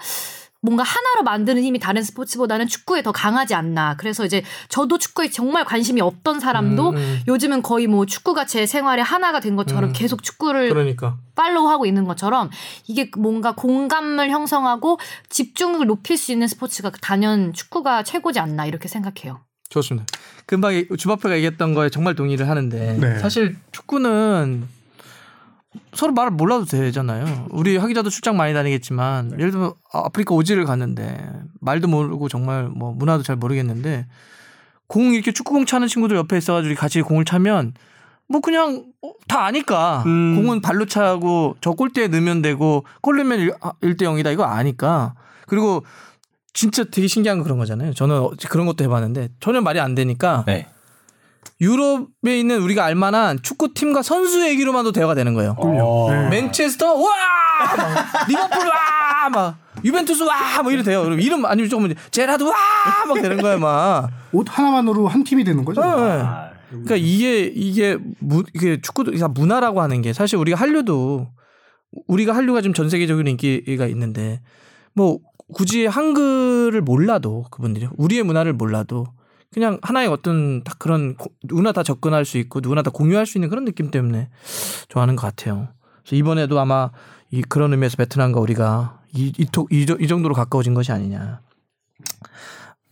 뭔가 0.64 0.82
하나로 0.82 1.24
만드는 1.24 1.62
힘이 1.62 1.78
다른 1.78 2.02
스포츠보다는 2.02 2.66
축구에 2.68 3.02
더 3.02 3.12
강하지 3.12 3.54
않나. 3.54 3.96
그래서 3.98 4.24
이제 4.24 4.42
저도 4.70 4.96
축구에 4.96 5.28
정말 5.28 5.66
관심이 5.66 6.00
없던 6.00 6.40
사람도 6.40 6.88
음, 6.90 6.96
음. 6.96 7.20
요즘은 7.28 7.60
거의 7.60 7.86
뭐 7.86 8.06
축구가 8.06 8.46
제 8.46 8.64
생활의 8.64 9.04
하나가 9.04 9.40
된 9.40 9.56
것처럼 9.56 9.90
음. 9.90 9.92
계속 9.92 10.22
축구를 10.22 10.70
그러니까. 10.70 11.18
팔로우하고 11.34 11.84
있는 11.84 12.04
것처럼 12.04 12.48
이게 12.86 13.10
뭔가 13.18 13.54
공감을 13.54 14.30
형성하고 14.30 14.98
집중력을 15.28 15.86
높일 15.86 16.16
수 16.16 16.32
있는 16.32 16.48
스포츠가 16.48 16.90
단연 17.02 17.52
축구가 17.52 18.02
최고지 18.02 18.38
않나 18.38 18.64
이렇게 18.64 18.88
생각해요. 18.88 19.40
좋습니다. 19.68 20.06
금방 20.46 20.72
이- 20.74 20.86
주바페가 20.96 21.34
얘기했던 21.36 21.74
거에 21.74 21.90
정말 21.90 22.14
동의를 22.14 22.48
하는데 22.48 22.96
네. 22.98 23.18
사실 23.18 23.56
축구는 23.72 24.66
서로 25.92 26.12
말을 26.12 26.32
몰라도 26.32 26.64
되잖아요. 26.64 27.46
우리 27.50 27.76
하기자도 27.76 28.10
출장 28.10 28.36
많이 28.36 28.52
다니겠지만 28.54 29.32
예를 29.38 29.50
들면 29.50 29.72
아프리카 29.92 30.34
오지를 30.34 30.64
갔는데 30.64 31.30
말도 31.60 31.88
모르고 31.88 32.28
정말 32.28 32.68
뭐 32.68 32.92
문화도 32.92 33.22
잘 33.22 33.36
모르겠는데 33.36 34.06
공 34.86 35.14
이렇게 35.14 35.32
축구공 35.32 35.66
차는 35.66 35.88
친구들 35.88 36.16
옆에 36.16 36.36
있어가지고 36.36 36.74
같이 36.74 37.00
공을 37.02 37.24
차면 37.24 37.72
뭐 38.28 38.40
그냥 38.40 38.84
어, 39.02 39.12
다 39.28 39.44
아니까 39.44 40.02
음. 40.06 40.36
공은 40.36 40.60
발로 40.62 40.86
차고 40.86 41.56
저 41.60 41.72
골대에 41.72 42.08
넣으면 42.08 42.42
되고 42.42 42.84
골 43.00 43.16
넣으면 43.16 43.50
1대 43.82 44.02
0이다 44.02 44.32
이거 44.32 44.44
아니까 44.44 45.14
그리고 45.46 45.84
진짜 46.52 46.84
되게 46.84 47.06
신기한 47.08 47.38
건 47.38 47.44
그런 47.44 47.58
거잖아요. 47.58 47.92
저는 47.94 48.16
어- 48.16 48.30
그런 48.48 48.66
것도 48.66 48.84
해봤는데 48.84 49.28
전혀 49.40 49.60
말이 49.60 49.80
안 49.80 49.94
되니까 49.94 50.44
네. 50.46 50.68
유럽에 51.60 52.38
있는 52.38 52.60
우리가 52.62 52.84
알만한 52.84 53.42
축구팀과 53.42 54.02
선수 54.02 54.46
얘기로만도 54.48 54.92
대화가 54.92 55.14
되는 55.14 55.34
거예요. 55.34 55.54
어. 55.58 56.10
네. 56.10 56.28
맨체스터 56.28 56.94
와 56.94 57.10
막, 57.76 58.28
리버풀 58.28 58.58
와막 58.68 59.56
유벤투스 59.84 60.22
와뭐 60.22 60.72
이래 60.72 60.82
돼요. 60.82 61.02
그럼 61.04 61.20
이름 61.20 61.44
아니면 61.44 61.68
조금 61.70 61.92
제라드 62.10 62.42
와막 62.42 63.22
되는 63.22 63.40
거야 63.40 63.58
막. 63.58 64.10
옷 64.32 64.46
하나만으로 64.48 65.08
한 65.08 65.24
팀이 65.24 65.44
되는 65.44 65.64
거죠. 65.64 65.80
네. 65.80 66.22
그러니까 66.70 66.96
이게 66.96 67.44
이게 67.44 67.96
무, 68.18 68.42
이게 68.54 68.80
축구도 68.80 69.12
그러니까 69.12 69.28
문화라고 69.28 69.80
하는 69.80 70.02
게 70.02 70.12
사실 70.12 70.38
우리가 70.38 70.58
한류도 70.58 71.28
우리가 72.08 72.34
한류가 72.34 72.60
지금 72.60 72.74
전 72.74 72.88
세계적인 72.90 73.26
인기가 73.28 73.86
있는데 73.86 74.40
뭐 74.94 75.18
굳이 75.52 75.86
한글을 75.86 76.80
몰라도 76.80 77.44
그분들이 77.50 77.88
우리의 77.96 78.22
문화를 78.22 78.52
몰라도 78.54 79.06
그냥 79.54 79.78
하나의 79.82 80.08
어떤 80.08 80.64
딱 80.64 80.78
그런 80.80 81.14
고- 81.16 81.30
누구나 81.44 81.70
다 81.72 81.82
접근할 81.84 82.24
수 82.24 82.38
있고 82.38 82.60
누구나 82.60 82.82
다 82.82 82.90
공유할 82.90 83.24
수 83.24 83.38
있는 83.38 83.48
그런 83.48 83.64
느낌 83.64 83.90
때문에 83.90 84.28
좋아하는 84.88 85.14
것 85.16 85.22
같아요. 85.26 85.68
그래서 86.02 86.16
이번에도 86.16 86.58
아마 86.58 86.90
이 87.30 87.40
그런 87.42 87.72
의미에서 87.72 87.96
베트남과 87.96 88.40
우리가 88.40 89.00
이, 89.14 89.32
이, 89.38 89.46
톡- 89.46 89.72
이, 89.72 89.86
저- 89.86 89.96
이 90.00 90.08
정도로 90.08 90.34
가까워진 90.34 90.74
것이 90.74 90.90
아니냐. 90.90 91.40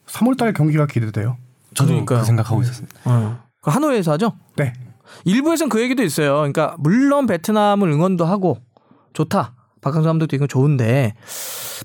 3월달 0.06 0.54
경기가 0.54 0.86
기대돼요. 0.86 1.36
저도 1.74 1.88
그러니까요. 1.90 2.20
그 2.20 2.24
생각하고 2.26 2.62
있었습니다. 2.62 3.00
어. 3.06 3.40
그 3.60 3.70
하노이에서 3.70 4.12
하죠? 4.12 4.32
네. 4.56 4.72
일부에서는 5.24 5.68
그 5.68 5.80
얘기도 5.80 6.02
있어요. 6.02 6.34
그러니까 6.36 6.76
물론 6.78 7.26
베트남을 7.26 7.88
응원도 7.90 8.24
하고 8.24 8.58
좋다. 9.14 9.54
박항서 9.80 10.08
감독도 10.08 10.36
이건 10.36 10.48
좋은데 10.48 11.14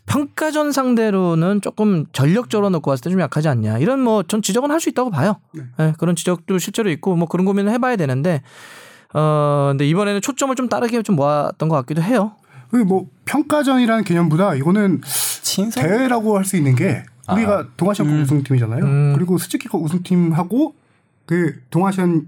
평가전 0.06 0.72
상대로는 0.72 1.62
조금 1.62 2.06
전력적으로 2.14 2.70
놓고 2.70 2.92
봤을 2.92 3.04
때 3.04 3.10
좀 3.10 3.20
약하지 3.22 3.48
않냐. 3.48 3.78
이런 3.80 4.00
뭐 4.02 4.24
전 4.24 4.42
지적은 4.42 4.72
할 4.72 4.80
수 4.80 4.90
있다고 4.90 5.10
봐요. 5.10 5.38
예, 5.80 5.94
그런 5.98 6.16
지적도 6.16 6.58
실제로 6.60 6.90
있고 6.92 7.16
뭐 7.16 7.28
그런 7.28 7.46
고민을 7.46 7.72
해봐야 7.74 7.96
되는데 7.96 8.42
어 9.14 9.70
근데 9.72 9.88
이번에는 9.88 10.22
초점을 10.22 10.54
좀 10.56 10.70
다르게 10.70 11.02
좀 11.04 11.16
모았던 11.16 11.70
것 11.70 11.76
같기도 11.78 12.02
해요. 12.02 12.34
그뭐 12.72 13.08
평가전이라는 13.26 14.04
개념보다 14.04 14.56
이거는 14.56 15.02
친선 15.42 15.84
대회라고 15.84 16.38
할 16.38 16.44
수 16.46 16.58
있는 16.58 16.76
게 16.76 17.04
우리가 17.32 17.68
동아시안컵 17.78 18.22
우승팀이잖아요. 18.22 18.84
음. 18.84 19.14
그리고 19.16 19.38
스즈키컵 19.38 19.82
우승팀하고 19.82 20.76
그 21.26 21.56
동아시안 21.70 22.28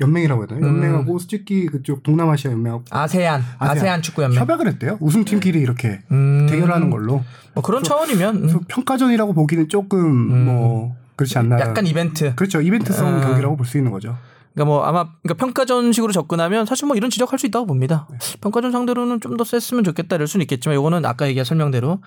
연맹이라고 0.00 0.42
해야 0.42 0.46
되나요? 0.46 0.64
음. 0.64 0.76
연맹하고 0.76 1.18
스즈키 1.18 1.66
그쪽 1.66 2.02
동남아시아 2.02 2.52
연맹하고 2.52 2.84
아세안 2.90 3.42
아세안, 3.58 4.02
축구 4.02 4.22
연맹. 4.22 4.38
협약을 4.40 4.66
했대요. 4.68 4.96
우승팀끼리 5.00 5.60
이렇게 5.60 6.00
음. 6.10 6.46
대결하는 6.48 6.90
걸로. 6.90 7.24
뭐 7.54 7.62
그런 7.62 7.82
차원이면 7.82 8.36
음. 8.36 8.40
그래서 8.42 8.60
평가전이라고 8.68 9.32
보기는 9.32 9.68
조금 9.68 10.44
뭐 10.44 10.96
그렇지 11.16 11.36
않나. 11.38 11.58
약간 11.60 11.86
이벤트. 11.86 12.34
그렇죠. 12.36 12.60
이벤트성 12.60 13.16
아. 13.16 13.20
경기라고 13.20 13.56
볼 13.56 13.66
수 13.66 13.76
있는 13.78 13.90
거죠. 13.90 14.16
그러니까 14.54 14.72
뭐 14.74 14.84
아마 14.84 15.04
그러니까 15.22 15.34
평가전식으로 15.44 16.12
접근하면 16.12 16.66
사실 16.66 16.86
뭐 16.86 16.96
이런 16.96 17.10
지적할 17.10 17.38
수 17.38 17.46
있다고 17.46 17.66
봅니다. 17.66 18.08
평가전 18.40 18.72
상대로는 18.72 19.20
좀 19.20 19.36
더 19.36 19.44
셌으면 19.44 19.84
좋겠다 19.84 20.16
이럴 20.16 20.26
수는 20.26 20.42
있겠지만 20.44 20.74
요거는 20.76 21.04
아까 21.04 21.26
얘기한 21.28 21.44
설명대로 21.44 22.00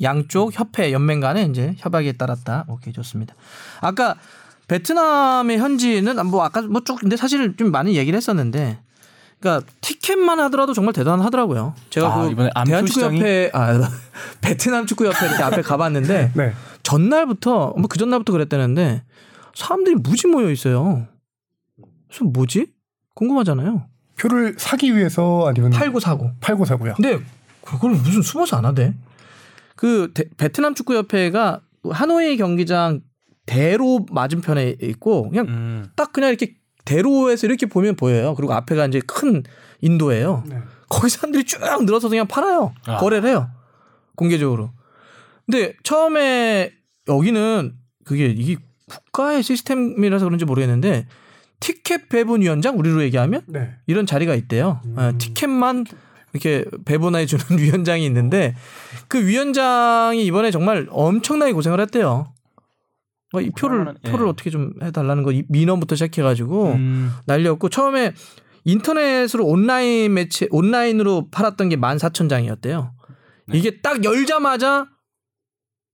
양쪽 0.00 0.52
협회 0.56 0.92
연맹 0.92 1.18
간에 1.18 1.42
이제 1.44 1.74
협약에 1.78 2.12
따랐다. 2.12 2.66
오케이 2.68 2.92
좋습니다. 2.92 3.34
아까 3.80 4.14
베트남의 4.68 5.58
현지는 5.58 6.26
뭐 6.26 6.44
아까 6.44 6.62
뭐 6.62 6.80
쭉 6.84 6.98
근데 7.00 7.16
사실 7.16 7.56
좀 7.56 7.70
많이 7.70 7.96
얘기를 7.96 8.16
했었는데 8.16 8.78
그러니까 9.40 9.66
티켓만 9.80 10.40
하더라도 10.40 10.72
정말 10.74 10.92
대단하더라고요. 10.92 11.74
제가 11.90 12.12
아, 12.14 12.22
그 12.24 12.30
이번에 12.30 12.50
대한축구협회 12.66 13.50
아 13.54 13.78
베트남 14.40 14.86
축구협회 14.86 15.26
이렇게 15.26 15.42
앞에 15.42 15.62
가봤는데 15.62 16.32
네. 16.36 16.52
전날부터 16.82 17.74
뭐 17.76 17.88
그 17.88 17.98
전날부터 17.98 18.32
그랬다는데 18.32 19.02
사람들이 19.54 19.96
무지 19.96 20.26
모여 20.26 20.50
있어요. 20.50 21.06
그래서 22.08 22.24
뭐지? 22.24 22.66
궁금하잖아요. 23.14 23.86
표를 24.20 24.54
사기 24.58 24.96
위해서 24.96 25.46
아니면 25.48 25.70
팔고 25.70 26.00
사고. 26.00 26.30
팔고 26.40 26.64
사고요. 26.64 26.94
근데 26.94 27.18
그걸 27.62 27.92
무슨 27.92 28.22
숨어서 28.22 28.56
안 28.56 28.64
하대? 28.64 28.94
그 29.76 30.10
데- 30.14 30.24
베트남 30.36 30.74
축구 30.74 30.94
협회가 30.96 31.60
하노이 31.88 32.36
경기장 32.36 33.00
대로 33.48 34.04
맞은편에 34.10 34.76
있고 34.82 35.30
그냥 35.30 35.46
음. 35.48 35.86
딱 35.96 36.12
그냥 36.12 36.28
이렇게 36.28 36.54
대로에서 36.84 37.46
이렇게 37.46 37.66
보면 37.66 37.96
보여요. 37.96 38.34
그리고 38.34 38.52
앞에가 38.52 38.86
이제 38.86 39.00
큰 39.06 39.42
인도예요. 39.80 40.44
네. 40.46 40.58
거기 40.88 41.08
사람들이 41.08 41.44
쭉 41.44 41.60
늘어서 41.84 42.08
그냥 42.08 42.26
팔아요. 42.26 42.74
아. 42.86 42.98
거래를 42.98 43.30
해요. 43.30 43.50
공개적으로. 44.16 44.70
근데 45.46 45.74
처음에 45.82 46.72
여기는 47.08 47.72
그게 48.04 48.26
이게 48.26 48.56
국가의 48.86 49.42
시스템이라서 49.42 50.26
그런지 50.26 50.44
모르겠는데 50.44 51.06
티켓 51.60 52.08
배분 52.08 52.42
위원장 52.42 52.78
우리로 52.78 53.02
얘기하면 53.02 53.42
네. 53.46 53.70
이런 53.86 54.04
자리가 54.04 54.34
있대요. 54.34 54.80
어, 54.96 55.12
티켓만 55.18 55.86
이렇게 56.32 56.64
배분해 56.84 57.26
주는 57.26 57.44
위원장이 57.58 58.04
있는데 58.06 58.54
그 59.08 59.26
위원장이 59.26 60.24
이번에 60.26 60.50
정말 60.50 60.86
엄청나게 60.90 61.52
고생을 61.52 61.80
했대요. 61.80 62.32
어, 63.34 63.40
이 63.40 63.50
표를 63.50 63.78
그러면은, 63.78 64.00
예. 64.06 64.10
표를 64.10 64.26
어떻게 64.26 64.50
좀 64.50 64.72
해달라는 64.82 65.22
거이 65.22 65.44
민원부터 65.48 65.96
시작해가지고 65.96 66.72
음. 66.72 67.12
난리였고 67.26 67.68
처음에 67.68 68.14
인터넷으로 68.64 69.44
온라인 69.46 70.14
매체 70.14 70.48
온라인으로 70.50 71.28
팔았던 71.30 71.68
게 71.68 71.76
14,000장이었대요. 71.76 72.90
이게 73.52 73.80
딱 73.80 74.04
열자마자 74.04 74.86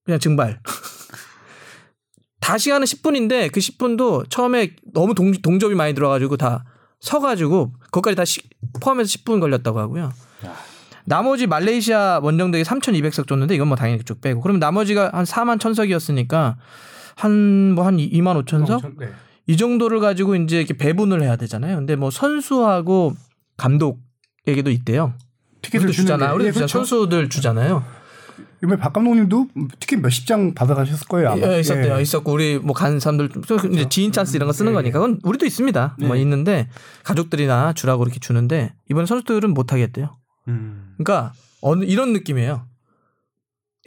그냥 0.05 0.19
증발. 0.21 0.61
다 2.41 2.59
시간은 2.59 2.85
10분인데 2.85 3.51
그 3.53 3.61
10분도 3.61 4.29
처음에 4.29 4.77
너무 4.93 5.15
동, 5.15 5.33
동접이 5.33 5.75
많이 5.75 5.95
들어가지고 5.95 6.37
다 6.37 6.65
서가지고 7.01 7.73
그것까지 7.85 8.17
다 8.17 8.25
시- 8.25 8.43
포함해서 8.81 9.09
10분 9.19 9.41
걸렸다고 9.41 9.79
하고요. 9.79 10.13
나머지 11.07 11.47
말레이시아 11.47 12.21
원정대기 12.23 12.65
3,200석 12.65 13.29
줬는데 13.29 13.55
이건 13.55 13.69
뭐 13.69 13.77
당연히 13.77 14.03
쭉 14.05 14.21
빼고 14.21 14.41
그럼 14.41 14.59
나머지가 14.59 15.11
한 15.13 15.25
4만 15.25 15.59
1,000석이었으니까 15.59 16.57
한 17.17 17.73
뭐한 17.73 17.97
2만 17.99 18.45
5천석 18.45 18.99
네. 18.99 19.09
이 19.47 19.57
정도를 19.57 20.01
가지고 20.01 20.37
이제 20.37 20.59
이렇게 20.59 20.75
배분을 20.75 21.23
해야 21.23 21.37
되잖아요. 21.37 21.77
근데 21.77 21.97
뭐 21.97 22.11
선수하고 22.11 23.15
감독에게도 23.57 24.71
있대요. 24.71 25.15
티켓을 25.63 25.93
주잖아. 25.93 26.33
우리도 26.35 26.49
예. 26.49 26.53
그렇죠. 26.53 26.67
선수들 26.79 27.29
주잖아요. 27.29 27.85
이번에 28.63 28.79
박 28.81 28.93
감독님도 28.95 29.49
티켓 29.79 30.01
몇십 30.01 30.27
장 30.27 30.55
받아가셨을 30.55 31.07
거예요. 31.09 31.31
아마. 31.33 31.47
예, 31.53 31.61
있었대요. 31.61 31.97
예. 31.99 32.03
있었고 32.03 32.33
우리 32.33 32.59
뭐 32.59 32.75
간 32.75 32.99
사람들 32.99 33.29
좀 33.47 33.73
이제 33.73 33.89
지인 33.89 34.11
찬스 34.13 34.37
이런 34.37 34.47
거 34.47 34.53
쓰는 34.53 34.73
예, 34.73 34.75
거니까 34.75 34.99
그건 34.99 35.21
우리도 35.23 35.45
있습니다. 35.45 35.97
뭐 36.01 36.17
있는데 36.17 36.69
가족들이나 37.05 37.75
주라고 37.75 38.05
이렇게 38.05 38.19
주는데 38.21 38.75
이번 38.91 39.05
선수들은 39.07 39.53
못 39.53 39.73
하겠대요. 39.73 40.17
음. 40.49 40.95
그러니까 40.97 41.33
어느 41.61 41.85
이런 41.85 42.13
느낌이에요. 42.15 42.67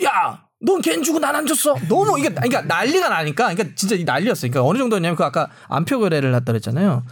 야, 0.04 0.47
넌 0.60 0.82
걘 0.82 1.03
주고 1.03 1.20
난 1.20 1.36
안 1.36 1.45
줬어. 1.45 1.76
너무 1.88 2.18
이게 2.20 2.30
그러니까 2.30 2.62
난리가 2.62 3.10
나니까 3.10 3.53
그러니까 3.53 3.76
진짜 3.76 3.95
이 3.95 4.03
난리였어요. 4.03 4.51
그러니까 4.51 4.68
어느 4.70 4.78
정도냐면 4.80 5.16
그 5.16 5.24
아까 5.24 5.49
안표 5.70 5.99
거래를 5.99 6.34
했다 6.34 6.45
그랬잖아요. 6.45 7.03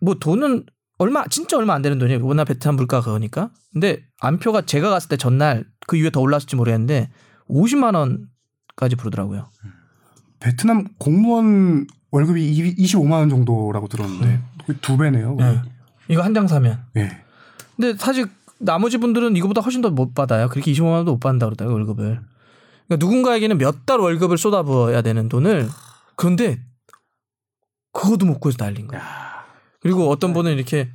그뭐 0.00 0.14
돈은 0.20 0.64
얼마 0.98 1.24
진짜 1.28 1.56
얼마 1.56 1.74
안 1.74 1.82
되는 1.82 1.98
돈이에요. 1.98 2.24
워낙 2.24 2.44
베트남 2.44 2.76
물가가 2.76 3.04
그러니까. 3.10 3.50
근데 3.72 4.02
안표가 4.20 4.62
제가 4.62 4.90
갔을 4.90 5.08
때 5.08 5.16
전날 5.16 5.64
그 5.86 5.96
이후에 5.96 6.10
더 6.10 6.20
올랐을지 6.20 6.56
모르겠는데 6.56 7.10
50만 7.48 7.94
원까지 7.96 8.96
부르더라고요. 8.96 9.48
베트남 10.40 10.84
공무원 10.98 11.86
월급이 12.10 12.74
25만 12.76 13.12
원 13.12 13.28
정도라고 13.30 13.88
들었는데 13.88 14.40
거의 14.66 14.78
두 14.80 14.96
배네요. 14.96 15.36
네. 15.36 15.60
이거 16.08 16.22
한 16.22 16.34
장 16.34 16.48
사면. 16.48 16.82
예. 16.96 17.22
근데 17.76 17.96
사실 17.96 18.26
나머지 18.58 18.98
분들은 18.98 19.36
이거보다 19.36 19.60
훨씬 19.60 19.80
더 19.80 19.90
못 19.90 20.14
받아요. 20.14 20.48
그렇게 20.48 20.72
25만 20.72 20.92
원도 20.92 21.12
못 21.12 21.20
받는다 21.20 21.46
그러더라고요, 21.46 21.76
월급을. 21.76 22.20
그러니까 22.92 23.04
누군가에게는 23.06 23.58
몇 23.58 23.84
달 23.86 23.98
월급을 24.00 24.38
쏟아부어야 24.38 25.02
되는 25.02 25.28
돈을 25.28 25.68
그런데 26.16 26.60
그것도 27.92 28.26
못 28.26 28.38
구해서 28.38 28.64
날린 28.64 28.86
거야. 28.86 29.02
그리고 29.80 30.08
어떤 30.10 30.32
분은 30.32 30.52
이렇게 30.52 30.90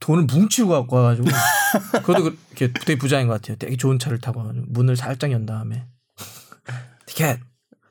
돈을 0.00 0.24
뭉치고 0.24 0.68
갖고 0.70 0.96
와가지고 0.96 1.28
그것도 2.02 2.22
그- 2.24 2.38
이렇게 2.50 2.72
되게 2.72 2.98
부자인 2.98 3.26
것 3.28 3.34
같아요. 3.34 3.56
되게 3.56 3.76
좋은 3.76 3.98
차를 3.98 4.18
타고 4.20 4.42
문을 4.68 4.96
살짝 4.96 5.30
연 5.32 5.46
다음에 5.46 5.86
티켓 7.06 7.40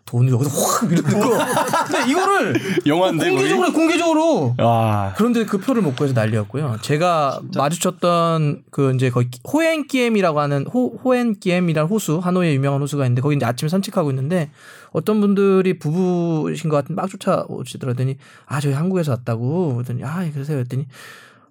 돈을 0.10 0.32
여기서 0.32 0.49
확 0.49 0.89
밀어넣고. 0.89 1.38
근데 1.86 2.12
이거를 2.12 2.55
영화인데 2.88 3.30
공개적으로 3.30 3.74
공개적으로. 3.74 4.55
아. 4.57 5.14
그런데 5.16 5.45
그 5.45 5.60
표를 5.60 5.84
못 5.84 5.95
구해서 5.95 6.20
난리였고요. 6.20 6.78
제가 6.82 7.41
마주쳤던 7.55 8.64
그 8.72 8.91
이제 8.95 9.12
거기 9.12 9.30
호엔기엠이라고 9.51 10.39
하는 10.39 10.66
호 10.66 10.97
호엔기엠이라는 11.03 11.88
호수 11.88 12.18
하노이의 12.18 12.55
유명한 12.55 12.82
호수가 12.82 13.05
있는데 13.05 13.22
거기 13.22 13.36
이제 13.36 13.45
아침에 13.45 13.70
산책하고 13.70 14.10
있는데 14.10 14.49
어떤 14.91 15.22
분들이 15.22 15.78
부부신 15.78 16.72
것 16.72 16.78
같은 16.78 16.95
막 16.95 17.07
쫓아오시더라더니 17.07 18.18
아 18.47 18.60
저희 18.60 18.74
한국에서 18.74 19.12
왔다고. 19.12 19.76
그랬더니 19.76 20.03
아 20.03 20.28
그러세요. 20.32 20.57
그랬더니 20.57 20.88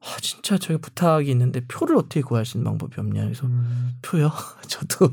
아 0.00 0.16
진짜 0.20 0.58
저희 0.58 0.78
부탁이 0.78 1.30
있는데 1.30 1.60
표를 1.68 1.96
어떻게 1.96 2.22
구할 2.22 2.44
수 2.44 2.58
있는 2.58 2.72
방법이 2.72 2.94
없냐. 2.98 3.22
그래서 3.22 3.46
표요? 4.02 4.32
저도 4.66 5.10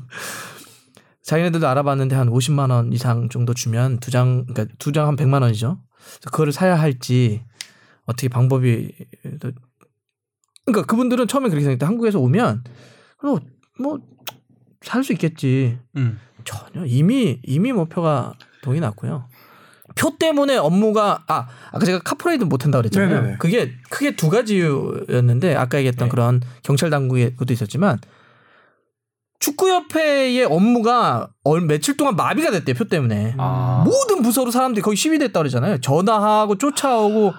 자기네들도 1.25 1.67
알아봤는데 1.67 2.15
한 2.15 2.29
50만 2.29 2.69
원 2.71 2.93
이상 2.93 3.29
정도 3.29 3.53
주면 3.53 3.99
두 3.99 4.11
장 4.11 4.45
그러니까 4.45 4.73
두 4.79 4.91
장 4.91 5.07
한 5.07 5.15
100만 5.15 5.41
원이죠. 5.41 5.79
그래서 5.97 6.29
그거를 6.31 6.53
사야 6.53 6.75
할지 6.79 7.43
어떻게 8.05 8.27
방법이 8.29 8.91
그러니까 10.65 10.85
그분들은 10.87 11.27
처음에 11.27 11.49
그렇게 11.49 11.63
생각했다. 11.63 11.85
한국에서 11.87 12.19
오면 12.19 12.63
어, 13.23 13.37
뭐살 13.79 15.03
수 15.03 15.13
있겠지. 15.13 15.77
음. 15.95 16.19
전혀 16.43 16.85
이미 16.85 17.39
이미 17.43 17.71
뭐 17.73 17.85
표가 17.85 18.33
동이 18.61 18.79
났고요. 18.79 19.27
표 19.95 20.17
때문에 20.17 20.57
업무가 20.57 21.23
아 21.27 21.47
아까 21.71 21.85
제가 21.85 21.99
카프레이드 21.99 22.43
못 22.43 22.65
한다 22.65 22.79
그랬잖아요. 22.79 23.09
네네네. 23.21 23.37
그게 23.39 23.71
크게 23.89 24.15
두 24.15 24.29
가지 24.29 24.55
이유였는데 24.57 25.55
아까 25.55 25.77
얘기했던 25.79 26.09
그런 26.09 26.41
경찰 26.63 26.89
당국의 26.91 27.35
것도 27.35 27.53
있었지만 27.53 27.97
축구협회의 29.45 30.43
업무가 30.45 31.29
얼 31.43 31.61
며칠 31.61 31.97
동안 31.97 32.15
마비가 32.15 32.51
됐대요 32.51 32.75
표 32.75 32.85
때문에 32.85 33.35
아. 33.37 33.83
모든 33.85 34.21
부서로 34.21 34.51
사람들이 34.51 34.81
거의 34.81 34.95
시위됐다 34.97 35.39
그러잖아요. 35.39 35.79
전화하고 35.79 36.57
쫓아오고 36.57 37.33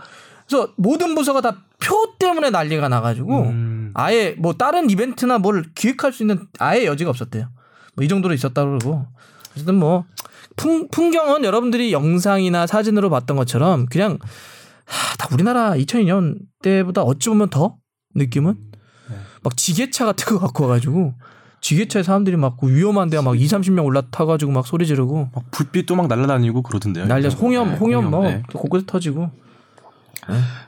그래서 0.46 0.72
모든 0.76 1.14
부서가 1.14 1.40
다 1.40 1.66
표 1.78 2.14
때문에 2.18 2.50
난리가 2.50 2.88
나가지고 2.88 3.42
음. 3.42 3.90
아예 3.94 4.34
뭐 4.38 4.54
다른 4.54 4.88
이벤트나 4.90 5.38
뭘 5.38 5.64
기획할 5.74 6.12
수 6.12 6.22
있는 6.22 6.46
아예 6.58 6.86
여지가 6.86 7.10
없었대요. 7.10 7.48
뭐 7.94 8.04
이 8.04 8.08
정도로 8.08 8.34
있었다 8.34 8.64
그러고 8.64 9.06
어쨌든 9.52 9.74
뭐 9.76 10.04
풍, 10.56 10.88
풍경은 10.88 11.44
여러분들이 11.44 11.92
영상이나 11.92 12.66
사진으로 12.66 13.10
봤던 13.10 13.36
것처럼 13.36 13.86
그냥 13.86 14.18
하, 14.84 15.16
다 15.16 15.28
우리나라 15.32 15.72
2002년 15.72 16.36
때보다 16.62 17.02
어찌 17.02 17.28
보면 17.28 17.50
더 17.50 17.76
느낌은 18.14 18.54
막 19.42 19.56
지게차 19.56 20.04
같은 20.06 20.26
거 20.26 20.38
갖고 20.40 20.64
와가지고 20.64 21.14
지게차에 21.60 22.02
사람들이 22.02 22.36
막그 22.36 22.68
위험한 22.68 23.10
데가 23.10 23.22
막 23.22 23.38
2, 23.40 23.44
30명 23.46 23.84
올라타가지고 23.84 24.52
막 24.52 24.66
소리 24.66 24.86
지르고 24.86 25.30
막 25.34 25.44
불빛도 25.50 25.96
막 25.96 26.06
날아다니고 26.06 26.62
그러던데요. 26.62 27.06
날려서 27.06 27.36
홍염 27.38 27.70
네, 27.70 27.76
홍염 27.76 28.10
뭐 28.10 28.24
네. 28.24 28.42
곳곳에 28.52 28.84
터지고 28.86 29.30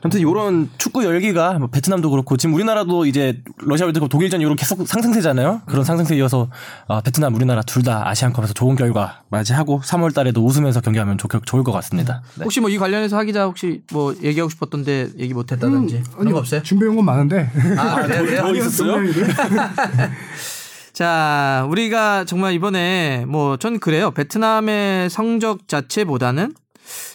아무튼 0.01 0.21
이런 0.21 0.69
축구 0.77 1.03
열기가 1.03 1.59
뭐 1.59 1.67
베트남도 1.67 2.09
그렇고 2.11 2.37
지금 2.37 2.55
우리나라도 2.55 3.05
이제 3.05 3.41
러시아 3.57 3.85
월드컵 3.87 4.07
독일전 4.07 4.39
이후로 4.39 4.55
계속 4.55 4.87
상승세잖아요. 4.87 5.63
그런 5.65 5.83
상승세 5.83 6.15
이어서 6.15 6.47
아, 6.87 7.01
베트남 7.01 7.35
우리나라 7.35 7.61
둘 7.61 7.83
다 7.83 8.07
아시안컵에서 8.07 8.53
좋은 8.53 8.77
결과 8.77 9.23
맞이하고 9.29 9.81
3월 9.83 10.13
달에도 10.15 10.45
웃으면서 10.45 10.79
경기하면 10.79 11.17
좋, 11.17 11.27
좋을 11.45 11.63
것 11.65 11.73
같습니다. 11.73 12.21
네. 12.37 12.43
혹시 12.45 12.61
뭐 12.61 12.69
이 12.69 12.77
관련해서 12.77 13.17
하 13.17 13.23
기자 13.25 13.43
혹시 13.45 13.83
뭐 13.91 14.15
얘기하고 14.23 14.49
싶었던데 14.49 15.09
얘기 15.19 15.33
못했다든지 15.33 16.03
그런 16.11 16.21
아니 16.21 16.31
거 16.31 16.39
없어요? 16.39 16.63
준비한 16.63 16.95
건 16.95 17.03
많은데. 17.03 17.49
아, 17.77 18.01
그래요? 18.03 18.43
뭐 18.43 18.55
있었어요? 18.55 18.95
자, 20.99 21.65
우리가 21.69 22.25
정말 22.25 22.51
이번에 22.51 23.23
뭐 23.25 23.55
전 23.55 23.79
그래요. 23.79 24.11
베트남의 24.11 25.09
성적 25.09 25.65
자체보다는 25.69 26.53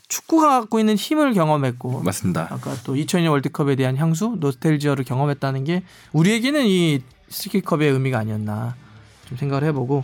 축구가 0.09 0.61
갖고 0.61 0.79
있는 0.79 0.95
힘을 0.95 1.35
경험했고 1.35 2.01
맞습니다. 2.01 2.49
아까 2.51 2.75
또 2.85 2.95
2002년 2.95 3.29
월드컵에 3.33 3.77
대한 3.77 3.99
향수, 3.99 4.37
노스텔지어를 4.41 5.05
경험했다는 5.05 5.65
게 5.65 5.83
우리에게는 6.13 6.65
이 6.65 7.03
스키컵의 7.29 7.91
의미가 7.91 8.19
아니었나 8.21 8.75
좀 9.29 9.37
생각을 9.37 9.65
해보고 9.65 10.03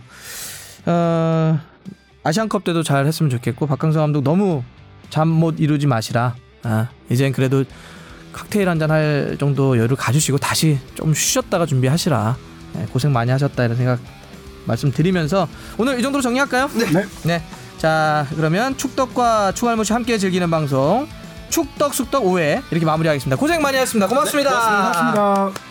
어, 0.85 1.59
아시안컵 2.23 2.63
때도 2.63 2.83
잘 2.83 3.07
했으면 3.07 3.31
좋겠고 3.31 3.65
박강서 3.65 3.99
감독 3.99 4.23
너무 4.23 4.63
잠 5.09 5.27
못 5.27 5.59
이루지 5.59 5.87
마시라. 5.87 6.35
아, 6.63 6.89
이젠 7.09 7.31
그래도 7.31 7.63
칵테일 8.31 8.69
한 8.69 8.77
잔 8.77 8.91
할 8.91 9.37
정도 9.39 9.75
여유를 9.75 9.97
가주시고 9.97 10.37
다시 10.37 10.77
좀 10.93 11.15
쉬셨다가 11.15 11.65
준비하시라. 11.65 12.50
네, 12.73 12.85
고생 12.91 13.11
많이 13.13 13.31
하셨다 13.31 13.63
이런 13.65 13.77
생각 13.77 13.99
말씀드리면서 14.65 15.47
오늘 15.77 15.99
이 15.99 16.01
정도로 16.01 16.21
정리할까요? 16.21 16.69
네. 16.73 17.05
네. 17.23 17.43
자 17.77 18.27
그러면 18.35 18.77
축덕과 18.77 19.53
추갈무시 19.53 19.93
함께 19.93 20.17
즐기는 20.17 20.49
방송 20.49 21.07
축덕 21.49 21.93
숙덕 21.93 22.23
5회 22.23 22.61
이렇게 22.71 22.85
마무리하겠습니다. 22.85 23.35
고생 23.37 23.61
많이 23.61 23.77
하셨습니다. 23.77 24.07
고맙습니다. 24.07 24.49
고맙습니다. 24.51 25.70